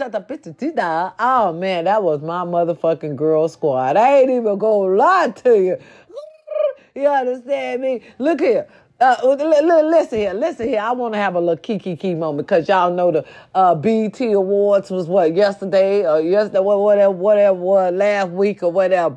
oh 1.18 1.52
man, 1.54 1.84
that 1.84 2.02
was 2.02 2.20
my 2.20 2.44
motherfucking 2.44 3.16
girl 3.16 3.48
squad. 3.48 3.96
I 3.96 4.18
ain't 4.18 4.30
even 4.30 4.58
gonna 4.58 4.94
lie 4.94 5.32
to 5.44 5.58
you. 5.58 5.78
You 6.94 7.06
understand 7.06 7.80
me? 7.80 8.02
Look 8.18 8.40
here. 8.40 8.66
Uh, 9.01 9.14
listen 9.22 10.18
here, 10.18 10.32
listen 10.32 10.66
here. 10.66 10.80
I 10.80 10.90
want 10.90 11.14
to 11.14 11.18
have 11.18 11.36
a 11.36 11.38
little 11.38 11.57
kiki 11.57 11.94
key 11.94 12.16
moment 12.16 12.49
because 12.49 12.68
y'all 12.68 12.92
know 12.92 13.12
the 13.12 13.24
uh, 13.55 13.72
BET 13.76 14.20
Awards 14.20 14.90
was 14.90 15.07
what 15.07 15.36
yesterday 15.36 16.05
or 16.05 16.20
yesterday, 16.20 16.59
whatever, 16.59 17.12
whatever 17.12 17.55
was 17.55 17.94
last 17.94 18.30
week 18.30 18.64
or 18.64 18.72
whatever. 18.72 19.16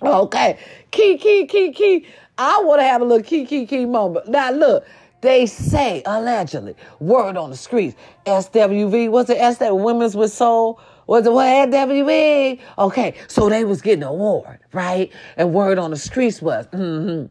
Okay, 0.00 0.58
key, 0.92 1.18
key, 1.18 1.44
key, 1.46 1.72
key. 1.72 2.06
I 2.38 2.62
want 2.62 2.80
to 2.80 2.84
have 2.84 3.00
a 3.00 3.04
little 3.04 3.24
key, 3.24 3.44
key, 3.46 3.66
key 3.66 3.84
moment. 3.84 4.28
Now 4.28 4.52
look, 4.52 4.86
they 5.22 5.46
say 5.46 6.02
allegedly, 6.06 6.76
word 7.00 7.36
on 7.36 7.50
the 7.50 7.56
streets, 7.56 7.96
SWV, 8.26 9.10
what's 9.10 9.28
it? 9.28 9.54
SW 9.56 9.74
Women's 9.74 10.14
with 10.14 10.32
Soul. 10.32 10.78
Was 11.08 11.26
it 11.26 11.32
what 11.32 11.46
SWV? 11.46 12.60
Okay, 12.78 13.14
so 13.26 13.48
they 13.48 13.64
was 13.64 13.82
getting 13.82 14.04
an 14.04 14.10
award, 14.10 14.60
right? 14.72 15.10
And 15.36 15.52
word 15.52 15.78
on 15.78 15.90
the 15.90 15.96
streets 15.96 16.40
was, 16.40 16.66
mm-hmm. 16.68 17.26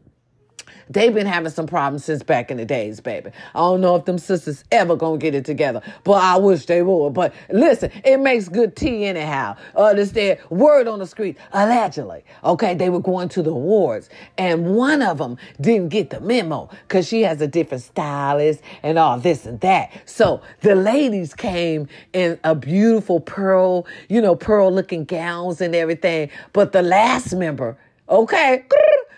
They've 0.90 1.14
been 1.14 1.26
having 1.26 1.50
some 1.50 1.66
problems 1.66 2.04
since 2.04 2.22
back 2.22 2.50
in 2.50 2.56
the 2.56 2.64
days, 2.64 3.00
baby. 3.00 3.30
I 3.54 3.58
don't 3.58 3.80
know 3.80 3.96
if 3.96 4.04
them 4.04 4.18
sisters 4.18 4.64
ever 4.70 4.96
gonna 4.96 5.18
get 5.18 5.34
it 5.34 5.44
together, 5.44 5.82
but 6.04 6.22
I 6.22 6.36
wish 6.36 6.66
they 6.66 6.82
would. 6.82 7.14
But 7.14 7.34
listen, 7.50 7.90
it 8.04 8.18
makes 8.18 8.48
good 8.48 8.76
tea 8.76 9.06
anyhow. 9.06 9.56
Understand? 9.76 10.38
Word 10.50 10.88
on 10.88 10.98
the 10.98 11.06
street, 11.06 11.36
allegedly. 11.52 12.24
Okay, 12.42 12.74
they 12.74 12.90
were 12.90 13.00
going 13.00 13.28
to 13.30 13.42
the 13.42 13.50
awards, 13.50 14.08
and 14.38 14.74
one 14.74 15.02
of 15.02 15.18
them 15.18 15.38
didn't 15.60 15.88
get 15.88 16.10
the 16.10 16.20
memo 16.20 16.68
because 16.86 17.08
she 17.08 17.22
has 17.22 17.40
a 17.40 17.46
different 17.46 17.82
stylist 17.82 18.60
and 18.82 18.98
all 18.98 19.18
this 19.18 19.46
and 19.46 19.60
that. 19.60 19.90
So 20.06 20.42
the 20.60 20.74
ladies 20.74 21.34
came 21.34 21.88
in 22.12 22.38
a 22.44 22.54
beautiful 22.54 23.20
pearl, 23.20 23.86
you 24.08 24.20
know, 24.20 24.34
pearl 24.34 24.72
looking 24.72 25.04
gowns 25.04 25.60
and 25.60 25.74
everything. 25.74 26.30
But 26.52 26.72
the 26.72 26.82
last 26.82 27.34
member, 27.34 27.76
okay, 28.08 28.64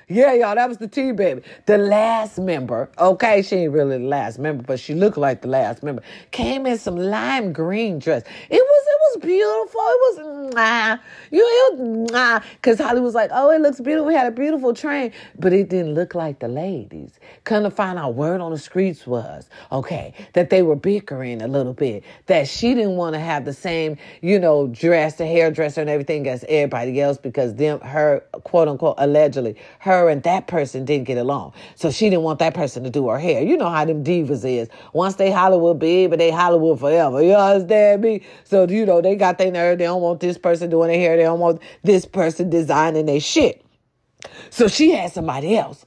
yeah, 0.08 0.34
y'all, 0.34 0.54
that 0.54 0.68
was 0.68 0.78
the 0.78 0.88
T 0.88 1.12
baby. 1.12 1.42
The 1.66 1.78
last 1.78 2.38
member, 2.38 2.90
okay, 2.98 3.42
she 3.42 3.56
ain't 3.56 3.72
really 3.72 3.98
the 3.98 4.04
last 4.04 4.38
member, 4.38 4.62
but 4.62 4.78
she 4.78 4.94
looked 4.94 5.16
like 5.18 5.42
the 5.42 5.48
last 5.48 5.82
member. 5.82 6.02
Came 6.30 6.66
in 6.66 6.78
some 6.78 6.96
lime 6.96 7.52
green 7.52 7.98
dress. 7.98 8.22
It 8.50 8.62
was 8.62 8.86
beautiful. 9.20 9.80
It 9.80 10.18
was 10.18 10.54
nah. 10.54 10.98
You 11.30 11.44
it 11.44 12.12
nah. 12.12 12.40
Cause 12.62 12.78
Holly 12.78 13.00
was 13.00 13.14
like, 13.14 13.30
oh, 13.32 13.50
it 13.50 13.60
looks 13.60 13.80
beautiful. 13.80 14.06
We 14.06 14.14
had 14.14 14.26
a 14.26 14.30
beautiful 14.30 14.74
train. 14.74 15.12
But 15.38 15.52
it 15.52 15.68
didn't 15.68 15.94
look 15.94 16.14
like 16.14 16.38
the 16.38 16.48
ladies. 16.48 17.12
Come 17.44 17.64
to 17.64 17.70
find 17.70 17.98
out 17.98 18.14
word 18.14 18.40
on 18.40 18.52
the 18.52 18.58
streets 18.58 19.06
was, 19.06 19.48
okay, 19.72 20.14
that 20.34 20.50
they 20.50 20.62
were 20.62 20.76
bickering 20.76 21.42
a 21.42 21.48
little 21.48 21.74
bit. 21.74 22.04
That 22.26 22.48
she 22.48 22.74
didn't 22.74 22.96
want 22.96 23.14
to 23.14 23.20
have 23.20 23.44
the 23.44 23.52
same, 23.52 23.96
you 24.20 24.38
know, 24.38 24.66
dress, 24.68 25.16
the 25.16 25.26
hairdresser 25.26 25.80
and 25.80 25.90
everything 25.90 26.28
as 26.28 26.44
everybody 26.48 27.00
else 27.00 27.18
because 27.18 27.54
them 27.54 27.80
her 27.80 28.20
quote 28.44 28.68
unquote 28.68 28.96
allegedly 28.98 29.56
her 29.80 30.08
and 30.08 30.22
that 30.22 30.46
person 30.46 30.84
didn't 30.84 31.06
get 31.06 31.18
along. 31.18 31.52
So 31.74 31.90
she 31.90 32.10
didn't 32.10 32.22
want 32.22 32.38
that 32.40 32.54
person 32.54 32.84
to 32.84 32.90
do 32.90 33.08
her 33.08 33.18
hair. 33.18 33.42
You 33.42 33.56
know 33.56 33.68
how 33.68 33.84
them 33.84 34.04
divas 34.04 34.44
is. 34.44 34.68
Once 34.92 35.16
they 35.16 35.30
Hollywood 35.30 35.78
but 35.78 36.18
they 36.18 36.30
Hollywood 36.30 36.80
forever. 36.80 37.22
You 37.22 37.34
understand 37.34 38.02
me? 38.02 38.22
So, 38.44 38.66
you 38.68 38.86
know, 38.86 39.00
they 39.06 39.16
got 39.16 39.38
their 39.38 39.50
nerve. 39.50 39.78
They 39.78 39.84
don't 39.84 40.02
want 40.02 40.20
this 40.20 40.38
person 40.38 40.70
doing 40.70 40.88
their 40.88 40.98
hair. 40.98 41.16
They 41.16 41.22
don't 41.22 41.40
want 41.40 41.62
this 41.82 42.04
person 42.04 42.50
designing 42.50 43.06
their 43.06 43.20
shit. 43.20 43.64
So 44.50 44.68
she 44.68 44.90
had 44.90 45.12
somebody 45.12 45.56
else. 45.56 45.86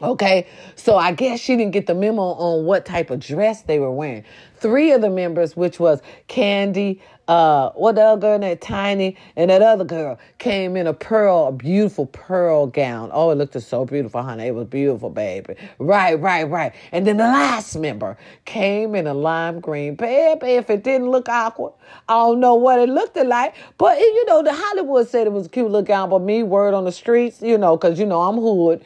Okay, 0.00 0.46
so 0.76 0.96
I 0.96 1.10
guess 1.12 1.40
she 1.40 1.56
didn't 1.56 1.72
get 1.72 1.86
the 1.86 1.94
memo 1.94 2.22
on 2.22 2.64
what 2.66 2.86
type 2.86 3.10
of 3.10 3.18
dress 3.18 3.62
they 3.62 3.80
were 3.80 3.90
wearing. 3.90 4.24
Three 4.56 4.92
of 4.92 5.00
the 5.00 5.10
members, 5.10 5.56
which 5.56 5.80
was 5.80 6.00
Kandi, 6.28 7.00
uh, 7.28 7.70
what 7.72 7.94
the 7.94 8.02
other 8.02 8.20
girl 8.20 8.38
that 8.38 8.60
Tiny 8.60 9.16
and 9.36 9.50
that 9.50 9.62
other 9.62 9.84
girl 9.84 10.18
came 10.38 10.76
in 10.76 10.86
a 10.86 10.94
pearl, 10.94 11.48
a 11.48 11.52
beautiful 11.52 12.06
pearl 12.06 12.66
gown. 12.66 13.10
Oh, 13.12 13.30
it 13.30 13.36
looked 13.36 13.60
so 13.60 13.84
beautiful, 13.84 14.22
honey. 14.22 14.46
It 14.46 14.54
was 14.54 14.66
beautiful, 14.66 15.10
baby. 15.10 15.54
Right, 15.78 16.14
right, 16.14 16.44
right. 16.44 16.74
And 16.92 17.06
then 17.06 17.18
the 17.18 17.24
last 17.24 17.76
member 17.76 18.16
came 18.46 18.94
in 18.94 19.06
a 19.06 19.14
lime 19.14 19.60
green. 19.60 19.94
Baby, 19.94 20.52
if 20.52 20.70
it 20.70 20.82
didn't 20.82 21.10
look 21.10 21.28
awkward, 21.28 21.74
I 22.08 22.14
don't 22.14 22.40
know 22.40 22.54
what 22.54 22.80
it 22.80 22.88
looked 22.88 23.16
like. 23.16 23.54
But, 23.76 23.98
you 23.98 24.24
know, 24.26 24.42
the 24.42 24.52
Hollywood 24.52 25.08
said 25.08 25.26
it 25.26 25.32
was 25.32 25.46
a 25.46 25.50
cute 25.50 25.66
little 25.66 25.82
gown, 25.82 26.10
but 26.10 26.20
me, 26.20 26.42
word 26.42 26.74
on 26.74 26.84
the 26.84 26.92
streets, 26.92 27.42
you 27.42 27.58
know, 27.58 27.76
because, 27.76 27.98
you 27.98 28.06
know, 28.06 28.22
I'm 28.22 28.36
hood. 28.36 28.82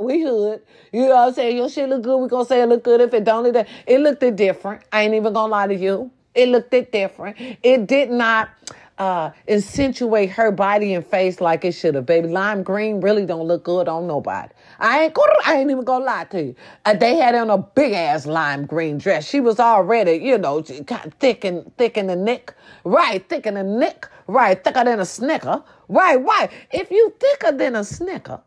We 0.00 0.22
hood. 0.22 0.62
You 0.92 1.02
know 1.02 1.08
what 1.16 1.28
I'm 1.28 1.34
saying? 1.34 1.56
Your 1.56 1.68
shit 1.68 1.88
look 1.88 2.02
good. 2.02 2.18
We 2.18 2.28
gonna 2.28 2.44
say 2.44 2.62
it 2.62 2.66
look 2.66 2.84
good. 2.84 3.00
If 3.00 3.14
it 3.14 3.24
don't, 3.24 3.46
it, 3.54 3.68
it 3.86 4.00
looked 4.00 4.20
different. 4.36 4.82
I 4.92 5.02
ain't 5.02 5.14
even 5.14 5.32
gonna 5.32 5.50
lie 5.50 5.66
to 5.66 5.74
you. 5.74 6.10
It 6.36 6.48
looked 6.48 6.72
it 6.74 6.92
different. 6.92 7.36
It 7.62 7.86
did 7.86 8.10
not 8.10 8.50
uh, 8.98 9.30
accentuate 9.48 10.30
her 10.30 10.50
body 10.50 10.94
and 10.94 11.04
face 11.04 11.40
like 11.40 11.64
it 11.64 11.72
should 11.72 11.94
have. 11.94 12.06
Baby, 12.06 12.28
lime 12.28 12.62
green 12.62 13.00
really 13.00 13.26
don't 13.26 13.46
look 13.46 13.64
good 13.64 13.88
on 13.88 14.06
nobody. 14.06 14.52
I 14.78 15.04
ain't 15.04 15.18
I 15.44 15.56
ain't 15.56 15.70
even 15.70 15.84
gonna 15.84 16.04
lie 16.04 16.24
to 16.24 16.42
you. 16.42 16.54
Uh, 16.84 16.94
they 16.94 17.16
had 17.16 17.34
on 17.34 17.50
a 17.50 17.58
big 17.58 17.92
ass 17.92 18.26
lime 18.26 18.66
green 18.66 18.98
dress. 18.98 19.28
She 19.28 19.40
was 19.40 19.58
already, 19.58 20.24
you 20.24 20.38
know, 20.38 20.62
thick 20.62 21.44
and 21.44 21.76
thick 21.76 21.96
in 21.96 22.06
the 22.06 22.16
neck. 22.16 22.54
Right, 22.84 23.26
thick 23.28 23.46
in 23.46 23.54
the 23.54 23.62
neck. 23.62 24.10
Right, 24.26 24.62
thicker 24.62 24.84
than 24.84 25.00
a 25.00 25.06
snicker. 25.06 25.62
Right, 25.88 26.16
right. 26.16 26.50
If 26.70 26.90
you 26.90 27.14
thicker 27.20 27.52
than 27.52 27.76
a 27.76 27.84
snicker, 27.84 28.40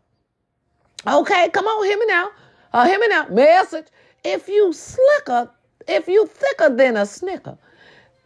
okay, 1.06 1.48
come 1.50 1.66
on, 1.66 1.86
hear 1.86 1.98
me 1.98 2.06
now. 2.06 2.30
Uh, 2.72 2.86
hear 2.86 2.98
me 2.98 3.08
now. 3.08 3.26
Message. 3.28 3.86
If 4.24 4.48
you 4.48 4.72
slicker, 4.72 5.50
if 5.88 6.06
you 6.06 6.26
thicker 6.26 6.74
than 6.74 6.96
a 6.96 7.06
snicker, 7.06 7.56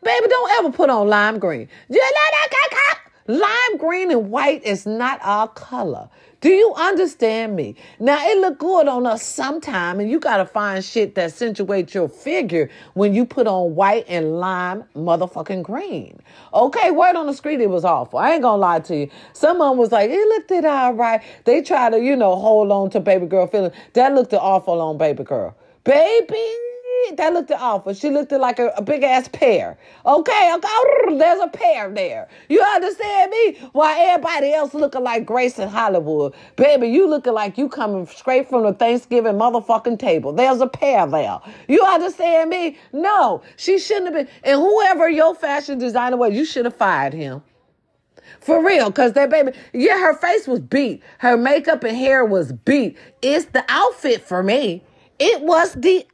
Baby, 0.05 0.27
don't 0.29 0.53
ever 0.59 0.71
put 0.71 0.91
on 0.91 1.09
lime 1.09 1.39
green. 1.39 1.69
Lime 3.27 3.79
green 3.79 4.11
and 4.11 4.31
white 4.31 4.63
is 4.65 4.85
not 4.85 5.19
our 5.23 5.49
color. 5.49 6.11
Do 6.43 6.51
you 6.51 6.75
understand 6.77 7.57
me? 7.57 7.75
Now 7.99 8.19
it 8.21 8.37
look 8.37 8.59
good 8.59 8.87
on 8.87 9.07
us 9.07 9.23
sometime, 9.23 9.99
and 9.99 10.11
you 10.11 10.21
gotta 10.21 10.45
find 10.45 10.85
shit 10.85 11.15
that 11.15 11.31
accentuates 11.31 11.95
your 11.95 12.07
figure 12.07 12.69
when 12.93 13.15
you 13.15 13.25
put 13.25 13.47
on 13.47 13.75
white 13.75 14.05
and 14.09 14.39
lime 14.39 14.85
motherfucking 14.95 15.63
green. 15.63 16.21
Okay, 16.53 16.91
word 16.91 17.17
on 17.17 17.27
the 17.27 17.33
street, 17.33 17.63
it 17.63 17.71
was 17.71 17.87
awful. 17.87 18.19
I 18.19 18.33
ain't 18.33 18.43
gonna 18.43 18.59
lie 18.61 18.81
to 18.81 18.95
you. 18.95 19.11
Someone 19.33 19.79
was 19.79 19.91
like, 19.91 20.11
it 20.11 20.29
looked 20.29 20.51
it 20.51 20.67
all 20.67 20.93
right. 20.93 21.23
They 21.47 21.63
try 21.63 21.89
to, 21.89 21.99
you 21.99 22.15
know, 22.15 22.37
hold 22.37 22.71
on 22.71 22.91
to 22.91 23.01
baby 23.01 23.25
girl 23.25 23.47
feeling. 23.47 23.73
That 23.95 24.13
looked 24.13 24.35
awful 24.35 24.83
on 24.83 24.99
baby 24.99 25.25
girl. 25.25 25.57
Baby, 25.85 26.57
that 27.17 27.33
looked 27.33 27.51
awful. 27.51 27.95
She 27.95 28.11
looked 28.11 28.33
like 28.33 28.59
a, 28.59 28.69
a 28.77 28.83
big 28.83 29.03
ass 29.03 29.29
pear. 29.29 29.77
Okay, 30.05 30.55
okay, 30.55 31.17
there's 31.17 31.41
a 31.41 31.49
pear 31.49 31.91
there. 31.91 32.29
You 32.49 32.63
understand 32.63 33.31
me? 33.31 33.59
Why 33.73 33.99
everybody 34.09 34.53
else 34.53 34.75
looking 34.75 35.03
like 35.03 35.27
Grace 35.27 35.59
in 35.59 35.69
Hollywood. 35.69 36.35
Baby, 36.57 36.89
you 36.89 37.07
looking 37.09 37.33
like 37.33 37.59
you 37.59 37.69
coming 37.69 38.07
straight 38.07 38.49
from 38.49 38.65
the 38.65 38.73
Thanksgiving 38.73 39.35
motherfucking 39.35 39.99
table. 39.99 40.33
There's 40.33 40.61
a 40.61 40.67
pear 40.67 41.07
there. 41.07 41.41
You 41.69 41.83
understand 41.83 42.51
me? 42.51 42.79
No, 42.93 43.43
she 43.57 43.79
shouldn't 43.79 44.07
have 44.07 44.15
been. 44.15 44.35
And 44.43 44.61
whoever 44.61 45.09
your 45.09 45.35
fashion 45.35 45.79
designer 45.79 46.17
was, 46.17 46.35
you 46.35 46.45
should 46.45 46.65
have 46.65 46.77
fired 46.77 47.15
him. 47.15 47.43
For 48.41 48.65
real, 48.65 48.91
because 48.91 49.13
that 49.15 49.31
baby, 49.31 49.53
yeah, 49.73 49.99
her 49.99 50.15
face 50.15 50.47
was 50.47 50.61
beat. 50.61 51.03
Her 51.19 51.37
makeup 51.37 51.85
and 51.85 51.97
hair 51.97 52.25
was 52.25 52.53
beat. 52.53 52.97
It's 53.23 53.47
the 53.47 53.65
outfit 53.69 54.23
for 54.23 54.43
me. 54.43 54.83
It 55.19 55.43
was 55.43 55.75
the 55.75 56.07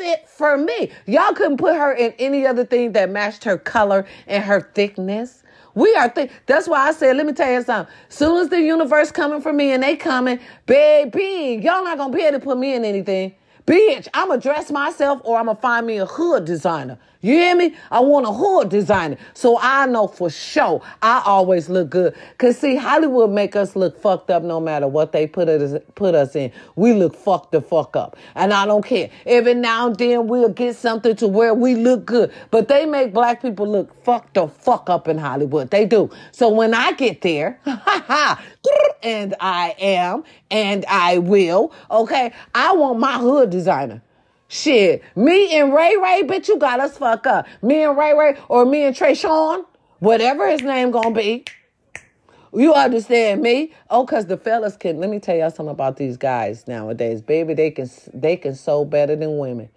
outfit 0.00 0.28
for 0.28 0.56
me. 0.56 0.90
Y'all 1.06 1.32
couldn't 1.32 1.58
put 1.58 1.76
her 1.76 1.92
in 1.92 2.12
any 2.18 2.46
other 2.46 2.64
thing 2.64 2.92
that 2.92 3.10
matched 3.10 3.44
her 3.44 3.58
color 3.58 4.06
and 4.26 4.42
her 4.44 4.70
thickness. 4.74 5.42
We 5.74 5.94
are 5.94 6.08
thick. 6.08 6.32
That's 6.46 6.68
why 6.68 6.88
I 6.88 6.92
said, 6.92 7.16
let 7.16 7.26
me 7.26 7.32
tell 7.32 7.50
you 7.50 7.62
something. 7.62 7.94
Soon 8.08 8.38
as 8.42 8.48
the 8.48 8.60
universe 8.60 9.12
coming 9.12 9.40
for 9.40 9.52
me 9.52 9.72
and 9.72 9.82
they 9.82 9.96
coming, 9.96 10.40
baby, 10.66 11.60
y'all 11.62 11.84
not 11.84 11.96
gonna 11.96 12.12
be 12.12 12.22
able 12.22 12.38
to 12.38 12.44
put 12.44 12.58
me 12.58 12.74
in 12.74 12.84
anything. 12.84 13.34
Bitch, 13.66 14.08
I'ma 14.12 14.36
dress 14.36 14.70
myself 14.70 15.20
or 15.22 15.38
I'ma 15.38 15.54
find 15.54 15.86
me 15.86 15.98
a 15.98 16.06
hood 16.06 16.44
designer. 16.44 16.98
You 17.22 17.34
hear 17.34 17.54
me? 17.54 17.76
I 17.90 18.00
want 18.00 18.26
a 18.26 18.32
hood 18.32 18.70
designer. 18.70 19.18
So 19.34 19.58
I 19.60 19.84
know 19.86 20.06
for 20.06 20.30
sure 20.30 20.82
I 21.02 21.22
always 21.26 21.68
look 21.68 21.90
good. 21.90 22.16
Cause 22.38 22.58
see, 22.58 22.76
Hollywood 22.76 23.30
make 23.30 23.56
us 23.56 23.76
look 23.76 24.00
fucked 24.00 24.30
up 24.30 24.42
no 24.42 24.58
matter 24.58 24.88
what 24.88 25.12
they 25.12 25.26
put 25.26 25.48
us 25.48 25.78
put 25.94 26.14
us 26.14 26.34
in. 26.34 26.50
We 26.76 26.94
look 26.94 27.14
fucked 27.14 27.52
the 27.52 27.60
fuck 27.60 27.94
up. 27.94 28.16
And 28.34 28.54
I 28.54 28.64
don't 28.64 28.84
care. 28.84 29.10
Every 29.26 29.52
now 29.52 29.88
and 29.88 29.96
then 29.96 30.28
we'll 30.28 30.48
get 30.48 30.76
something 30.76 31.14
to 31.16 31.28
where 31.28 31.52
we 31.52 31.74
look 31.74 32.06
good. 32.06 32.32
But 32.50 32.68
they 32.68 32.86
make 32.86 33.12
black 33.12 33.42
people 33.42 33.68
look 33.68 34.02
fucked 34.02 34.34
the 34.34 34.48
fuck 34.48 34.88
up 34.88 35.06
in 35.06 35.18
Hollywood. 35.18 35.70
They 35.70 35.84
do. 35.84 36.10
So 36.32 36.48
when 36.48 36.72
I 36.72 36.92
get 36.92 37.20
there, 37.20 37.60
and 39.02 39.34
I 39.40 39.74
am, 39.78 40.24
and 40.50 40.84
I 40.86 41.18
will, 41.18 41.72
okay, 41.90 42.32
I 42.54 42.72
want 42.74 42.98
my 42.98 43.18
hood 43.18 43.50
designer. 43.50 44.02
Shit, 44.52 45.04
me 45.14 45.56
and 45.56 45.72
Ray 45.72 45.96
Ray, 45.96 46.24
bitch, 46.24 46.48
you 46.48 46.58
got 46.58 46.80
us 46.80 46.98
fuck 46.98 47.24
up. 47.24 47.46
Me 47.62 47.84
and 47.84 47.96
Ray 47.96 48.14
Ray, 48.14 48.36
or 48.48 48.66
me 48.66 48.82
and 48.82 48.96
Trey 48.96 49.14
Sean, 49.14 49.64
whatever 50.00 50.50
his 50.50 50.60
name 50.60 50.90
gonna 50.90 51.12
be. 51.12 51.44
You 52.52 52.74
understand 52.74 53.42
me? 53.42 53.72
Oh, 53.90 54.04
cause 54.04 54.26
the 54.26 54.36
fellas 54.36 54.76
can. 54.76 54.98
Let 54.98 55.08
me 55.08 55.20
tell 55.20 55.36
y'all 55.36 55.50
something 55.52 55.70
about 55.70 55.98
these 55.98 56.16
guys 56.16 56.66
nowadays, 56.66 57.22
baby. 57.22 57.54
They 57.54 57.70
can 57.70 57.88
they 58.12 58.36
can 58.36 58.56
sew 58.56 58.84
better 58.84 59.14
than 59.14 59.38
women. 59.38 59.68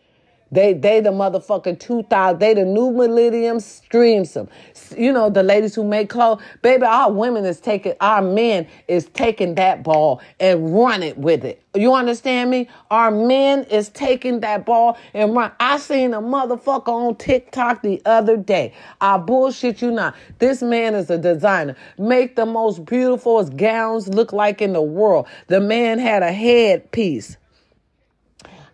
They 0.54 0.74
they 0.74 0.99
the 0.99 1.10
motherfucking 1.10 1.80
2000. 1.80 2.39
They 2.39 2.54
the 2.54 2.64
new 2.64 2.91
millennium 2.91 3.60
stream 3.60 4.24
some. 4.24 4.47
You 4.95 5.12
know, 5.12 5.32
the 5.32 5.41
ladies 5.41 5.74
who 5.74 5.84
make 5.84 6.10
clothes. 6.10 6.43
Baby, 6.62 6.84
our 6.84 7.12
women 7.12 7.43
is 7.43 7.60
taking, 7.60 7.93
our 7.99 8.22
men 8.22 8.68
is 8.88 9.06
taking 9.14 9.56
that 9.56 9.82
ball 9.84 10.22
and 10.39 10.76
run 10.76 11.01
it 11.01 11.18
with 11.18 11.43
it. 11.43 11.64
You 11.74 11.95
understand 11.95 12.51
me? 12.51 12.70
Our 12.91 13.10
men 13.10 13.64
is 13.64 13.89
taking 13.89 14.41
that 14.41 14.64
ball 14.64 14.95
and 15.16 15.34
run. 15.34 15.51
I 15.60 15.80
seen 15.80 16.14
a 16.14 16.22
motherfucker 16.22 16.89
on 16.89 17.16
TikTok 17.16 17.82
the 17.82 17.99
other 18.06 18.38
day. 18.38 18.74
I 19.01 19.18
bullshit 19.18 19.82
you 19.82 19.89
not. 19.89 20.16
This 20.38 20.62
man 20.62 20.93
is 20.93 21.10
a 21.10 21.18
designer. 21.18 21.76
Make 21.97 22.36
the 22.36 22.45
most 22.45 22.86
beautiful 22.86 23.43
gowns 23.43 24.08
look 24.08 24.32
like 24.34 24.62
in 24.62 24.74
the 24.74 24.84
world. 24.84 25.26
The 25.47 25.60
man 25.60 25.97
had 25.97 26.22
a 26.22 26.32
headpiece 26.32 27.38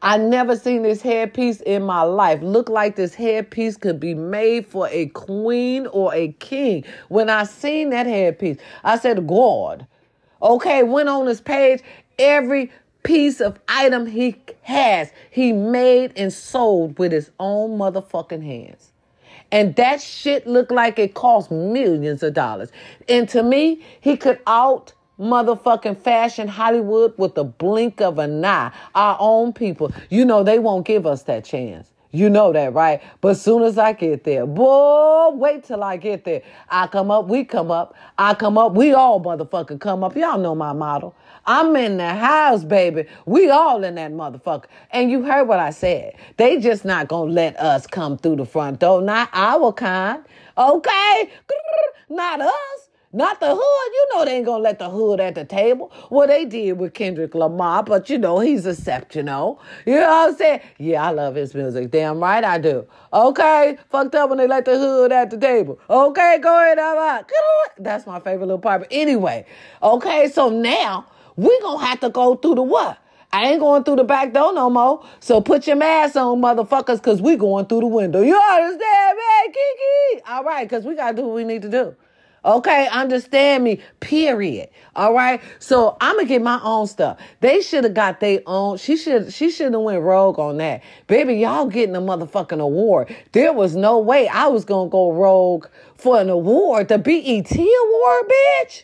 I 0.02 0.18
never 0.18 0.56
seen 0.56 0.84
this 0.84 1.02
headpiece 1.02 1.62
in 1.62 1.84
my 1.84 2.04
life. 2.04 2.42
Look 2.42 2.70
like 2.70 2.96
this 2.96 3.14
headpiece 3.14 3.76
could 3.76 4.00
be 4.00 4.14
made 4.14 4.66
for 4.66 4.88
a 4.90 5.08
queen 5.08 5.88
or 5.88 6.14
a 6.14 6.30
king. 6.34 6.86
When 7.10 7.30
I 7.30 7.44
seen 7.44 7.90
that 7.90 8.08
headpiece, 8.08 8.58
I 8.84 8.98
said, 8.98 9.28
God. 9.28 9.86
Okay, 10.42 10.84
went 10.84 11.10
on 11.10 11.28
his 11.28 11.42
page. 11.42 11.82
Every 12.18 12.72
piece 13.04 13.42
of 13.42 13.60
item 13.68 14.06
he 14.06 14.36
has, 14.62 15.12
he 15.32 15.52
made 15.52 16.14
and 16.16 16.32
sold 16.32 16.98
with 16.98 17.12
his 17.12 17.32
own 17.40 17.78
motherfucking 17.78 18.44
hands. 18.44 18.92
And 19.52 19.76
that 19.76 20.00
shit 20.02 20.46
looked 20.48 20.72
like 20.72 21.00
it 21.00 21.14
cost 21.16 21.52
millions 21.52 22.24
of 22.24 22.34
dollars. 22.34 22.72
And 23.08 23.28
to 23.30 23.42
me, 23.44 23.84
he 24.00 24.16
could 24.16 24.40
out 24.46 24.94
motherfucking 25.20 25.98
fashion 25.98 26.48
Hollywood 26.48 27.14
with 27.18 27.36
the 27.36 27.44
blink 27.44 28.02
of 28.02 28.20
an 28.20 28.44
eye. 28.44 28.72
Our 28.96 29.18
own 29.20 29.54
people, 29.54 29.92
you 30.10 30.26
know, 30.26 30.44
they 30.44 30.60
won't 30.60 30.86
give 30.86 31.06
us 31.06 31.24
that 31.24 31.46
chance. 31.46 31.90
You 32.12 32.28
know 32.28 32.52
that, 32.54 32.74
right? 32.74 33.04
But 33.22 33.36
soon 33.36 33.62
as 33.62 33.78
I 33.78 33.94
get 33.94 34.24
there, 34.24 34.48
boy, 34.48 35.30
wait 35.34 35.66
till 35.66 35.84
I 35.84 35.98
get 35.98 36.26
there. 36.26 36.42
I 36.68 36.88
come 36.88 37.12
up, 37.12 37.28
we 37.28 37.44
come 37.44 37.70
up. 37.70 37.96
I 38.18 38.34
come 38.34 38.58
up, 38.58 38.74
we 38.74 38.94
all 38.94 39.22
motherfucker 39.22 39.80
come 39.80 40.04
up. 40.04 40.16
Y'all 40.16 40.40
know 40.40 40.56
my 40.56 40.74
model. 40.74 41.16
I'm 41.46 41.76
in 41.76 41.98
the 41.98 42.14
house, 42.16 42.64
baby. 42.64 43.06
We 43.28 43.52
all 43.52 43.84
in 43.84 43.96
that 43.96 44.12
motherfucker. 44.12 44.66
And 44.92 45.12
you 45.12 45.24
heard 45.24 45.48
what 45.48 45.60
I 45.60 45.70
said. 45.70 46.16
They 46.38 46.60
just 46.60 46.84
not 46.84 47.08
gonna 47.08 47.32
let 47.32 47.60
us 47.60 47.86
come 47.86 48.18
through 48.18 48.38
the 48.38 48.46
front 48.46 48.80
door. 48.80 49.02
Not 49.04 49.30
our 49.34 49.72
kind. 49.72 50.24
Okay? 50.58 51.30
Not 52.10 52.42
us. 52.42 52.89
Not 53.12 53.40
the 53.40 53.48
hood. 53.48 53.58
You 53.58 54.08
know 54.14 54.26
they 54.26 54.38
ain't 54.38 54.46
gonna 54.46 54.62
let 54.62 54.78
the 54.78 54.88
hood 54.88 55.20
at 55.20 55.34
the 55.34 55.44
table. 55.44 55.92
Well, 56.12 56.28
they 56.28 56.46
did 56.46 56.74
with 56.74 56.94
Kendrick 56.94 57.34
Lamar, 57.34 57.82
but 57.82 58.08
you 58.08 58.20
know, 58.20 58.40
he's 58.40 58.68
exceptional. 58.68 59.60
You 59.88 59.96
know 59.96 60.02
what 60.02 60.30
I'm 60.30 60.36
saying? 60.36 60.62
Yeah, 60.78 61.08
I 61.08 61.10
love 61.10 61.34
his 61.34 61.56
music. 61.56 61.90
Damn 61.90 62.20
right 62.20 62.44
I 62.44 62.60
do. 62.60 62.86
Okay? 63.12 63.80
Fucked 63.90 64.14
up 64.14 64.30
when 64.30 64.38
they 64.38 64.48
let 64.48 64.66
the 64.66 64.78
hood 64.78 65.12
at 65.12 65.32
the 65.32 65.40
table. 65.40 65.80
Okay, 65.90 66.38
go 66.40 66.56
ahead. 66.56 66.78
I'm 66.78 66.98
out. 66.98 67.32
That's 67.80 68.06
my 68.06 68.20
favorite 68.20 68.46
little 68.46 68.60
part. 68.60 68.82
But 68.82 68.90
anyway, 68.92 69.48
okay, 69.82 70.30
so 70.30 70.50
now 70.50 71.08
we 71.36 71.60
gonna 71.62 71.84
have 71.84 72.00
to 72.02 72.10
go 72.10 72.36
through 72.36 72.56
the 72.56 72.64
what? 72.64 73.00
I 73.34 73.52
ain't 73.52 73.60
going 73.60 73.84
through 73.86 73.98
the 73.98 74.04
back 74.04 74.34
door 74.34 74.54
no 74.54 74.70
more. 74.70 75.04
So 75.20 75.42
put 75.42 75.66
your 75.66 75.78
mask 75.78 76.16
on, 76.16 76.42
motherfuckers, 76.42 77.02
cause 77.02 77.24
we 77.24 77.38
going 77.38 77.66
through 77.66 77.82
the 77.82 77.88
window. 77.88 78.22
You 78.22 78.36
understand, 78.36 79.18
man? 79.18 79.46
Kiki. 79.48 80.24
All 80.28 80.44
right, 80.44 80.70
cause 80.70 80.84
we 80.84 80.96
gotta 80.96 81.18
do 81.18 81.24
what 81.24 81.36
we 81.36 81.44
need 81.44 81.64
to 81.64 81.70
do. 81.70 81.96
Okay, 82.46 82.88
understand 82.88 83.64
me, 83.64 83.82
period. 84.00 84.70
All 84.96 85.14
right. 85.14 85.42
So 85.60 85.98
I'm 86.00 86.16
gonna 86.16 86.28
get 86.28 86.42
my 86.42 86.60
own 86.64 86.88
stuff. 86.88 87.20
They 87.42 87.62
should 87.62 87.84
have 87.84 87.94
got 87.94 88.20
their 88.20 88.42
own. 88.46 88.78
She 88.78 88.96
should 88.96 89.34
she 89.34 89.50
should 89.50 89.74
have 89.74 89.82
went 89.82 90.02
rogue 90.02 90.40
on 90.40 90.58
that. 90.58 90.82
Baby, 91.08 91.36
y'all 91.36 91.68
getting 91.68 91.96
a 91.96 92.02
motherfucking 92.02 92.62
award. 92.62 93.14
There 93.34 93.54
was 93.54 93.76
no 93.76 94.00
way 94.00 94.28
I 94.28 94.48
was 94.48 94.66
gonna 94.66 94.90
go 94.90 95.12
rogue 95.12 95.68
for 95.96 96.20
an 96.20 96.30
award, 96.30 96.88
the 96.88 96.98
BET 96.98 97.52
award, 97.52 98.32
bitch. 98.32 98.84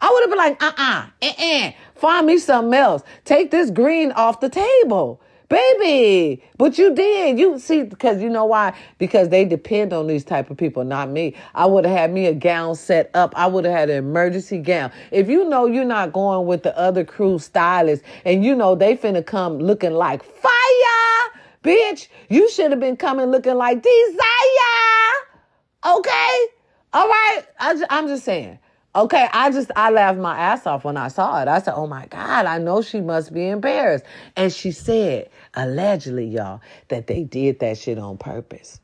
I 0.00 0.10
would 0.10 0.20
have 0.22 0.30
been 0.30 0.38
like, 0.38 0.62
uh-uh, 0.62 1.06
uh-uh. 1.22 1.72
Find 1.94 2.26
me 2.26 2.38
something 2.38 2.74
else. 2.74 3.02
Take 3.24 3.52
this 3.52 3.70
green 3.70 4.10
off 4.12 4.40
the 4.40 4.48
table. 4.48 5.20
Baby, 5.52 6.42
but 6.56 6.78
you 6.78 6.94
did. 6.94 7.38
You 7.38 7.58
see, 7.58 7.82
because 7.82 8.22
you 8.22 8.30
know 8.30 8.46
why? 8.46 8.74
Because 8.96 9.28
they 9.28 9.44
depend 9.44 9.92
on 9.92 10.06
these 10.06 10.24
type 10.24 10.48
of 10.48 10.56
people, 10.56 10.82
not 10.82 11.10
me. 11.10 11.34
I 11.54 11.66
would 11.66 11.84
have 11.84 11.94
had 11.94 12.10
me 12.10 12.24
a 12.24 12.32
gown 12.32 12.74
set 12.74 13.10
up. 13.12 13.34
I 13.36 13.48
would 13.48 13.66
have 13.66 13.74
had 13.74 13.90
an 13.90 13.98
emergency 13.98 14.56
gown. 14.56 14.90
If 15.10 15.28
you 15.28 15.46
know 15.46 15.66
you're 15.66 15.84
not 15.84 16.14
going 16.14 16.46
with 16.46 16.62
the 16.62 16.74
other 16.78 17.04
crew 17.04 17.38
stylists 17.38 18.02
and 18.24 18.42
you 18.42 18.54
know 18.54 18.74
they 18.74 18.96
finna 18.96 19.26
come 19.26 19.58
looking 19.58 19.92
like 19.92 20.24
fire, 20.24 21.42
bitch, 21.62 22.08
you 22.30 22.50
should 22.50 22.70
have 22.70 22.80
been 22.80 22.96
coming 22.96 23.26
looking 23.26 23.56
like 23.56 23.82
desire. 23.82 25.98
Okay? 25.98 26.46
All 26.94 27.08
right? 27.08 27.42
I, 27.60 27.84
I'm 27.90 28.08
just 28.08 28.24
saying. 28.24 28.58
Okay, 28.94 29.26
I 29.32 29.50
just 29.50 29.70
I 29.74 29.90
laughed 29.90 30.18
my 30.18 30.38
ass 30.38 30.66
off 30.66 30.84
when 30.84 30.98
I 30.98 31.08
saw 31.08 31.40
it. 31.40 31.48
I 31.48 31.60
said, 31.60 31.72
"Oh 31.74 31.86
my 31.86 32.06
God, 32.06 32.44
I 32.44 32.58
know 32.58 32.82
she 32.82 33.00
must 33.00 33.32
be 33.32 33.48
embarrassed." 33.48 34.04
And 34.36 34.52
she 34.52 34.70
said, 34.70 35.30
allegedly, 35.54 36.26
y'all, 36.26 36.60
that 36.88 37.06
they 37.06 37.24
did 37.24 37.60
that 37.60 37.78
shit 37.78 37.98
on 37.98 38.18
purpose. 38.18 38.80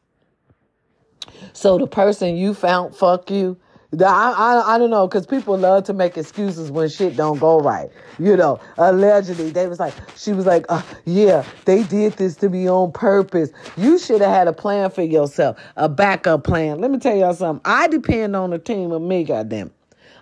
So 1.52 1.78
the 1.78 1.86
person 1.86 2.36
you 2.36 2.54
found, 2.54 2.94
fuck 2.96 3.30
you, 3.30 3.58
I, 3.92 4.04
I, 4.04 4.74
I 4.74 4.78
don't 4.78 4.90
know, 4.90 5.06
because 5.06 5.26
people 5.26 5.56
love 5.56 5.84
to 5.84 5.92
make 5.92 6.16
excuses 6.16 6.70
when 6.70 6.88
shit 6.88 7.16
don't 7.16 7.38
go 7.38 7.58
right. 7.58 7.90
You 8.18 8.36
know, 8.36 8.60
allegedly, 8.76 9.50
they 9.50 9.66
was 9.66 9.80
like, 9.80 9.94
she 10.16 10.32
was 10.32 10.46
like, 10.46 10.66
uh, 10.68 10.82
yeah, 11.04 11.44
they 11.64 11.82
did 11.84 12.14
this 12.14 12.36
to 12.36 12.48
me 12.48 12.68
on 12.68 12.92
purpose. 12.92 13.50
You 13.76 13.98
should 13.98 14.20
have 14.20 14.30
had 14.30 14.48
a 14.48 14.52
plan 14.52 14.90
for 14.90 15.02
yourself, 15.02 15.58
a 15.76 15.88
backup 15.88 16.44
plan. 16.44 16.80
Let 16.80 16.90
me 16.90 16.98
tell 16.98 17.16
y'all 17.16 17.34
something. 17.34 17.62
I 17.64 17.88
depend 17.88 18.36
on 18.36 18.52
a 18.52 18.58
team 18.58 18.92
of 18.92 19.02
me, 19.02 19.24
goddamn. 19.24 19.70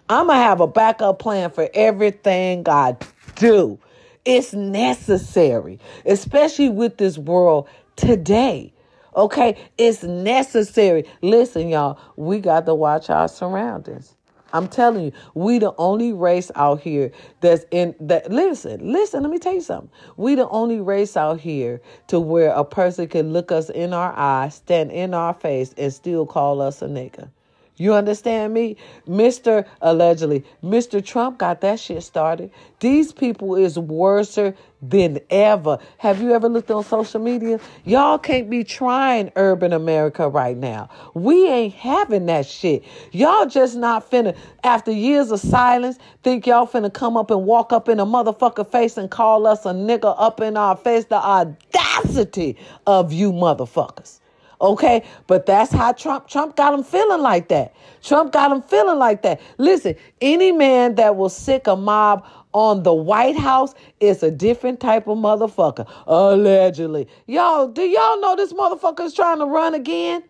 I'm 0.09 0.27
going 0.27 0.39
to 0.39 0.43
have 0.43 0.61
a 0.61 0.69
backup 0.69 1.19
plan 1.19 1.51
for 1.51 1.69
everything 1.75 2.63
I 2.69 2.97
do. 3.35 3.79
It's 4.25 4.53
necessary, 4.53 5.81
especially 6.05 6.69
with 6.69 6.97
this 6.99 7.19
world 7.19 7.69
today. 7.97 8.73
Okay, 9.17 9.57
it's 9.79 10.05
necessary. 10.05 11.07
Listen, 11.23 11.69
y'all, 11.69 11.99
we 12.17 12.39
got 12.39 12.67
to 12.67 12.75
watch 12.75 13.11
our 13.11 13.27
surroundings. 13.27 14.15
I'm 14.53 14.69
telling 14.69 15.07
you, 15.07 15.13
we 15.35 15.59
the 15.59 15.75
only 15.77 16.13
race 16.13 16.53
out 16.55 16.81
here 16.81 17.11
that's 17.41 17.65
in 17.73 17.95
that 17.99 18.31
listen, 18.31 18.93
listen, 18.93 19.23
let 19.23 19.31
me 19.33 19.39
tell 19.41 19.55
you 19.55 19.61
something. 19.61 19.91
We 20.17 20.37
the 20.37 20.49
only 20.51 20.81
race 20.81 21.17
out 21.17 21.41
here 21.41 21.81
to 22.07 22.21
where 22.21 22.53
a 22.53 22.65
person 22.65 23.09
can 23.09 23.33
look 23.33 23.51
us 23.51 23.71
in 23.71 23.93
our 23.93 24.13
eyes, 24.17 24.55
stand 24.55 24.93
in 24.93 25.15
our 25.15 25.35
face, 25.35 25.75
and 25.77 25.93
still 25.93 26.27
call 26.27 26.61
us 26.61 26.81
a 26.81 26.87
nigga. 26.87 27.29
You 27.77 27.93
understand 27.95 28.55
me? 28.55 28.77
Mr. 29.07 29.67
Allegedly, 29.83 30.45
Mr. 30.63 31.05
Trump 31.05 31.39
got 31.39 31.61
that 31.61 31.79
shit 31.79 32.03
started. 32.03 32.51
These 32.81 33.13
people 33.13 33.55
is 33.55 33.79
worser 33.79 34.55
than 34.81 35.19
ever. 35.31 35.79
Have 35.99 36.21
you 36.23 36.35
ever 36.35 36.49
looked 36.49 36.71
on 36.71 36.85
social 36.85 37.21
media? 37.21 37.61
Y'all 37.85 38.19
can't 38.19 38.49
be 38.49 38.65
trying 38.65 39.31
urban 39.37 39.73
America 39.73 40.29
right 40.29 40.57
now. 40.57 40.89
We 41.15 41.49
ain't 41.49 41.75
having 41.75 42.27
that 42.27 42.47
shit. 42.47 42.83
Y'all 43.13 43.47
just 43.47 43.77
not 43.77 44.11
finna, 44.11 44.37
after 44.65 44.91
years 44.91 45.31
of 45.31 45.41
silence, 45.41 45.99
think 46.23 46.47
y'all 46.47 46.67
finna 46.67 46.93
come 46.93 47.17
up 47.17 47.31
and 47.31 47.45
walk 47.45 47.73
up 47.73 47.89
in 47.89 48.01
a 48.01 48.07
motherfucker 48.07 48.71
face 48.71 48.97
and 48.97 49.11
call 49.11 49.47
us 49.47 49.67
a 49.67 49.71
nigga 49.71 50.15
up 50.19 50.41
in 50.41 50.57
our 50.57 50.77
face. 50.77 51.05
The 51.07 51.17
audacity 51.17 52.57
of 52.87 53.13
you 53.13 53.33
motherfuckers. 53.33 54.21
Okay, 54.61 55.05
but 55.27 55.47
that's 55.47 55.71
how 55.73 55.93
Trump 55.93 56.29
Trump 56.29 56.57
got 56.57 56.73
him 56.73 56.83
feeling 56.83 57.21
like 57.21 57.49
that. 57.49 57.75
Trump 58.03 58.33
got 58.33 58.51
him 58.51 58.63
feeling 58.63 58.99
like 58.99 59.23
that. 59.23 59.41
Listen, 59.59 59.95
any 60.21 60.53
man 60.53 60.95
that 60.95 61.17
will 61.17 61.29
sick 61.29 61.67
a 61.67 61.77
mob 61.77 62.27
on 62.53 62.83
the 62.83 62.95
White 62.95 63.37
House 63.37 63.75
is 64.01 64.23
a 64.23 64.31
different 64.31 64.81
type 64.81 65.07
of 65.09 65.19
motherfucker. 65.19 65.87
Allegedly. 66.07 67.07
Y'all, 67.27 67.69
do 67.69 67.83
y'all 67.83 68.21
know 68.21 68.35
this 68.35 68.53
motherfucker 68.55 69.05
is 69.05 69.13
trying 69.13 69.39
to 69.39 69.45
run 69.45 69.75
again? 69.75 70.23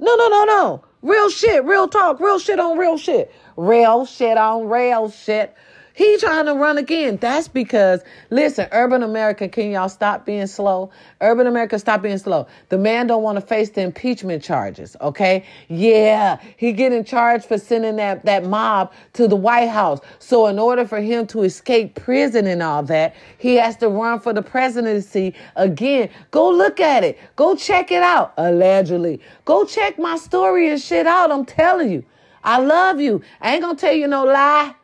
No, 0.00 0.16
no, 0.16 0.28
no, 0.28 0.44
no. 0.44 0.84
Real 1.02 1.30
shit, 1.30 1.64
real 1.64 1.86
talk, 1.86 2.18
real 2.18 2.40
shit 2.40 2.58
on 2.58 2.78
real 2.78 2.98
shit. 2.98 3.32
Real 3.56 4.06
shit 4.06 4.36
on 4.36 4.68
real 4.68 5.10
shit. 5.10 5.54
He 5.98 6.16
trying 6.18 6.46
to 6.46 6.54
run 6.54 6.78
again. 6.78 7.16
That's 7.16 7.48
because, 7.48 8.02
listen, 8.30 8.68
urban 8.70 9.02
America, 9.02 9.48
can 9.48 9.72
y'all 9.72 9.88
stop 9.88 10.24
being 10.24 10.46
slow? 10.46 10.92
Urban 11.20 11.48
America, 11.48 11.76
stop 11.76 12.02
being 12.02 12.18
slow. 12.18 12.46
The 12.68 12.78
man 12.78 13.08
don't 13.08 13.24
want 13.24 13.34
to 13.34 13.40
face 13.40 13.70
the 13.70 13.80
impeachment 13.80 14.40
charges, 14.40 14.96
okay? 15.00 15.44
Yeah, 15.66 16.38
he 16.56 16.70
getting 16.70 17.02
charged 17.02 17.46
for 17.46 17.58
sending 17.58 17.96
that, 17.96 18.24
that 18.26 18.44
mob 18.44 18.92
to 19.14 19.26
the 19.26 19.34
White 19.34 19.70
House. 19.70 19.98
So 20.20 20.46
in 20.46 20.60
order 20.60 20.86
for 20.86 21.00
him 21.00 21.26
to 21.26 21.42
escape 21.42 21.96
prison 21.96 22.46
and 22.46 22.62
all 22.62 22.84
that, 22.84 23.16
he 23.38 23.56
has 23.56 23.76
to 23.78 23.88
run 23.88 24.20
for 24.20 24.32
the 24.32 24.40
presidency 24.40 25.34
again. 25.56 26.10
Go 26.30 26.48
look 26.48 26.78
at 26.78 27.02
it. 27.02 27.18
Go 27.34 27.56
check 27.56 27.90
it 27.90 28.04
out, 28.04 28.34
allegedly. 28.36 29.20
Go 29.44 29.64
check 29.64 29.98
my 29.98 30.16
story 30.16 30.70
and 30.70 30.80
shit 30.80 31.08
out. 31.08 31.32
I'm 31.32 31.44
telling 31.44 31.90
you. 31.90 32.04
I 32.44 32.60
love 32.60 33.00
you. 33.00 33.20
I 33.40 33.54
ain't 33.54 33.62
gonna 33.62 33.76
tell 33.76 33.92
you 33.92 34.06
no 34.06 34.24
lie. 34.24 34.76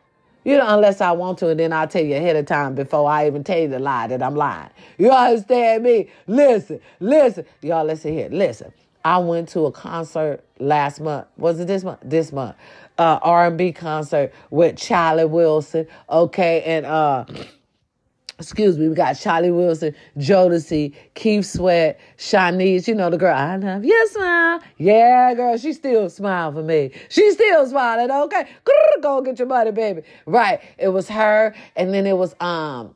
You 0.45 0.57
know, 0.57 0.65
unless 0.67 1.01
I 1.01 1.11
want 1.11 1.39
to, 1.39 1.49
and 1.49 1.59
then 1.59 1.73
I'll 1.73 1.87
tell 1.89 2.05
you 2.05 2.15
ahead 2.15 2.37
of 2.37 2.45
time 2.45 2.75
before 2.75 3.09
I 3.09 3.27
even 3.27 3.43
tell 3.43 3.59
you 3.59 3.67
the 3.69 3.79
lie 3.79 4.07
that 4.07 4.23
I'm 4.23 4.35
lying. 4.35 4.69
You 4.99 5.11
understand 5.11 5.83
me? 5.83 6.09
Listen, 6.27 6.79
listen. 7.01 7.45
Y'all, 7.63 7.85
listen 7.85 8.13
here. 8.13 8.29
Listen. 8.31 8.71
I 9.05 9.19
went 9.19 9.49
to 9.49 9.67
a 9.67 9.73
concert 9.73 10.43
last 10.59 11.01
month. 11.01 11.27
Was 11.37 11.59
it 11.59 11.67
this 11.67 11.83
month? 11.83 11.99
This 12.03 12.31
month. 12.31 12.55
Uh, 12.97 13.19
R&B 13.21 13.73
concert 13.73 14.33
with 14.51 14.77
Charlie 14.77 15.25
Wilson. 15.25 15.87
Okay, 16.09 16.63
and 16.63 16.85
uh 16.87 17.25
excuse 18.39 18.77
me, 18.77 18.89
we 18.89 18.95
got 18.95 19.13
Charlie 19.13 19.51
Wilson, 19.51 19.95
Jodeci, 20.17 20.93
Keith 21.13 21.45
Sweat, 21.45 21.99
Shanice, 22.17 22.87
you 22.87 22.95
know 22.95 23.09
the 23.09 23.17
girl, 23.17 23.35
I 23.35 23.55
love 23.57 23.85
you, 23.85 24.07
smile. 24.09 24.61
Yeah, 24.77 25.33
girl, 25.33 25.57
she 25.57 25.73
still 25.73 26.09
smile 26.09 26.51
for 26.51 26.63
me. 26.63 26.91
She 27.09 27.31
still 27.31 27.65
smiling, 27.65 28.11
okay? 28.11 28.47
Go 29.01 29.21
get 29.21 29.39
your 29.39 29.47
money, 29.47 29.71
baby. 29.71 30.01
Right. 30.25 30.61
It 30.77 30.89
was 30.89 31.07
her, 31.09 31.53
and 31.75 31.93
then 31.93 32.07
it 32.07 32.17
was 32.17 32.35
um 32.39 32.95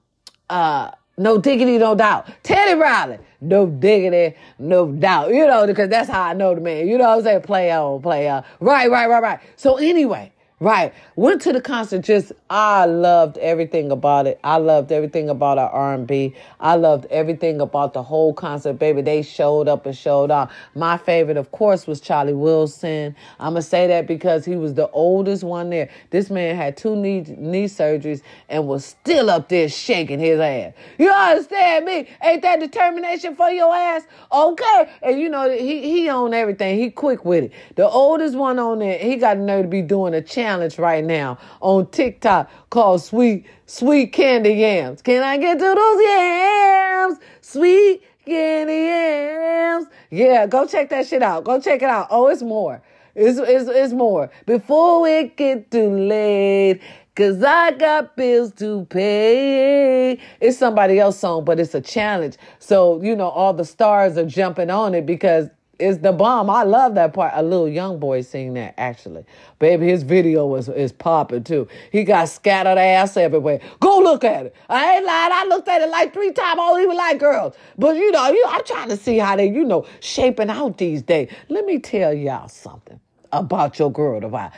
uh 0.50 0.92
no 1.18 1.38
diggity, 1.38 1.78
no 1.78 1.96
doubt. 1.96 2.30
Teddy 2.44 2.80
Riley, 2.80 3.20
no 3.42 3.68
diggity, 3.68 4.38
no 4.58 4.92
doubt. 4.92 5.34
You 5.34 5.46
know, 5.46 5.68
because 5.68 5.90
that's 5.90 6.10
how 6.10 6.22
I 6.22 6.34
know 6.34 6.56
the 6.56 6.62
man. 6.62 6.88
You 6.88 6.98
know 6.98 7.10
what 7.10 7.18
I'm 7.20 7.24
saying? 7.24 7.42
Play 7.42 7.72
on, 7.72 8.02
play 8.02 8.30
on. 8.30 8.44
Right, 8.60 8.90
right, 8.90 9.10
right, 9.10 9.22
right. 9.22 9.40
So 9.58 9.78
anyway, 9.78 10.32
Right. 10.62 10.94
Went 11.16 11.42
to 11.44 11.54
the 11.54 11.62
concert. 11.62 12.02
Just 12.02 12.34
I 12.50 12.84
loved 12.84 13.38
everything 13.38 13.92
about 13.92 14.28
it. 14.28 14.42
I 14.44 14.58
loved 14.58 14.92
everything 14.92 15.30
about 15.30 15.58
our 15.58 15.70
R 15.70 15.94
and 15.94 16.06
B. 16.06 16.36
I 16.60 16.76
loved 16.76 17.06
everything 17.06 17.62
about 17.62 17.94
the 17.94 18.04
whole 18.04 18.34
concert, 18.34 18.74
baby. 18.74 19.02
They 19.02 19.22
showed 19.22 19.70
up 19.70 19.86
and 19.86 19.96
showed 19.96 20.32
out. 20.32 20.52
My 20.76 20.98
favorite, 20.98 21.38
of 21.38 21.52
course, 21.52 21.88
was 21.88 22.02
Charlie 22.02 22.34
Wilson. 22.34 23.16
I'm 23.40 23.54
gonna 23.54 23.62
say 23.62 23.88
that 23.88 24.06
because 24.06 24.44
he 24.44 24.58
was 24.58 24.74
the 24.74 24.90
oldest 24.90 25.46
one 25.46 25.70
there. 25.70 25.90
This 26.10 26.30
man 26.30 26.58
had 26.58 26.76
two 26.76 26.94
knee 26.94 27.22
knee 27.22 27.66
surgeries 27.66 28.22
and 28.50 28.68
was 28.68 28.84
still 28.84 29.30
up 29.30 29.48
there 29.48 29.70
shaking 29.70 30.20
his 30.20 30.42
ass. 30.42 30.74
You 30.98 31.10
understand 31.10 31.86
me? 31.86 32.10
Ain't 32.22 32.42
that 32.42 32.60
determination 32.60 33.38
for 33.38 33.50
your 33.50 33.74
ass? 33.74 34.04
Okay. 34.30 34.90
And 35.04 35.22
you 35.22 35.30
know 35.30 35.50
he 35.50 35.90
he 35.90 36.10
owned 36.10 36.34
everything. 36.34 36.78
He 36.78 36.90
quick 36.90 37.24
with 37.24 37.46
it. 37.46 37.54
The 37.78 37.88
oldest 37.88 38.36
one 38.36 38.60
on 38.60 38.80
there, 38.80 38.98
he 38.98 39.16
got 39.16 39.38
nerve 39.38 39.64
to 39.64 39.70
be 39.70 39.82
doing 39.82 40.14
a 40.14 40.22
chant 40.22 40.49
challenge 40.50 40.80
right 40.80 41.04
now 41.04 41.38
on 41.62 41.86
TikTok 41.92 42.50
called 42.72 43.02
Sweet 43.04 43.46
Sweet 43.68 44.12
Candy 44.12 44.54
Yams. 44.54 45.02
Can 45.04 45.22
I 45.22 45.38
get 45.38 45.60
to 45.60 45.76
those 45.76 46.02
yams? 46.04 47.20
Sweet 47.42 48.02
candy 48.26 48.74
yams. 48.74 49.88
Yeah, 50.10 50.48
go 50.48 50.66
check 50.66 50.90
that 50.90 51.06
shit 51.06 51.22
out. 51.22 51.44
Go 51.44 51.62
check 51.62 51.84
it 51.84 51.90
out. 51.90 52.08
Oh, 52.10 52.28
it's 52.28 52.42
more. 52.42 52.82
It's, 53.14 53.38
it's, 53.38 53.70
it's 53.70 53.94
more. 53.94 54.32
Before 54.46 55.08
it 55.08 55.38
get 55.38 55.70
too 55.72 55.90
late, 55.90 56.82
Cause 57.16 57.44
I 57.44 57.72
got 57.72 58.16
bills 58.16 58.54
to 58.60 58.86
pay. 58.86 60.18
It's 60.40 60.58
somebody 60.58 61.00
else's 61.00 61.20
song, 61.20 61.44
but 61.44 61.60
it's 61.60 61.76
a 61.76 61.82
challenge. 61.82 62.38
So, 62.60 63.02
you 63.02 63.14
know, 63.14 63.28
all 63.28 63.54
the 63.54 63.66
stars 63.66 64.18
are 64.18 64.26
jumping 64.26 64.70
on 64.70 64.96
it 64.96 65.06
because 65.06 65.50
is 65.80 66.00
the 66.00 66.12
bomb. 66.12 66.50
I 66.50 66.64
love 66.64 66.96
that 66.96 67.14
part. 67.14 67.32
A 67.36 67.42
little 67.42 67.68
young 67.68 68.00
boy 68.00 68.22
sing 68.22 68.54
that 68.56 68.76
actually. 68.78 69.26
Baby, 69.60 69.88
his 69.88 70.04
video 70.04 70.46
was 70.46 70.70
is 70.70 70.92
popping 70.92 71.44
too. 71.44 71.68
He 71.92 72.04
got 72.04 72.30
scattered 72.30 72.78
ass 72.78 73.18
everywhere. 73.18 73.62
Go 73.80 74.00
look 74.00 74.24
at 74.24 74.48
it. 74.48 74.56
I 74.70 74.98
ain't 74.98 75.06
lying. 75.06 75.32
I 75.34 75.46
looked 75.46 75.68
at 75.68 75.82
it 75.82 75.90
like 75.90 76.14
three 76.14 76.32
times. 76.32 76.60
I 76.60 76.68
don't 76.70 76.82
even 76.82 76.98
like 76.98 77.20
girls. 77.20 77.56
But 77.78 77.96
you 77.96 78.12
know, 78.12 78.30
you, 78.30 78.44
I'm 78.48 78.64
trying 78.66 78.90
to 78.90 78.98
see 78.98 79.18
how 79.18 79.36
they, 79.36 79.50
you 79.50 79.64
know, 79.64 79.86
shaping 80.02 80.50
out 80.50 80.78
these 80.78 81.02
days. 81.02 81.32
Let 81.50 81.66
me 81.66 81.80
tell 81.80 82.14
y'all 82.14 82.50
something 82.50 83.00
about 83.32 83.80
your 83.80 83.92
girl 83.92 84.20
divine. 84.20 84.52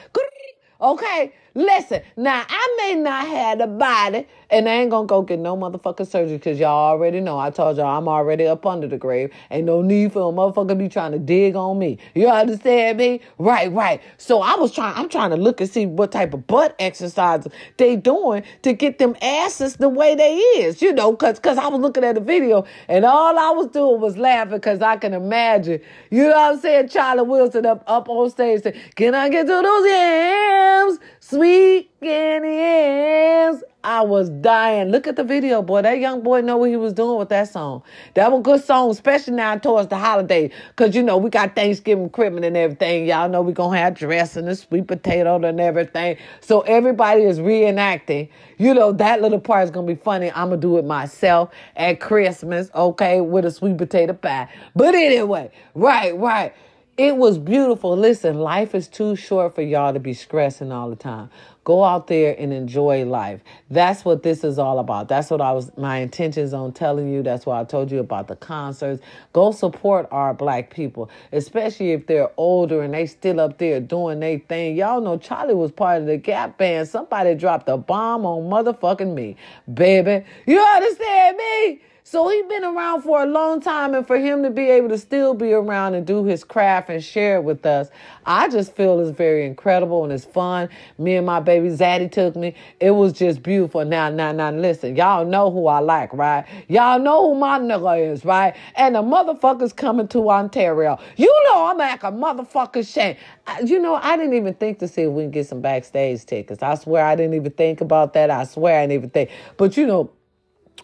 Okay? 0.82 1.34
Listen, 1.54 2.02
now 2.16 2.46
I 2.48 2.76
may 2.78 2.96
not 2.96 3.28
have 3.28 3.58
the 3.60 3.68
body, 3.68 4.26
and 4.50 4.70
I 4.70 4.74
ain't 4.76 4.90
gonna 4.90 5.06
go 5.06 5.22
get 5.22 5.40
no 5.40 5.58
motherfucking 5.58 6.08
surgery 6.08 6.38
because 6.38 6.58
y'all 6.58 6.92
already 6.92 7.20
know. 7.20 7.38
I 7.38 7.50
told 7.50 7.76
y'all 7.76 7.98
I'm 7.98 8.08
already 8.08 8.48
up 8.48 8.66
under 8.66 8.88
the 8.88 8.98
grave. 8.98 9.32
Ain't 9.50 9.66
no 9.66 9.82
need 9.82 10.14
for 10.14 10.20
a 10.30 10.34
motherfucker 10.34 10.78
be 10.78 10.88
trying 10.88 11.12
to 11.12 11.20
dig 11.20 11.58
on 11.58 11.78
me. 11.78 11.98
You 12.16 12.30
understand 12.30 13.00
me? 13.00 13.20
Right, 13.38 13.70
right. 13.72 14.02
So 14.18 14.42
I 14.42 14.56
was 14.56 14.72
trying, 14.72 14.96
I'm 14.96 15.10
trying 15.10 15.32
to 15.32 15.36
look 15.36 15.60
and 15.60 15.70
see 15.70 15.86
what 15.86 16.14
type 16.14 16.34
of 16.34 16.48
butt 16.48 16.74
exercises 16.80 17.52
they 17.76 17.98
doing 17.98 18.44
to 18.62 18.72
get 18.72 18.98
them 18.98 19.16
asses 19.22 19.76
the 19.76 19.90
way 19.90 20.16
they 20.16 20.36
is, 20.36 20.82
you 20.82 20.94
know, 20.94 21.16
cause, 21.18 21.38
cause 21.40 21.58
I 21.58 21.68
was 21.68 21.82
looking 21.82 22.06
at 22.06 22.16
the 22.16 22.22
video 22.22 22.66
and 22.88 23.04
all 23.04 23.38
I 23.38 23.52
was 23.52 23.68
doing 23.68 24.00
was 24.00 24.18
laughing 24.18 24.60
cause 24.62 24.82
I 24.82 24.96
can 24.96 25.14
imagine, 25.14 25.82
you 26.10 26.24
know 26.24 26.30
what 26.30 26.56
I'm 26.56 26.60
saying? 26.62 26.90
Charlie 26.90 27.24
Wilson 27.24 27.66
up, 27.66 27.84
up 27.88 28.08
on 28.08 28.30
stage 28.30 28.64
saying, 28.64 28.80
can 28.96 29.16
I 29.16 29.28
get 29.28 29.48
to 29.48 29.62
those 29.62 29.86
yams? 29.86 31.00
Sweet 31.32 31.90
Candy 32.02 33.58
I 33.86 34.02
was 34.02 34.30
dying. 34.30 34.90
Look 34.90 35.08
at 35.08 35.16
the 35.16 35.24
video, 35.24 35.62
boy. 35.62 35.82
That 35.82 36.00
young 36.00 36.22
boy 36.22 36.42
know 36.42 36.58
what 36.58 36.70
he 36.70 36.76
was 36.76 36.92
doing 36.92 37.18
with 37.18 37.30
that 37.30 37.48
song. 37.48 37.84
That 38.16 38.30
was 38.34 38.42
a 38.42 38.44
good 38.44 38.64
song, 38.66 38.92
especially 38.92 39.36
now 39.36 39.58
towards 39.58 39.88
the 39.88 39.96
holiday. 39.96 40.52
Cause 40.76 40.94
you 40.94 41.02
know, 41.02 41.16
we 41.16 41.30
got 41.30 41.56
Thanksgiving 41.56 42.10
cribbing 42.10 42.44
and 42.44 42.58
everything. 42.58 43.06
Y'all 43.06 43.30
know 43.30 43.42
we 43.42 43.54
gonna 43.54 43.78
have 43.78 43.94
dressing 43.94 44.46
and 44.46 44.58
sweet 44.58 44.88
potato 44.88 45.42
and 45.42 45.62
everything. 45.62 46.18
So 46.42 46.62
everybody 46.62 47.22
is 47.22 47.40
reenacting. 47.40 48.28
You 48.58 48.74
know, 48.74 48.92
that 48.92 49.22
little 49.22 49.40
part 49.40 49.64
is 49.64 49.72
gonna 49.72 49.88
be 49.88 49.96
funny. 49.96 50.32
I'm 50.32 50.50
gonna 50.50 50.58
do 50.58 50.80
it 50.80 50.86
myself 50.86 51.52
at 51.78 52.02
Christmas, 52.02 52.70
okay, 52.76 53.22
with 53.22 53.46
a 53.46 53.52
sweet 53.52 53.78
potato 53.78 54.12
pie. 54.12 54.50
But 54.76 54.96
anyway, 54.96 55.50
right, 55.76 56.14
right 56.18 56.54
It 57.02 57.18
was 57.18 57.40
beautiful. 57.40 57.98
Listen, 57.98 58.38
life 58.38 58.76
is 58.76 58.88
too 58.88 59.16
short 59.16 59.56
for 59.56 59.64
y'all 59.64 59.92
to 59.92 60.00
be 60.00 60.14
stressing 60.14 60.72
all 60.72 60.88
the 60.88 60.96
time. 60.96 61.32
Go 61.64 61.84
out 61.84 62.06
there 62.06 62.36
and 62.38 62.54
enjoy 62.54 63.06
life. 63.06 63.42
That's 63.72 64.06
what 64.06 64.22
this 64.22 64.44
is 64.44 64.60
all 64.60 64.78
about. 64.78 65.08
That's 65.08 65.32
what 65.32 65.42
I 65.42 65.52
was 65.52 65.76
my 65.76 65.98
intentions 65.98 66.54
on 66.54 66.74
telling 66.74 67.12
you. 67.12 67.24
That's 67.24 67.44
why 67.44 67.60
I 67.60 67.64
told 67.64 67.90
you 67.90 67.98
about 67.98 68.28
the 68.28 68.36
concerts. 68.36 69.02
Go 69.34 69.52
support 69.52 70.10
our 70.12 70.36
black 70.36 70.70
people, 70.70 71.10
especially 71.32 71.90
if 71.94 72.06
they're 72.06 72.30
older 72.38 72.84
and 72.84 72.94
they 72.94 73.08
still 73.08 73.40
up 73.40 73.58
there 73.58 73.80
doing 73.80 74.20
their 74.20 74.38
thing. 74.38 74.76
Y'all 74.78 75.02
know 75.02 75.18
Charlie 75.18 75.56
was 75.56 75.72
part 75.72 76.02
of 76.02 76.08
the 76.08 76.18
Gap 76.18 76.60
band. 76.60 76.88
Somebody 76.88 77.34
dropped 77.34 77.68
a 77.68 77.78
bomb 77.78 78.28
on 78.28 78.44
motherfucking 78.44 79.16
me, 79.16 79.38
baby. 79.74 80.24
You 80.46 80.62
understand 80.62 81.38
me? 81.38 81.82
So 82.04 82.28
he's 82.30 82.46
been 82.48 82.64
around 82.64 83.04
for 83.04 83.22
a 83.22 83.26
long 83.28 83.62
time, 83.62 83.94
and 83.94 84.06
for 84.06 84.18
him 84.18 84.42
to 84.44 84.50
be 84.50 84.70
able 84.70 84.90
to 84.90 84.98
still 84.98 85.34
be 85.34 85.54
around 85.54 85.94
and 85.94 86.06
do 86.06 86.26
his 86.26 86.44
craft 86.44 86.90
and 86.90 87.04
share 87.04 87.36
it 87.36 87.44
with 87.44 87.66
us, 87.66 87.90
I 88.26 88.50
just 88.50 88.76
feel 88.76 89.00
is 89.00 89.12
very 89.12 89.46
incredible 89.46 90.04
and 90.04 90.12
it's 90.12 90.26
fun. 90.26 90.70
Me 90.98 91.16
and 91.16 91.26
my 91.26 91.40
baby 91.40 91.70
Zaddy 91.70 92.12
took 92.12 92.36
me. 92.36 92.56
It 92.80 92.92
was 92.92 93.14
just 93.14 93.44
beautiful. 93.44 93.86
Now, 93.86 94.10
now, 94.10 94.32
now, 94.32 94.52
listen, 94.52 94.96
y'all 94.96 95.26
know 95.26 95.52
who 95.52 95.68
I 95.68 95.80
like, 95.80 96.12
right? 96.14 96.46
Y'all 96.68 97.00
know 97.00 97.34
who 97.34 97.40
my 97.40 97.60
nigga 97.60 98.12
is, 98.12 98.26
right? 98.26 98.56
And 98.76 98.96
the 98.96 99.02
motherfucker's 99.02 99.74
coming 99.74 100.08
to 100.10 100.30
Ontario. 100.30 101.00
You 101.18 101.42
know 101.46 101.66
I'm 101.68 101.78
like 101.78 102.04
a 102.04 102.12
motherfucker 102.12 102.88
shame. 102.92 103.16
You 103.64 103.80
know, 103.80 103.96
I 103.96 104.18
didn't 104.18 104.34
even 104.34 104.56
think 104.56 104.80
to 104.80 104.88
see 104.88 105.04
if 105.04 105.12
we 105.12 105.24
can 105.24 105.32
get 105.32 105.48
some 105.48 105.62
backstage 105.62 106.26
tickets. 106.26 106.64
I 106.64 106.76
swear 106.76 107.06
I 107.06 107.16
didn't 107.16 107.36
even 107.36 107.52
think 107.52 107.82
about 107.82 108.14
that. 108.14 108.30
I 108.30 108.44
swear 108.46 108.80
I 108.80 108.84
didn't 108.84 108.94
even 108.94 109.10
think. 109.12 109.30
But 109.58 109.78
you 109.78 109.86
know, 109.86 110.12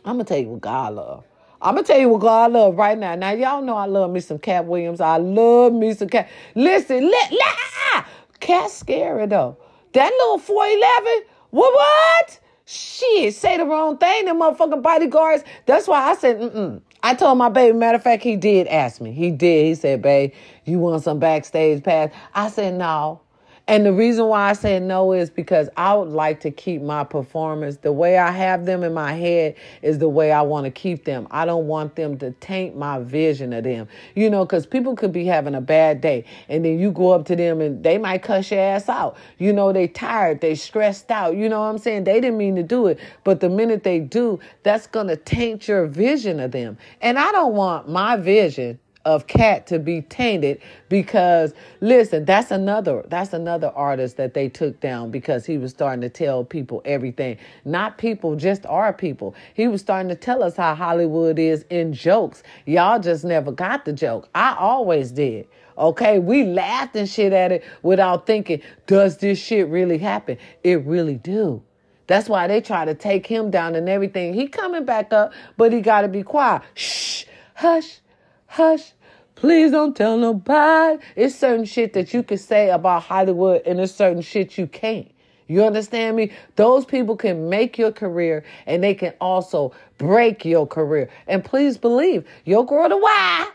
I'm 0.06 0.14
gonna 0.14 0.24
tell 0.24 0.38
you 0.38 0.50
what 0.50 0.62
God 0.62 0.96
love. 0.96 1.24
I'm 1.62 1.76
gonna 1.76 1.88
tell 1.88 1.98
you 1.98 2.10
what 2.10 2.22
God 2.22 2.52
love 2.52 2.78
right 2.78 2.98
now. 2.98 3.16
Now 3.16 3.32
y'all 3.32 3.62
know 3.62 3.76
I 3.76 3.86
love 3.86 4.12
me 4.12 4.20
some 4.20 4.40
Katt 4.40 4.66
Williams. 4.66 5.02
I 5.02 5.18
love 5.18 5.74
me 5.74 5.94
some 5.94 6.08
Katt. 6.08 6.30
Listen, 6.56 7.10
let, 7.10 7.32
let 7.32 7.56
ah, 7.94 8.08
Katt 8.40 8.70
scary 8.70 9.26
though. 9.26 9.58
That 9.94 10.12
little 10.12 10.38
411. 10.38 11.24
What 11.50 11.74
what? 11.74 12.40
Shit, 12.66 13.34
say 13.34 13.58
the 13.58 13.66
wrong 13.66 13.98
thing. 13.98 14.26
Them 14.26 14.40
motherfucking 14.40 14.84
bodyguards. 14.84 15.44
That's 15.66 15.88
why 15.88 16.10
I 16.10 16.16
said, 16.16 16.38
mm-mm. 16.40 16.82
I 17.02 17.16
told 17.16 17.38
my 17.38 17.50
baby, 17.50 17.78
matter 17.78 17.96
of 17.96 18.04
fact, 18.04 18.24
he 18.24 18.36
did 18.36 18.68
ask 18.68 19.00
me. 19.00 19.14
He 19.14 19.32
did. 19.32 19.66
He 19.68 19.76
said, 19.76 20.02
babe, 20.02 20.34
you 20.66 20.80
want 20.80 21.04
some 21.04 21.20
backstage 21.20 21.82
pass? 21.84 22.12
I 22.36 22.50
said, 22.50 22.74
no. 22.76 23.22
And 23.70 23.86
the 23.86 23.92
reason 23.92 24.28
why 24.28 24.50
I 24.50 24.54
say 24.54 24.80
no 24.80 25.12
is 25.12 25.30
because 25.30 25.68
I 25.76 25.94
would 25.94 26.08
like 26.08 26.40
to 26.42 26.52
keep 26.52 26.82
my 26.82 27.04
performance 27.04 27.76
the 27.78 27.92
way 27.92 28.18
I 28.18 28.32
have 28.32 28.66
them 28.66 28.82
in 28.82 28.94
my 28.94 29.12
head 29.12 29.56
is 29.82 30.00
the 30.00 30.08
way 30.08 30.32
I 30.32 30.42
want 30.42 30.64
to 30.64 30.72
keep 30.72 31.04
them. 31.04 31.28
I 31.32 31.44
don't 31.46 31.68
want 31.68 31.98
them 31.98 32.18
to 32.20 32.32
taint 32.32 32.78
my 32.78 33.00
vision 33.00 33.52
of 33.52 33.66
them. 33.66 33.90
You 34.16 34.30
know, 34.30 34.46
because 34.46 34.66
people 34.66 34.96
could 34.96 35.12
be 35.12 35.26
having 35.26 35.54
a 35.54 35.60
bad 35.60 36.00
day 36.00 36.24
and 36.48 36.64
then 36.64 36.80
you 36.80 36.92
go 36.92 37.12
up 37.12 37.26
to 37.26 37.36
them 37.36 37.60
and 37.60 37.84
they 37.84 37.98
might 37.98 38.24
cuss 38.24 38.52
your 38.52 38.62
ass 38.62 38.88
out. 38.88 39.18
You 39.38 39.52
know, 39.52 39.74
they 39.74 39.90
tired, 39.90 40.40
they 40.40 40.56
stressed 40.56 41.12
out. 41.12 41.36
You 41.36 41.50
know 41.50 41.60
what 41.60 41.68
I'm 41.68 41.78
saying? 41.78 42.06
They 42.06 42.22
didn't 42.22 42.38
mean 42.38 42.56
to 42.56 42.64
do 42.64 42.88
it. 42.88 43.00
But 43.26 43.42
the 43.42 43.50
minute 43.50 43.84
they 43.84 44.00
do, 44.00 44.40
that's 44.64 44.88
going 44.88 45.08
to 45.08 45.18
taint 45.18 45.68
your 45.68 45.88
vision 45.88 46.40
of 46.40 46.52
them. 46.52 46.78
And 47.02 47.20
I 47.20 47.34
don't 47.34 47.54
want 47.54 47.90
my 47.90 48.16
vision 48.16 48.80
of 49.08 49.28
Katt 49.28 49.66
to 49.68 49.80
be 49.80 50.02
tainted 50.02 50.62
because 50.90 51.54
listen 51.80 52.26
that's 52.26 52.52
another 52.52 53.06
that's 53.08 53.34
another 53.34 53.70
artist 53.70 54.18
that 54.18 54.34
they 54.34 54.50
took 54.50 54.80
down 54.82 55.12
because 55.12 55.46
he 55.46 55.58
was 55.58 55.72
starting 55.72 56.02
to 56.02 56.10
tell 56.10 56.44
people 56.44 56.82
everything 56.86 57.38
not 57.66 57.98
people 57.98 58.36
just 58.36 58.66
our 58.66 58.92
people 58.92 59.34
he 59.54 59.68
was 59.68 59.80
starting 59.82 60.10
to 60.10 60.16
tell 60.16 60.44
us 60.44 60.58
how 60.58 60.76
hollywood 60.76 61.40
is 61.40 61.66
in 61.70 61.94
jokes 61.94 62.44
y'all 62.66 63.00
just 63.00 63.24
never 63.24 63.52
got 63.52 63.86
the 63.86 63.94
joke 63.94 64.30
i 64.36 64.56
always 64.60 65.12
did 65.12 65.48
Okay, 65.78 66.18
we 66.18 66.44
laughed 66.44 66.96
and 66.96 67.08
shit 67.08 67.34
at 67.34 67.52
it 67.52 67.64
without 67.84 68.26
thinking, 68.26 68.62
does 68.88 69.18
this 69.18 69.38
shit 69.38 69.68
really 69.68 70.00
happen? 70.00 70.38
It 70.64 70.84
really 70.86 71.16
do. 71.16 71.62
That's 72.08 72.30
why 72.30 72.48
they 72.48 72.62
try 72.62 72.86
to 72.86 72.96
take 72.96 73.28
him 73.28 73.52
down 73.52 73.76
and 73.76 73.88
everything. 73.88 74.34
He 74.34 74.48
coming 74.48 74.86
back 74.86 75.14
up, 75.14 75.34
but 75.58 75.72
he 75.72 75.82
got 75.82 76.02
to 76.02 76.08
be 76.08 76.24
quiet. 76.24 76.64
Shh, 76.74 77.26
hush, 77.56 78.00
hush. 78.48 78.94
Please 79.38 79.70
don't 79.70 79.96
tell 79.96 80.18
nobody. 80.18 81.00
It's 81.16 81.36
certain 81.36 81.66
shit 81.66 81.94
that 81.94 82.12
you 82.12 82.24
can 82.24 82.40
say 82.40 82.72
about 82.72 83.04
Hollywood 83.04 83.62
and 83.68 83.80
it's 83.80 83.94
certain 83.94 84.24
shit 84.24 84.58
you 84.58 84.66
can't. 84.66 85.12
You 85.48 85.64
understand 85.64 86.18
me? 86.18 86.32
Those 86.56 86.86
people 86.86 87.16
can 87.16 87.48
make 87.48 87.78
your 87.78 87.92
career 87.92 88.44
and 88.66 88.84
they 88.84 88.96
can 88.96 89.14
also 89.22 89.74
break 90.00 90.44
your 90.44 90.66
career. 90.66 91.10
And 91.28 91.46
please 91.46 91.78
believe, 91.78 92.28
your 92.46 92.66
girl 92.66 92.90
the 92.90 92.98
why 92.98 93.48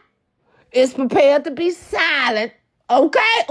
is 0.70 0.94
prepared 0.94 1.42
to 1.44 1.50
be 1.50 1.72
silent, 1.72 2.52
okay? 2.88 3.46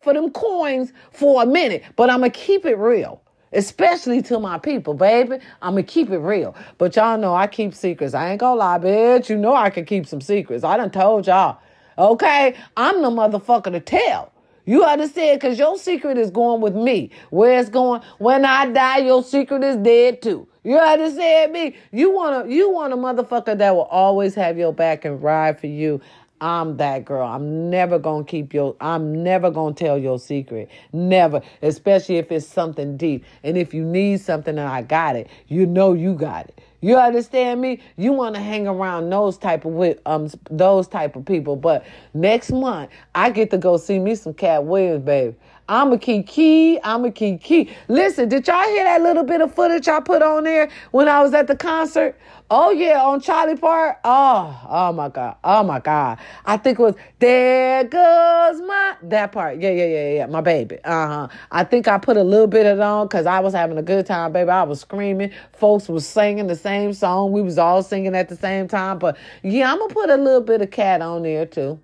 For 0.00 0.14
them 0.14 0.30
coins 0.30 0.94
for 1.12 1.42
a 1.42 1.46
minute. 1.46 1.82
But 1.96 2.08
I'm 2.08 2.20
going 2.20 2.30
to 2.30 2.38
keep 2.38 2.64
it 2.64 2.78
real. 2.78 3.22
Especially 3.52 4.22
to 4.22 4.38
my 4.38 4.58
people, 4.58 4.94
baby. 4.94 5.38
I'm 5.62 5.72
gonna 5.72 5.82
keep 5.82 6.10
it 6.10 6.18
real. 6.18 6.54
But 6.76 6.96
y'all 6.96 7.18
know 7.18 7.34
I 7.34 7.46
keep 7.46 7.74
secrets. 7.74 8.14
I 8.14 8.30
ain't 8.30 8.40
gonna 8.40 8.58
lie, 8.58 8.78
bitch. 8.78 9.28
You 9.28 9.36
know 9.36 9.54
I 9.54 9.70
can 9.70 9.84
keep 9.84 10.06
some 10.06 10.20
secrets. 10.20 10.64
I 10.64 10.76
done 10.76 10.90
told 10.90 11.26
y'all. 11.26 11.58
Okay? 11.96 12.54
I'm 12.76 13.02
the 13.02 13.10
motherfucker 13.10 13.72
to 13.72 13.80
tell. 13.80 14.32
You 14.68 14.84
understand? 14.84 15.40
Because 15.40 15.58
your 15.58 15.78
secret 15.78 16.18
is 16.18 16.30
going 16.30 16.60
with 16.60 16.74
me. 16.74 17.10
Where 17.30 17.58
it's 17.58 17.70
going, 17.70 18.02
when 18.18 18.44
I 18.44 18.66
die, 18.66 18.98
your 18.98 19.24
secret 19.24 19.64
is 19.64 19.76
dead 19.78 20.20
too. 20.20 20.46
You 20.62 20.76
understand 20.76 21.52
me? 21.52 21.76
You 21.90 22.10
want 22.14 22.44
to 22.46 22.54
you 22.54 22.68
want 22.68 22.92
a 22.92 22.96
motherfucker 22.96 23.56
that 23.56 23.74
will 23.74 23.84
always 23.84 24.34
have 24.34 24.58
your 24.58 24.74
back 24.74 25.06
and 25.06 25.22
ride 25.22 25.58
for 25.58 25.68
you. 25.68 26.02
I'm 26.40 26.76
that 26.78 27.04
girl. 27.04 27.26
I'm 27.26 27.70
never 27.70 27.98
going 27.98 28.24
to 28.24 28.30
keep 28.30 28.54
your, 28.54 28.76
I'm 28.80 29.22
never 29.22 29.50
going 29.50 29.74
to 29.74 29.84
tell 29.84 29.98
your 29.98 30.18
secret. 30.18 30.70
Never. 30.92 31.42
Especially 31.62 32.16
if 32.16 32.30
it's 32.30 32.46
something 32.46 32.96
deep. 32.96 33.24
And 33.42 33.56
if 33.56 33.74
you 33.74 33.84
need 33.84 34.20
something 34.20 34.58
and 34.58 34.68
I 34.68 34.82
got 34.82 35.16
it, 35.16 35.28
you 35.48 35.66
know 35.66 35.92
you 35.92 36.14
got 36.14 36.48
it. 36.48 36.60
You 36.80 36.96
understand 36.96 37.60
me? 37.60 37.80
You 37.96 38.12
want 38.12 38.36
to 38.36 38.40
hang 38.40 38.68
around 38.68 39.10
those 39.10 39.36
type 39.36 39.64
of 39.64 39.72
with 39.72 39.98
um 40.06 40.30
those 40.48 40.86
type 40.86 41.16
of 41.16 41.24
people. 41.24 41.56
But 41.56 41.84
next 42.14 42.52
month 42.52 42.90
I 43.16 43.30
get 43.30 43.50
to 43.50 43.58
go 43.58 43.76
see 43.78 43.98
me 43.98 44.14
some 44.14 44.32
Katt 44.32 44.64
Williams, 44.64 45.04
baby. 45.04 45.34
I'm 45.68 45.92
a 45.92 45.98
key 45.98 46.22
key. 46.22 46.80
I'm 46.82 47.04
a 47.04 47.10
key 47.10 47.36
key. 47.36 47.70
Listen, 47.88 48.28
did 48.28 48.46
y'all 48.46 48.64
hear 48.64 48.84
that 48.84 49.02
little 49.02 49.24
bit 49.24 49.42
of 49.42 49.54
footage 49.54 49.86
I 49.86 50.00
put 50.00 50.22
on 50.22 50.44
there 50.44 50.70
when 50.92 51.08
I 51.08 51.22
was 51.22 51.34
at 51.34 51.46
the 51.46 51.56
concert? 51.56 52.18
Oh 52.50 52.70
yeah, 52.70 53.02
on 53.04 53.20
Charlie 53.20 53.56
Park. 53.56 53.98
Oh, 54.04 54.66
oh 54.70 54.92
my 54.94 55.10
God. 55.10 55.36
Oh 55.44 55.62
my 55.62 55.80
God. 55.80 56.18
I 56.46 56.56
think 56.56 56.78
it 56.78 56.82
was 56.82 56.94
There 57.18 57.84
Goes 57.84 58.60
My 58.62 58.96
that 59.02 59.32
part. 59.32 59.60
Yeah, 59.60 59.70
yeah, 59.70 59.84
yeah, 59.84 60.10
yeah. 60.14 60.26
My 60.26 60.40
baby. 60.40 60.78
Uh-huh. 60.82 61.28
I 61.50 61.64
think 61.64 61.86
I 61.86 61.98
put 61.98 62.16
a 62.16 62.24
little 62.24 62.46
bit 62.46 62.64
of 62.64 62.78
it 62.78 62.82
on 62.82 63.06
because 63.06 63.26
I 63.26 63.40
was 63.40 63.52
having 63.52 63.76
a 63.76 63.82
good 63.82 64.06
time, 64.06 64.32
baby. 64.32 64.48
I 64.48 64.62
was 64.62 64.80
screaming. 64.80 65.32
Folks 65.52 65.88
was 65.88 66.06
singing 66.06 66.46
the 66.46 66.56
same 66.56 66.94
song. 66.94 67.32
We 67.32 67.42
was 67.42 67.58
all 67.58 67.82
singing 67.82 68.16
at 68.16 68.30
the 68.30 68.36
same 68.36 68.68
time. 68.68 68.98
But 68.98 69.18
yeah, 69.42 69.70
I'm 69.70 69.78
gonna 69.78 69.92
put 69.92 70.08
a 70.08 70.16
little 70.16 70.40
bit 70.40 70.62
of 70.62 70.70
Katt 70.70 71.02
on 71.02 71.22
there 71.24 71.44
too. 71.44 71.78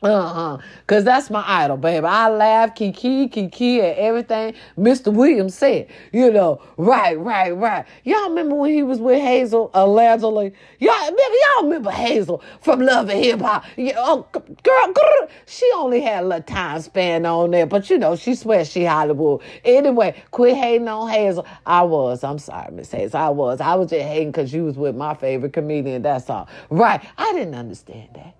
Uh-huh. 0.00 0.58
Cause 0.86 1.02
that's 1.02 1.28
my 1.28 1.42
idol, 1.44 1.76
baby. 1.76 2.06
I 2.06 2.28
laugh, 2.30 2.76
kiki, 2.76 3.26
kiki, 3.26 3.80
and 3.80 3.98
everything 3.98 4.54
Mr. 4.78 5.12
Williams 5.12 5.56
said. 5.56 5.88
You 6.12 6.30
know, 6.30 6.62
right, 6.76 7.18
right, 7.18 7.50
right. 7.50 7.84
Y'all 8.04 8.28
remember 8.28 8.54
when 8.54 8.72
he 8.72 8.84
was 8.84 9.00
with 9.00 9.20
Hazel 9.20 9.72
allegedly? 9.74 10.52
Y'all 10.78 10.94
remember, 10.94 11.22
y'all 11.22 11.64
remember 11.64 11.90
Hazel 11.90 12.44
from 12.60 12.80
Love 12.80 13.10
and 13.10 13.24
Hip 13.24 13.40
Hop? 13.40 13.64
Yeah, 13.76 13.94
oh, 13.98 14.26
girl, 14.32 14.92
girl, 14.92 15.28
she 15.46 15.68
only 15.74 16.00
had 16.00 16.22
a 16.22 16.26
little 16.28 16.44
time 16.44 16.80
span 16.80 17.26
on 17.26 17.50
there, 17.50 17.66
but 17.66 17.90
you 17.90 17.98
know, 17.98 18.14
she 18.14 18.36
swears 18.36 18.70
she 18.70 18.84
Hollywood. 18.84 19.42
Anyway, 19.64 20.22
quit 20.30 20.56
hating 20.56 20.86
on 20.86 21.10
Hazel. 21.10 21.44
I 21.66 21.82
was. 21.82 22.22
I'm 22.22 22.38
sorry, 22.38 22.72
Miss 22.72 22.92
Hazel. 22.92 23.18
I 23.18 23.30
was. 23.30 23.60
I 23.60 23.74
was 23.74 23.90
just 23.90 24.06
hating 24.06 24.30
because 24.30 24.54
you 24.54 24.64
was 24.64 24.76
with 24.76 24.94
my 24.94 25.14
favorite 25.14 25.54
comedian. 25.54 26.02
That's 26.02 26.30
all. 26.30 26.48
Right. 26.70 27.04
I 27.18 27.32
didn't 27.32 27.56
understand 27.56 28.10
that. 28.14 28.37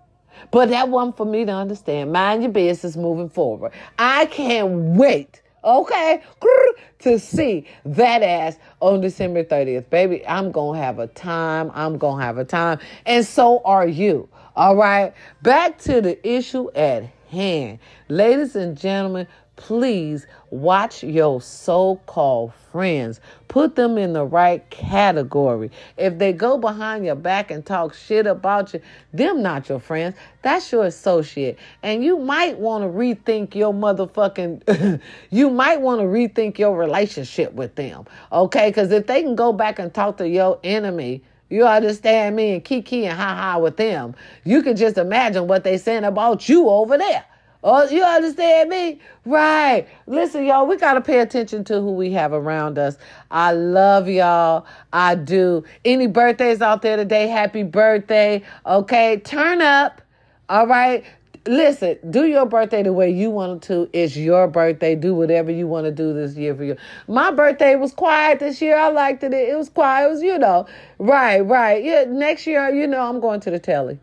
But 0.50 0.70
that 0.70 0.88
wasn't 0.88 1.16
for 1.16 1.26
me 1.26 1.44
to 1.44 1.52
understand. 1.52 2.12
Mind 2.12 2.42
your 2.42 2.52
business 2.52 2.96
moving 2.96 3.28
forward. 3.28 3.72
I 3.98 4.26
can't 4.26 4.96
wait, 4.96 5.42
okay, 5.64 6.22
to 7.00 7.18
see 7.18 7.66
that 7.84 8.22
ass 8.22 8.58
on 8.80 9.00
December 9.00 9.44
30th. 9.44 9.88
Baby, 9.90 10.26
I'm 10.26 10.50
going 10.50 10.78
to 10.78 10.84
have 10.84 10.98
a 10.98 11.06
time. 11.08 11.70
I'm 11.74 11.98
going 11.98 12.18
to 12.18 12.24
have 12.24 12.38
a 12.38 12.44
time. 12.44 12.78
And 13.06 13.24
so 13.24 13.62
are 13.64 13.86
you. 13.86 14.28
All 14.56 14.76
right. 14.76 15.14
Back 15.42 15.78
to 15.82 16.00
the 16.00 16.28
issue 16.28 16.70
at 16.72 17.04
hand. 17.30 17.78
Ladies 18.08 18.56
and 18.56 18.76
gentlemen, 18.76 19.28
please 19.58 20.26
watch 20.50 21.02
your 21.02 21.42
so 21.42 21.96
called 22.06 22.54
friends. 22.70 23.20
Put 23.48 23.74
them 23.74 23.98
in 23.98 24.12
the 24.12 24.24
right 24.24 24.68
category. 24.70 25.70
If 25.96 26.16
they 26.16 26.32
go 26.32 26.56
behind 26.56 27.04
your 27.04 27.16
back 27.16 27.50
and 27.50 27.66
talk 27.66 27.92
shit 27.92 28.26
about 28.26 28.72
you, 28.72 28.80
them 29.12 29.42
not 29.42 29.68
your 29.68 29.80
friends. 29.80 30.16
That's 30.42 30.70
your 30.70 30.84
associate. 30.86 31.58
And 31.82 32.04
you 32.04 32.18
might 32.18 32.56
want 32.58 32.84
to 32.84 32.88
rethink 32.88 33.56
your 33.56 33.74
motherfucking, 33.74 35.00
you 35.30 35.50
might 35.50 35.80
want 35.80 36.00
to 36.00 36.06
rethink 36.06 36.56
your 36.56 36.76
relationship 36.76 37.52
with 37.52 37.74
them. 37.74 38.06
Okay? 38.30 38.70
Because 38.70 38.92
if 38.92 39.08
they 39.08 39.22
can 39.22 39.34
go 39.34 39.52
back 39.52 39.80
and 39.80 39.92
talk 39.92 40.18
to 40.18 40.28
your 40.28 40.60
enemy, 40.62 41.22
you 41.50 41.66
understand 41.66 42.36
me? 42.36 42.52
And 42.52 42.64
kiki 42.64 43.06
and 43.06 43.18
ha 43.18 43.34
ha 43.34 43.58
with 43.58 43.76
them. 43.76 44.14
You 44.44 44.62
can 44.62 44.76
just 44.76 44.98
imagine 44.98 45.48
what 45.48 45.64
they 45.64 45.78
saying 45.78 46.04
about 46.04 46.48
you 46.48 46.68
over 46.68 46.96
there. 46.96 47.24
Oh, 47.64 47.88
you 47.88 48.04
understand 48.04 48.70
me? 48.70 49.00
Right. 49.24 49.86
Listen, 50.06 50.44
y'all, 50.44 50.66
we 50.66 50.76
got 50.76 50.94
to 50.94 51.00
pay 51.00 51.18
attention 51.18 51.64
to 51.64 51.80
who 51.80 51.92
we 51.92 52.12
have 52.12 52.32
around 52.32 52.78
us. 52.78 52.96
I 53.30 53.52
love 53.52 54.08
y'all. 54.08 54.64
I 54.92 55.16
do. 55.16 55.64
Any 55.84 56.06
birthdays 56.06 56.62
out 56.62 56.82
there 56.82 56.96
today? 56.96 57.26
Happy 57.26 57.64
birthday. 57.64 58.44
Okay. 58.64 59.18
Turn 59.24 59.60
up. 59.60 60.00
All 60.48 60.68
right. 60.68 61.04
Listen, 61.46 61.98
do 62.10 62.26
your 62.26 62.46
birthday 62.46 62.82
the 62.82 62.92
way 62.92 63.10
you 63.10 63.30
want 63.30 63.62
to. 63.64 63.88
It's 63.92 64.16
your 64.16 64.46
birthday. 64.46 64.94
Do 64.94 65.14
whatever 65.14 65.50
you 65.50 65.66
want 65.66 65.86
to 65.86 65.90
do 65.90 66.12
this 66.12 66.36
year 66.36 66.54
for 66.54 66.62
you. 66.62 66.76
My 67.08 67.30
birthday 67.30 67.74
was 67.74 67.92
quiet 67.92 68.38
this 68.38 68.60
year. 68.62 68.78
I 68.78 68.88
liked 68.90 69.24
it. 69.24 69.32
It 69.32 69.56
was 69.56 69.68
quiet. 69.68 70.06
It 70.06 70.10
was, 70.10 70.22
you 70.22 70.38
know, 70.38 70.66
right, 70.98 71.40
right. 71.40 71.82
Yeah, 71.82 72.04
next 72.06 72.46
year, 72.46 72.68
you 72.72 72.86
know, 72.86 73.00
I'm 73.00 73.18
going 73.18 73.40
to 73.40 73.50
the 73.50 73.58
telly. 73.58 73.98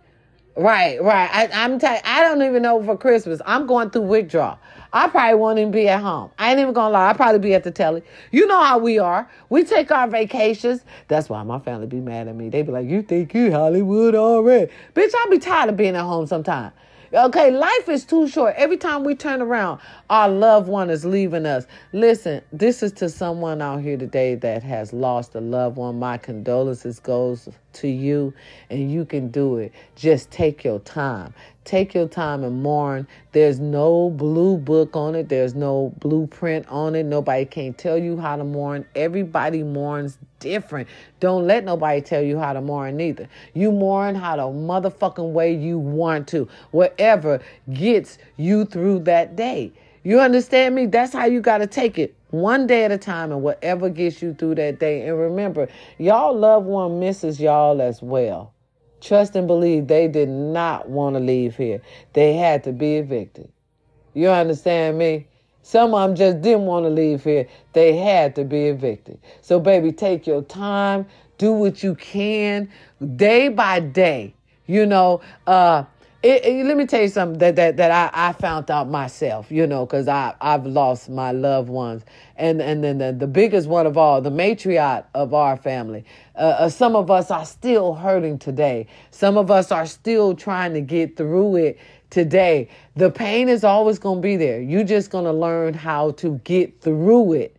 Right, 0.56 1.03
right. 1.03 1.30
I, 1.34 1.49
I'm 1.51 1.80
t- 1.80 1.88
I 1.88 2.22
don't 2.22 2.41
even 2.41 2.62
know 2.62 2.82
for 2.84 2.97
Christmas. 2.97 3.41
I'm 3.45 3.68
going 3.68 3.89
through 3.89 4.03
withdrawal. 4.03 4.58
I 4.93 5.10
probably 5.10 5.38
won't 5.38 5.60
even 5.60 5.72
be 5.72 5.89
at 5.89 5.99
home. 6.01 6.32
I 6.39 6.51
ain't 6.51 6.60
even 6.62 6.74
gonna 6.74 6.93
lie. 6.93 7.10
I'll 7.10 7.16
probably 7.16 7.39
be 7.39 7.53
at 7.53 7.66
the 7.66 7.72
telly. 7.72 8.03
You 8.32 8.47
know 8.47 8.64
how 8.64 8.78
we 8.78 8.97
are. 8.97 9.30
We 9.49 9.66
take 9.66 9.91
our 9.91 10.08
vacations. 10.08 10.86
That's 11.10 11.28
why 11.28 11.43
my 11.43 11.60
family 11.60 11.88
be 11.88 11.99
mad 11.99 12.30
at 12.30 12.36
me. 12.36 12.47
They 12.47 12.62
be 12.62 12.72
like, 12.72 12.88
"You 12.88 13.01
think 13.01 13.34
you 13.34 13.51
Hollywood 13.51 14.16
already?" 14.16 14.72
Bitch, 14.93 15.12
I 15.14 15.28
be 15.30 15.39
tired 15.39 15.70
of 15.70 15.76
being 15.76 15.97
at 15.97 16.03
home 16.03 16.28
sometime. 16.28 16.72
Okay, 17.14 17.51
life 17.51 17.88
is 17.88 18.03
too 18.03 18.28
short. 18.28 18.56
Every 18.58 18.78
time 18.78 19.03
we 19.03 19.16
turn 19.16 19.41
around, 19.41 19.80
our 20.10 20.28
loved 20.28 20.68
one 20.68 20.89
is 20.89 21.06
leaving 21.06 21.45
us. 21.45 21.68
Listen, 21.93 22.41
this 22.51 22.82
is 22.82 22.91
to 22.93 23.10
someone 23.10 23.62
out 23.62 23.82
here 23.82 23.95
today 23.97 24.36
that 24.36 24.64
has 24.64 24.91
lost 24.91 25.36
a 25.36 25.41
loved 25.41 25.78
one. 25.78 25.99
My 25.99 26.18
condolences 26.18 26.99
goes 26.99 27.47
to 27.74 27.88
you 27.88 28.34
and 28.70 28.91
you 28.91 29.06
can 29.06 29.30
do 29.30 29.58
it. 29.58 29.72
Just 29.95 30.32
take 30.32 30.64
your 30.64 30.80
time. 30.80 31.34
Take 31.66 31.95
your 31.95 32.07
time 32.07 32.43
and 32.43 32.61
mourn. 32.61 33.07
There's 33.32 33.59
no 33.59 34.11
blue 34.11 34.57
book 34.57 34.95
on 34.95 35.16
it. 35.16 35.30
There's 35.30 35.55
no 35.55 35.93
blueprint 35.99 36.68
on 36.70 36.95
it. 36.95 37.03
Nobody 37.03 37.45
can 37.45 37.74
tell 37.74 37.97
you 37.97 38.18
how 38.18 38.36
to 38.36 38.43
mourn. 38.43 38.86
Everybody 38.95 39.63
mourns 39.63 40.20
different. 40.39 40.88
Don't 41.20 41.47
let 41.47 41.63
nobody 41.63 42.01
tell 42.01 42.22
you 42.22 42.38
how 42.38 42.53
to 42.53 42.61
mourn 42.61 43.01
either. 43.01 43.28
You 43.55 43.72
mourn 43.72 44.13
how 44.13 44.36
the 44.36 44.43
motherfucking 44.43 45.32
way 45.32 45.55
you 45.55 45.80
want 45.80 46.28
to. 46.30 46.47
Whatever 46.70 47.41
gets 47.74 48.20
you 48.38 48.66
through 48.66 48.99
that 48.99 49.36
day. 49.36 49.74
You 50.03 50.20
understand 50.20 50.76
me? 50.76 50.86
That's 50.86 51.13
how 51.13 51.26
you 51.26 51.41
got 51.41 51.57
to 51.57 51.68
take 51.68 51.97
it 51.97 52.16
one 52.30 52.68
day 52.68 52.86
at 52.86 52.91
a 52.91 52.97
time 52.97 53.32
and 53.32 53.41
whatever 53.41 53.89
gets 53.89 54.22
you 54.22 54.36
through 54.36 54.55
that 54.55 54.80
day. 54.80 55.07
And 55.07 55.18
remember, 55.18 55.68
y'all 55.97 56.38
loved 56.38 56.68
one 56.68 56.99
misses 56.99 57.39
y'all 57.39 57.82
as 57.82 58.03
well. 58.03 58.53
Trust 59.06 59.36
and 59.36 59.45
believe 59.45 59.86
they 59.86 60.08
did 60.08 60.30
not 60.30 60.89
want 60.89 61.16
to 61.16 61.20
leave 61.20 61.56
here. 61.56 61.80
They 62.14 62.34
had 62.34 62.64
to 62.64 62.72
be 62.72 62.95
evicted. 62.95 63.47
You 64.16 64.30
understand 64.30 64.97
me? 64.97 65.28
Some 65.62 65.93
of 65.93 66.10
them 66.10 66.16
just 66.16 66.41
didn't 66.41 66.66
want 66.66 66.86
to 66.86 66.89
leave 66.89 67.24
here. 67.24 67.47
They 67.74 67.95
had 67.95 68.36
to 68.36 68.43
be 68.43 68.66
evicted. 68.66 69.20
So, 69.41 69.60
baby, 69.60 69.91
take 69.91 70.26
your 70.26 70.41
time. 70.41 71.06
Do 71.38 71.51
what 71.51 71.84
you 71.84 71.93
can 71.93 72.68
day 73.16 73.49
by 73.49 73.80
day. 73.80 74.34
You 74.66 74.88
know, 74.88 75.22
uh, 75.45 75.84
it, 76.26 76.43
it, 76.43 76.65
let 76.65 76.76
me 76.76 76.88
tell 76.88 77.03
you 77.03 77.07
something 77.07 77.38
that 77.38 77.55
that, 77.55 77.78
that 77.78 77.91
I, 77.91 78.30
I 78.30 78.34
found 78.34 78.71
out 78.71 78.89
myself, 78.89 79.51
you 79.51 79.67
know, 79.67 79.86
because 79.86 80.07
I 80.07 80.34
I've 80.41 80.65
lost 80.65 81.07
my 81.07 81.32
loved 81.32 81.69
ones, 81.69 82.03
and 82.36 82.59
and 82.63 82.84
then 82.84 82.97
the, 82.97 83.13
the 83.13 83.28
biggest 83.28 83.67
one 83.67 83.86
of 83.86 83.95
all, 83.95 84.21
the 84.21 84.32
matriarch 84.32 85.05
of 85.13 85.36
our 85.36 85.55
family. 85.55 86.03
Uh, 86.36 86.39
uh, 86.39 86.69
some 86.69 86.95
of 86.95 87.11
us 87.11 87.30
are 87.30 87.45
still 87.45 87.93
hurting 87.93 88.39
today. 88.39 88.88
Some 89.11 89.38
of 89.38 89.51
us 89.51 89.71
are 89.71 89.86
still 89.86 90.36
trying 90.36 90.73
to 90.73 90.82
get 90.82 91.15
through 91.15 91.57
it 91.57 91.80
today. 92.09 92.69
The 92.95 93.11
pain 93.11 93.47
is 93.47 93.63
always 93.63 93.99
going 93.99 94.17
to 94.17 94.21
be 94.23 94.36
there. 94.36 94.59
You're 94.59 94.84
just 94.84 95.11
going 95.11 95.26
to 95.26 95.34
learn 95.34 95.76
how 95.76 96.11
to 96.13 96.39
get 96.43 96.82
through 96.82 97.34
it 97.34 97.55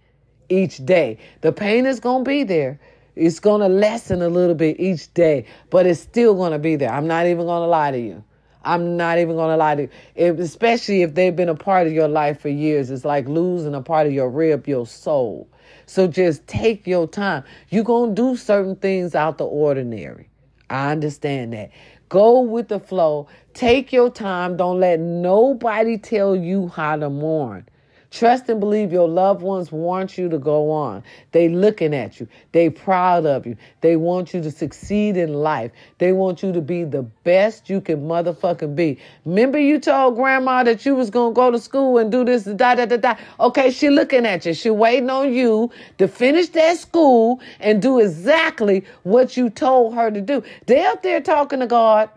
each 0.48 0.84
day. 0.84 1.18
The 1.40 1.52
pain 1.52 1.86
is 1.86 2.00
going 2.00 2.24
to 2.24 2.28
be 2.28 2.42
there. 2.42 2.80
It's 3.14 3.38
going 3.38 3.60
to 3.60 3.68
lessen 3.68 4.22
a 4.22 4.28
little 4.28 4.56
bit 4.56 4.80
each 4.80 5.14
day, 5.14 5.46
but 5.70 5.86
it's 5.86 6.00
still 6.00 6.34
going 6.34 6.50
to 6.50 6.58
be 6.58 6.74
there. 6.74 6.90
I'm 6.90 7.06
not 7.06 7.26
even 7.26 7.46
going 7.46 7.62
to 7.62 7.68
lie 7.68 7.92
to 7.92 7.98
you. 7.98 8.24
I'm 8.66 8.96
not 8.96 9.18
even 9.18 9.36
gonna 9.36 9.56
lie 9.56 9.76
to 9.76 9.82
you. 9.82 9.88
If, 10.14 10.38
especially 10.40 11.02
if 11.02 11.14
they've 11.14 11.34
been 11.34 11.48
a 11.48 11.54
part 11.54 11.86
of 11.86 11.92
your 11.92 12.08
life 12.08 12.40
for 12.40 12.48
years. 12.48 12.90
It's 12.90 13.04
like 13.04 13.28
losing 13.28 13.74
a 13.74 13.80
part 13.80 14.06
of 14.06 14.12
your 14.12 14.28
rib, 14.28 14.66
your 14.66 14.86
soul. 14.86 15.48
So 15.86 16.08
just 16.08 16.46
take 16.46 16.86
your 16.86 17.06
time. 17.06 17.44
You're 17.70 17.84
gonna 17.84 18.14
do 18.14 18.36
certain 18.36 18.76
things 18.76 19.14
out 19.14 19.38
the 19.38 19.46
ordinary. 19.46 20.28
I 20.68 20.90
understand 20.90 21.52
that. 21.52 21.70
Go 22.08 22.40
with 22.40 22.68
the 22.68 22.80
flow. 22.80 23.28
Take 23.54 23.92
your 23.92 24.10
time. 24.10 24.56
Don't 24.56 24.80
let 24.80 25.00
nobody 25.00 25.96
tell 25.96 26.34
you 26.36 26.68
how 26.68 26.96
to 26.96 27.08
mourn. 27.08 27.68
Trust 28.10 28.48
and 28.48 28.60
believe 28.60 28.92
your 28.92 29.08
loved 29.08 29.42
ones 29.42 29.72
want 29.72 30.16
you 30.16 30.28
to 30.28 30.38
go 30.38 30.70
on. 30.70 31.02
They 31.32 31.48
looking 31.48 31.94
at 31.94 32.20
you. 32.20 32.28
They 32.52 32.70
proud 32.70 33.26
of 33.26 33.46
you. 33.46 33.56
They 33.80 33.96
want 33.96 34.32
you 34.32 34.40
to 34.42 34.50
succeed 34.50 35.16
in 35.16 35.34
life. 35.34 35.72
They 35.98 36.12
want 36.12 36.42
you 36.42 36.52
to 36.52 36.60
be 36.60 36.84
the 36.84 37.02
best 37.02 37.68
you 37.68 37.80
can 37.80 38.06
motherfucking 38.06 38.76
be. 38.76 38.98
Remember 39.24 39.58
you 39.58 39.80
told 39.80 40.16
grandma 40.16 40.62
that 40.62 40.86
you 40.86 40.94
was 40.94 41.10
going 41.10 41.32
to 41.32 41.34
go 41.34 41.50
to 41.50 41.58
school 41.58 41.98
and 41.98 42.10
do 42.12 42.24
this 42.24 42.44
da 42.44 42.74
da 42.74 42.86
da 42.86 42.96
da. 42.96 43.16
Okay, 43.40 43.70
she 43.70 43.90
looking 43.90 44.24
at 44.24 44.46
you. 44.46 44.54
She 44.54 44.70
waiting 44.70 45.10
on 45.10 45.32
you 45.32 45.70
to 45.98 46.06
finish 46.06 46.48
that 46.50 46.78
school 46.78 47.40
and 47.60 47.82
do 47.82 47.98
exactly 47.98 48.84
what 49.02 49.36
you 49.36 49.50
told 49.50 49.94
her 49.94 50.10
to 50.10 50.20
do. 50.20 50.42
They 50.66 50.84
up 50.86 51.02
there 51.02 51.20
talking 51.20 51.60
to 51.60 51.66
God. 51.66 52.08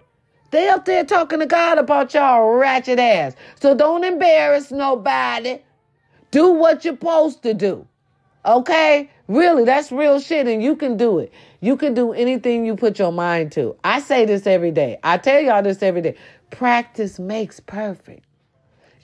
They 0.52 0.68
up 0.70 0.86
there 0.86 1.04
talking 1.04 1.40
to 1.40 1.46
God 1.46 1.78
about 1.78 2.14
y'all 2.14 2.54
ratchet 2.54 3.00
ass. 3.00 3.36
So 3.60 3.76
don't 3.76 4.04
embarrass 4.04 4.72
nobody. 4.72 5.60
Do 6.32 6.52
what 6.52 6.86
you're 6.86 6.94
supposed 6.94 7.44
to 7.44 7.54
do. 7.54 7.88
Okay? 8.46 9.10
Really, 9.28 9.66
that's 9.66 9.92
real 9.92 10.20
shit, 10.20 10.48
and 10.48 10.64
you 10.64 10.76
can 10.76 10.98
do 10.98 11.20
it. 11.20 11.32
You 11.62 11.78
can 11.78 11.94
do 11.94 12.14
anything 12.14 12.66
you 12.66 12.76
put 12.76 12.98
your 12.98 13.12
mind 13.12 13.52
to. 13.54 13.76
I 13.84 14.00
say 14.00 14.26
this 14.26 14.48
every 14.48 14.72
day. 14.72 14.98
I 15.04 15.18
tell 15.18 15.40
y'all 15.42 15.62
this 15.62 15.84
every 15.84 16.02
day. 16.02 16.16
Practice 16.52 17.20
makes 17.20 17.60
perfect. 17.60 18.24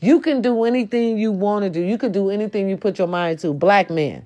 You 0.02 0.20
can 0.20 0.42
do 0.42 0.64
anything 0.64 1.18
you 1.18 1.32
want 1.32 1.64
to 1.64 1.70
do. 1.70 1.82
You 1.82 1.98
can 1.98 2.12
do 2.12 2.30
anything 2.30 2.70
you 2.70 2.78
put 2.78 2.98
your 2.98 3.08
mind 3.08 3.40
to. 3.40 3.54
Black 3.54 3.90
men. 3.90 4.26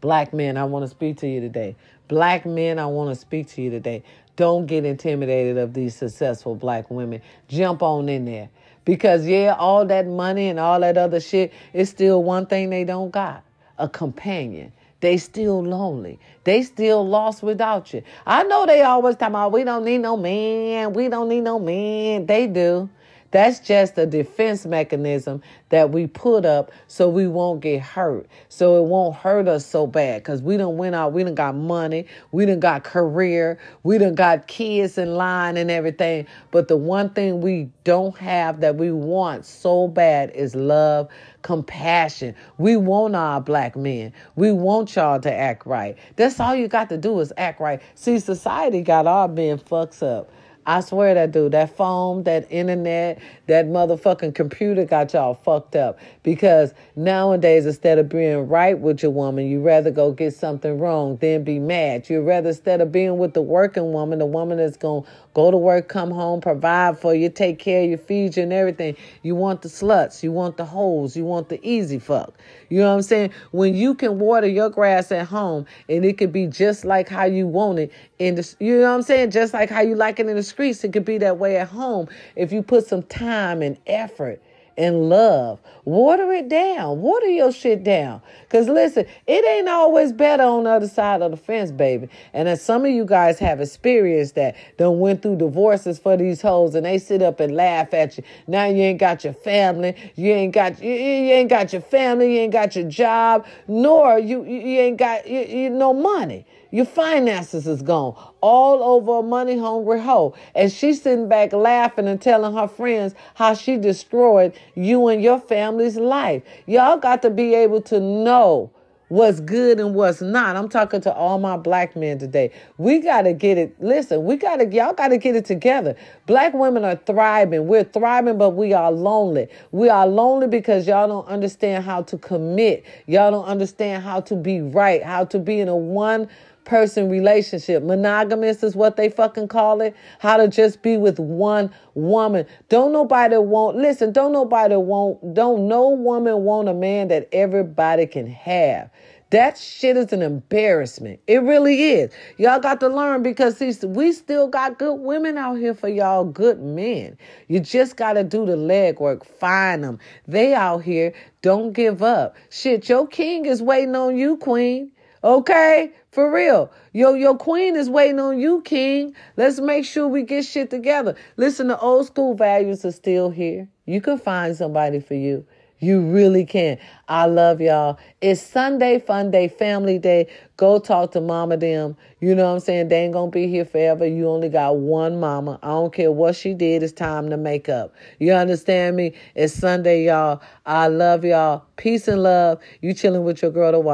Black 0.00 0.34
men, 0.34 0.56
I 0.56 0.64
want 0.64 0.84
to 0.84 0.88
speak 0.88 1.18
to 1.18 1.26
you 1.26 1.40
today. 1.40 1.76
Black 2.08 2.44
men, 2.44 2.78
I 2.78 2.86
want 2.86 3.14
to 3.14 3.18
speak 3.18 3.48
to 3.48 3.62
you 3.62 3.70
today. 3.70 4.02
Don't 4.36 4.66
get 4.66 4.84
intimidated 4.84 5.56
of 5.56 5.72
these 5.72 5.94
successful 5.94 6.54
black 6.54 6.90
women. 6.90 7.22
Jump 7.48 7.82
on 7.82 8.08
in 8.08 8.24
there. 8.24 8.50
Because, 8.84 9.26
yeah, 9.26 9.54
all 9.58 9.86
that 9.86 10.06
money 10.06 10.48
and 10.48 10.60
all 10.60 10.80
that 10.80 10.98
other 10.98 11.20
shit 11.20 11.52
is 11.72 11.88
still 11.88 12.22
one 12.22 12.46
thing 12.46 12.70
they 12.70 12.84
don't 12.84 13.10
got 13.10 13.42
a 13.78 13.88
companion. 13.88 14.72
They 15.00 15.18
still 15.18 15.62
lonely. 15.62 16.18
They 16.44 16.62
still 16.62 17.06
lost 17.06 17.42
without 17.42 17.92
you. 17.92 18.02
I 18.26 18.42
know 18.44 18.66
they 18.66 18.82
always 18.82 19.16
talk 19.16 19.30
about 19.30 19.52
we 19.52 19.64
don't 19.64 19.84
need 19.84 19.98
no 19.98 20.16
man. 20.16 20.92
We 20.92 21.08
don't 21.08 21.28
need 21.28 21.42
no 21.42 21.58
man. 21.58 22.26
They 22.26 22.46
do. 22.46 22.88
That's 23.34 23.58
just 23.58 23.98
a 23.98 24.06
defense 24.06 24.64
mechanism 24.64 25.42
that 25.70 25.90
we 25.90 26.06
put 26.06 26.46
up 26.46 26.70
so 26.86 27.08
we 27.08 27.26
won't 27.26 27.62
get 27.62 27.82
hurt. 27.82 28.28
So 28.48 28.78
it 28.78 28.88
won't 28.88 29.16
hurt 29.16 29.48
us 29.48 29.66
so 29.66 29.88
bad 29.88 30.22
because 30.22 30.40
we 30.40 30.56
don't 30.56 30.76
went 30.76 30.94
out, 30.94 31.12
we 31.12 31.24
done 31.24 31.34
got 31.34 31.56
money, 31.56 32.06
we 32.30 32.46
done 32.46 32.60
got 32.60 32.84
career, 32.84 33.58
we 33.82 33.98
done 33.98 34.14
got 34.14 34.46
kids 34.46 34.98
in 34.98 35.16
line 35.16 35.56
and 35.56 35.68
everything. 35.68 36.28
But 36.52 36.68
the 36.68 36.76
one 36.76 37.10
thing 37.10 37.40
we 37.40 37.70
don't 37.82 38.16
have 38.18 38.60
that 38.60 38.76
we 38.76 38.92
want 38.92 39.44
so 39.44 39.88
bad 39.88 40.30
is 40.30 40.54
love, 40.54 41.08
compassion. 41.42 42.36
We 42.58 42.76
want 42.76 43.16
our 43.16 43.40
black 43.40 43.74
men. 43.74 44.12
We 44.36 44.52
want 44.52 44.94
y'all 44.94 45.18
to 45.18 45.34
act 45.34 45.66
right. 45.66 45.98
That's 46.14 46.38
all 46.38 46.54
you 46.54 46.68
got 46.68 46.88
to 46.90 46.96
do 46.96 47.18
is 47.18 47.32
act 47.36 47.60
right. 47.60 47.82
See, 47.96 48.20
society 48.20 48.80
got 48.80 49.08
our 49.08 49.26
men 49.26 49.58
fucks 49.58 50.04
up. 50.04 50.30
I 50.66 50.80
swear 50.80 51.14
that 51.14 51.32
dude, 51.32 51.52
that 51.52 51.76
phone, 51.76 52.22
that 52.24 52.46
internet, 52.50 53.20
that 53.46 53.66
motherfucking 53.66 54.34
computer 54.34 54.84
got 54.84 55.12
y'all 55.12 55.34
fucked 55.34 55.76
up. 55.76 55.98
Because 56.22 56.72
nowadays, 56.96 57.66
instead 57.66 57.98
of 57.98 58.08
being 58.08 58.48
right 58.48 58.78
with 58.78 59.02
your 59.02 59.12
woman, 59.12 59.46
you 59.46 59.60
rather 59.60 59.90
go 59.90 60.12
get 60.12 60.34
something 60.34 60.78
wrong, 60.78 61.18
then 61.18 61.44
be 61.44 61.58
mad. 61.58 62.08
You 62.08 62.22
rather 62.22 62.48
instead 62.48 62.80
of 62.80 62.92
being 62.92 63.18
with 63.18 63.34
the 63.34 63.42
working 63.42 63.92
woman, 63.92 64.18
the 64.18 64.26
woman 64.26 64.58
that's 64.58 64.76
gonna 64.76 65.06
go 65.34 65.50
to 65.50 65.56
work, 65.56 65.88
come 65.88 66.10
home, 66.10 66.40
provide 66.40 66.98
for 66.98 67.14
you, 67.14 67.28
take 67.28 67.58
care 67.58 67.82
of 67.82 67.90
you, 67.90 67.96
feed 67.96 68.36
you, 68.36 68.44
and 68.44 68.52
everything. 68.52 68.96
You 69.22 69.34
want 69.34 69.62
the 69.62 69.68
sluts, 69.68 70.22
you 70.22 70.32
want 70.32 70.56
the 70.56 70.64
hoes, 70.64 71.16
you 71.16 71.24
want 71.24 71.48
the 71.48 71.60
easy 71.68 71.98
fuck. 71.98 72.34
You 72.70 72.78
know 72.78 72.88
what 72.88 72.94
I'm 72.94 73.02
saying? 73.02 73.30
When 73.50 73.74
you 73.74 73.94
can 73.94 74.18
water 74.18 74.46
your 74.46 74.70
grass 74.70 75.12
at 75.12 75.26
home 75.26 75.66
and 75.88 76.04
it 76.04 76.16
could 76.18 76.32
be 76.32 76.46
just 76.46 76.84
like 76.84 77.08
how 77.08 77.24
you 77.24 77.46
want 77.46 77.80
it 77.80 77.92
in 78.18 78.36
the, 78.36 78.54
you 78.60 78.78
know 78.78 78.88
what 78.90 78.94
I'm 78.96 79.02
saying? 79.02 79.32
Just 79.32 79.52
like 79.52 79.68
how 79.68 79.80
you 79.80 79.96
like 79.96 80.18
it 80.20 80.28
in 80.28 80.36
the 80.36 80.42
streets, 80.42 80.84
it 80.84 80.92
could 80.92 81.04
be 81.04 81.18
that 81.18 81.38
way 81.38 81.56
at 81.58 81.68
home 81.68 82.08
if 82.36 82.52
you 82.52 82.62
put 82.62 82.86
some 82.86 83.02
time 83.02 83.60
and 83.60 83.76
effort 83.86 84.40
and 84.76 85.08
love. 85.08 85.60
Water 85.84 86.32
it 86.32 86.48
down. 86.48 87.00
Water 87.00 87.26
your 87.26 87.52
shit 87.52 87.84
down. 87.84 88.22
Because 88.42 88.68
listen, 88.68 89.06
it 89.26 89.44
ain't 89.44 89.68
always 89.68 90.12
better 90.12 90.42
on 90.42 90.64
the 90.64 90.70
other 90.70 90.88
side 90.88 91.22
of 91.22 91.30
the 91.30 91.36
fence, 91.36 91.70
baby. 91.70 92.08
And 92.32 92.48
as 92.48 92.62
some 92.62 92.84
of 92.84 92.90
you 92.90 93.04
guys 93.04 93.38
have 93.38 93.60
experienced 93.60 94.34
that, 94.36 94.56
done 94.78 94.98
went 94.98 95.22
through 95.22 95.36
divorces 95.36 95.98
for 95.98 96.16
these 96.16 96.40
hoes 96.40 96.74
and 96.74 96.86
they 96.86 96.98
sit 96.98 97.22
up 97.22 97.40
and 97.40 97.54
laugh 97.54 97.92
at 97.92 98.16
you. 98.16 98.24
Now 98.46 98.66
you 98.66 98.82
ain't 98.82 99.00
got 99.00 99.24
your 99.24 99.34
family. 99.34 99.94
You 100.16 100.32
ain't 100.32 100.54
got 100.54 100.82
you, 100.82 100.90
you 100.92 101.32
ain't 101.32 101.50
got 101.50 101.72
your 101.72 101.82
family. 101.82 102.34
You 102.34 102.40
ain't 102.42 102.52
got 102.52 102.74
your 102.76 102.88
job. 102.88 103.46
Nor 103.68 104.18
you 104.18 104.44
you 104.44 104.80
ain't 104.80 104.96
got 104.96 105.28
you, 105.28 105.40
you 105.40 105.70
no 105.70 105.92
money. 105.92 106.46
Your 106.74 106.86
finances 106.86 107.68
is 107.68 107.82
gone 107.82 108.16
all 108.40 108.82
over 108.82 109.20
a 109.20 109.22
money 109.22 109.56
hungry 109.56 110.00
hoe. 110.00 110.34
And 110.56 110.72
she's 110.72 111.00
sitting 111.00 111.28
back 111.28 111.52
laughing 111.52 112.08
and 112.08 112.20
telling 112.20 112.52
her 112.56 112.66
friends 112.66 113.14
how 113.34 113.54
she 113.54 113.76
destroyed 113.76 114.58
you 114.74 115.06
and 115.06 115.22
your 115.22 115.38
family's 115.38 115.94
life. 115.94 116.42
Y'all 116.66 116.96
got 116.96 117.22
to 117.22 117.30
be 117.30 117.54
able 117.54 117.80
to 117.82 118.00
know 118.00 118.72
what's 119.06 119.38
good 119.38 119.78
and 119.78 119.94
what's 119.94 120.20
not. 120.20 120.56
I'm 120.56 120.68
talking 120.68 121.00
to 121.02 121.12
all 121.12 121.38
my 121.38 121.56
black 121.56 121.94
men 121.94 122.18
today. 122.18 122.50
We 122.76 122.98
got 122.98 123.22
to 123.22 123.34
get 123.34 123.56
it. 123.56 123.80
Listen, 123.80 124.24
we 124.24 124.36
got 124.36 124.56
to, 124.56 124.66
y'all 124.66 124.94
got 124.94 125.08
to 125.08 125.18
get 125.18 125.36
it 125.36 125.44
together. 125.44 125.94
Black 126.26 126.54
women 126.54 126.84
are 126.84 126.96
thriving. 126.96 127.68
We're 127.68 127.84
thriving, 127.84 128.36
but 128.36 128.50
we 128.50 128.72
are 128.72 128.90
lonely. 128.90 129.46
We 129.70 129.90
are 129.90 130.08
lonely 130.08 130.48
because 130.48 130.88
y'all 130.88 131.06
don't 131.06 131.28
understand 131.28 131.84
how 131.84 132.02
to 132.02 132.18
commit. 132.18 132.84
Y'all 133.06 133.30
don't 133.30 133.44
understand 133.44 134.02
how 134.02 134.22
to 134.22 134.34
be 134.34 134.60
right, 134.60 135.04
how 135.04 135.24
to 135.26 135.38
be 135.38 135.60
in 135.60 135.68
a 135.68 135.76
one 135.76 136.28
person 136.64 137.08
relationship. 137.08 137.82
Monogamous 137.82 138.62
is 138.62 138.74
what 138.74 138.96
they 138.96 139.08
fucking 139.08 139.48
call 139.48 139.80
it. 139.80 139.94
How 140.18 140.36
to 140.36 140.48
just 140.48 140.82
be 140.82 140.96
with 140.96 141.18
one 141.18 141.70
woman. 141.94 142.46
Don't 142.68 142.92
nobody 142.92 143.36
want, 143.36 143.76
listen, 143.76 144.12
don't 144.12 144.32
nobody 144.32 144.76
want, 144.76 145.34
don't 145.34 145.68
no 145.68 145.88
woman 145.90 146.42
want 146.42 146.68
a 146.68 146.74
man 146.74 147.08
that 147.08 147.28
everybody 147.32 148.06
can 148.06 148.26
have. 148.26 148.90
That 149.34 149.58
shit 149.58 149.96
is 149.96 150.12
an 150.12 150.22
embarrassment. 150.22 151.18
It 151.26 151.42
really 151.42 151.90
is. 151.90 152.12
Y'all 152.36 152.60
got 152.60 152.78
to 152.78 152.88
learn 152.88 153.24
because 153.24 153.56
see, 153.56 153.74
we 153.84 154.12
still 154.12 154.46
got 154.46 154.78
good 154.78 154.94
women 155.00 155.36
out 155.36 155.56
here 155.56 155.74
for 155.74 155.88
y'all 155.88 156.24
good 156.24 156.60
men. 156.62 157.18
You 157.48 157.58
just 157.58 157.96
got 157.96 158.12
to 158.12 158.22
do 158.22 158.46
the 158.46 158.54
legwork. 158.56 159.24
Find 159.24 159.82
them. 159.82 159.98
They 160.28 160.54
out 160.54 160.84
here. 160.84 161.14
Don't 161.42 161.72
give 161.72 162.00
up. 162.00 162.36
Shit, 162.48 162.88
your 162.88 163.08
king 163.08 163.46
is 163.46 163.60
waiting 163.60 163.96
on 163.96 164.16
you, 164.16 164.36
queen. 164.36 164.92
Okay? 165.24 165.90
For 166.10 166.30
real. 166.32 166.70
Yo, 166.92 167.14
your 167.14 167.36
queen 167.36 167.76
is 167.76 167.88
waiting 167.88 168.20
on 168.20 168.38
you, 168.38 168.60
king. 168.62 169.14
Let's 169.38 169.58
make 169.58 169.86
sure 169.86 170.06
we 170.06 170.22
get 170.22 170.44
shit 170.44 170.68
together. 170.70 171.16
Listen, 171.38 171.68
the 171.68 171.78
old 171.78 172.06
school 172.06 172.34
values 172.34 172.84
are 172.84 172.92
still 172.92 173.30
here. 173.30 173.66
You 173.86 174.02
can 174.02 174.18
find 174.18 174.54
somebody 174.54 175.00
for 175.00 175.14
you. 175.14 175.46
You 175.80 176.00
really 176.00 176.44
can. 176.44 176.78
I 177.08 177.26
love 177.26 177.60
y'all. 177.60 177.98
It's 178.20 178.40
Sunday, 178.40 178.98
fun 179.00 179.30
day, 179.30 179.48
family 179.48 179.98
day. 179.98 180.28
Go 180.56 180.78
talk 180.78 181.12
to 181.12 181.20
mama 181.20 181.56
them. 181.56 181.96
You 182.20 182.34
know 182.34 182.44
what 182.44 182.54
I'm 182.54 182.60
saying? 182.60 182.88
They 182.88 183.04
ain't 183.04 183.12
gonna 183.12 183.30
be 183.30 183.48
here 183.48 183.64
forever. 183.64 184.06
You 184.06 184.28
only 184.28 184.48
got 184.48 184.76
one 184.76 185.20
mama. 185.20 185.58
I 185.62 185.68
don't 185.68 185.92
care 185.92 186.12
what 186.12 186.36
she 186.36 186.54
did. 186.54 186.82
It's 186.82 186.92
time 186.92 187.28
to 187.30 187.36
make 187.36 187.68
up. 187.68 187.92
You 188.18 188.32
understand 188.34 188.96
me? 188.96 189.14
It's 189.34 189.52
Sunday, 189.52 190.04
y'all. 190.06 190.40
I 190.64 190.88
love 190.88 191.24
y'all. 191.24 191.64
Peace 191.76 192.08
and 192.08 192.22
love. 192.22 192.60
You 192.80 192.94
chilling 192.94 193.24
with 193.24 193.42
your 193.42 193.50
girl, 193.50 193.72
the 193.72 193.93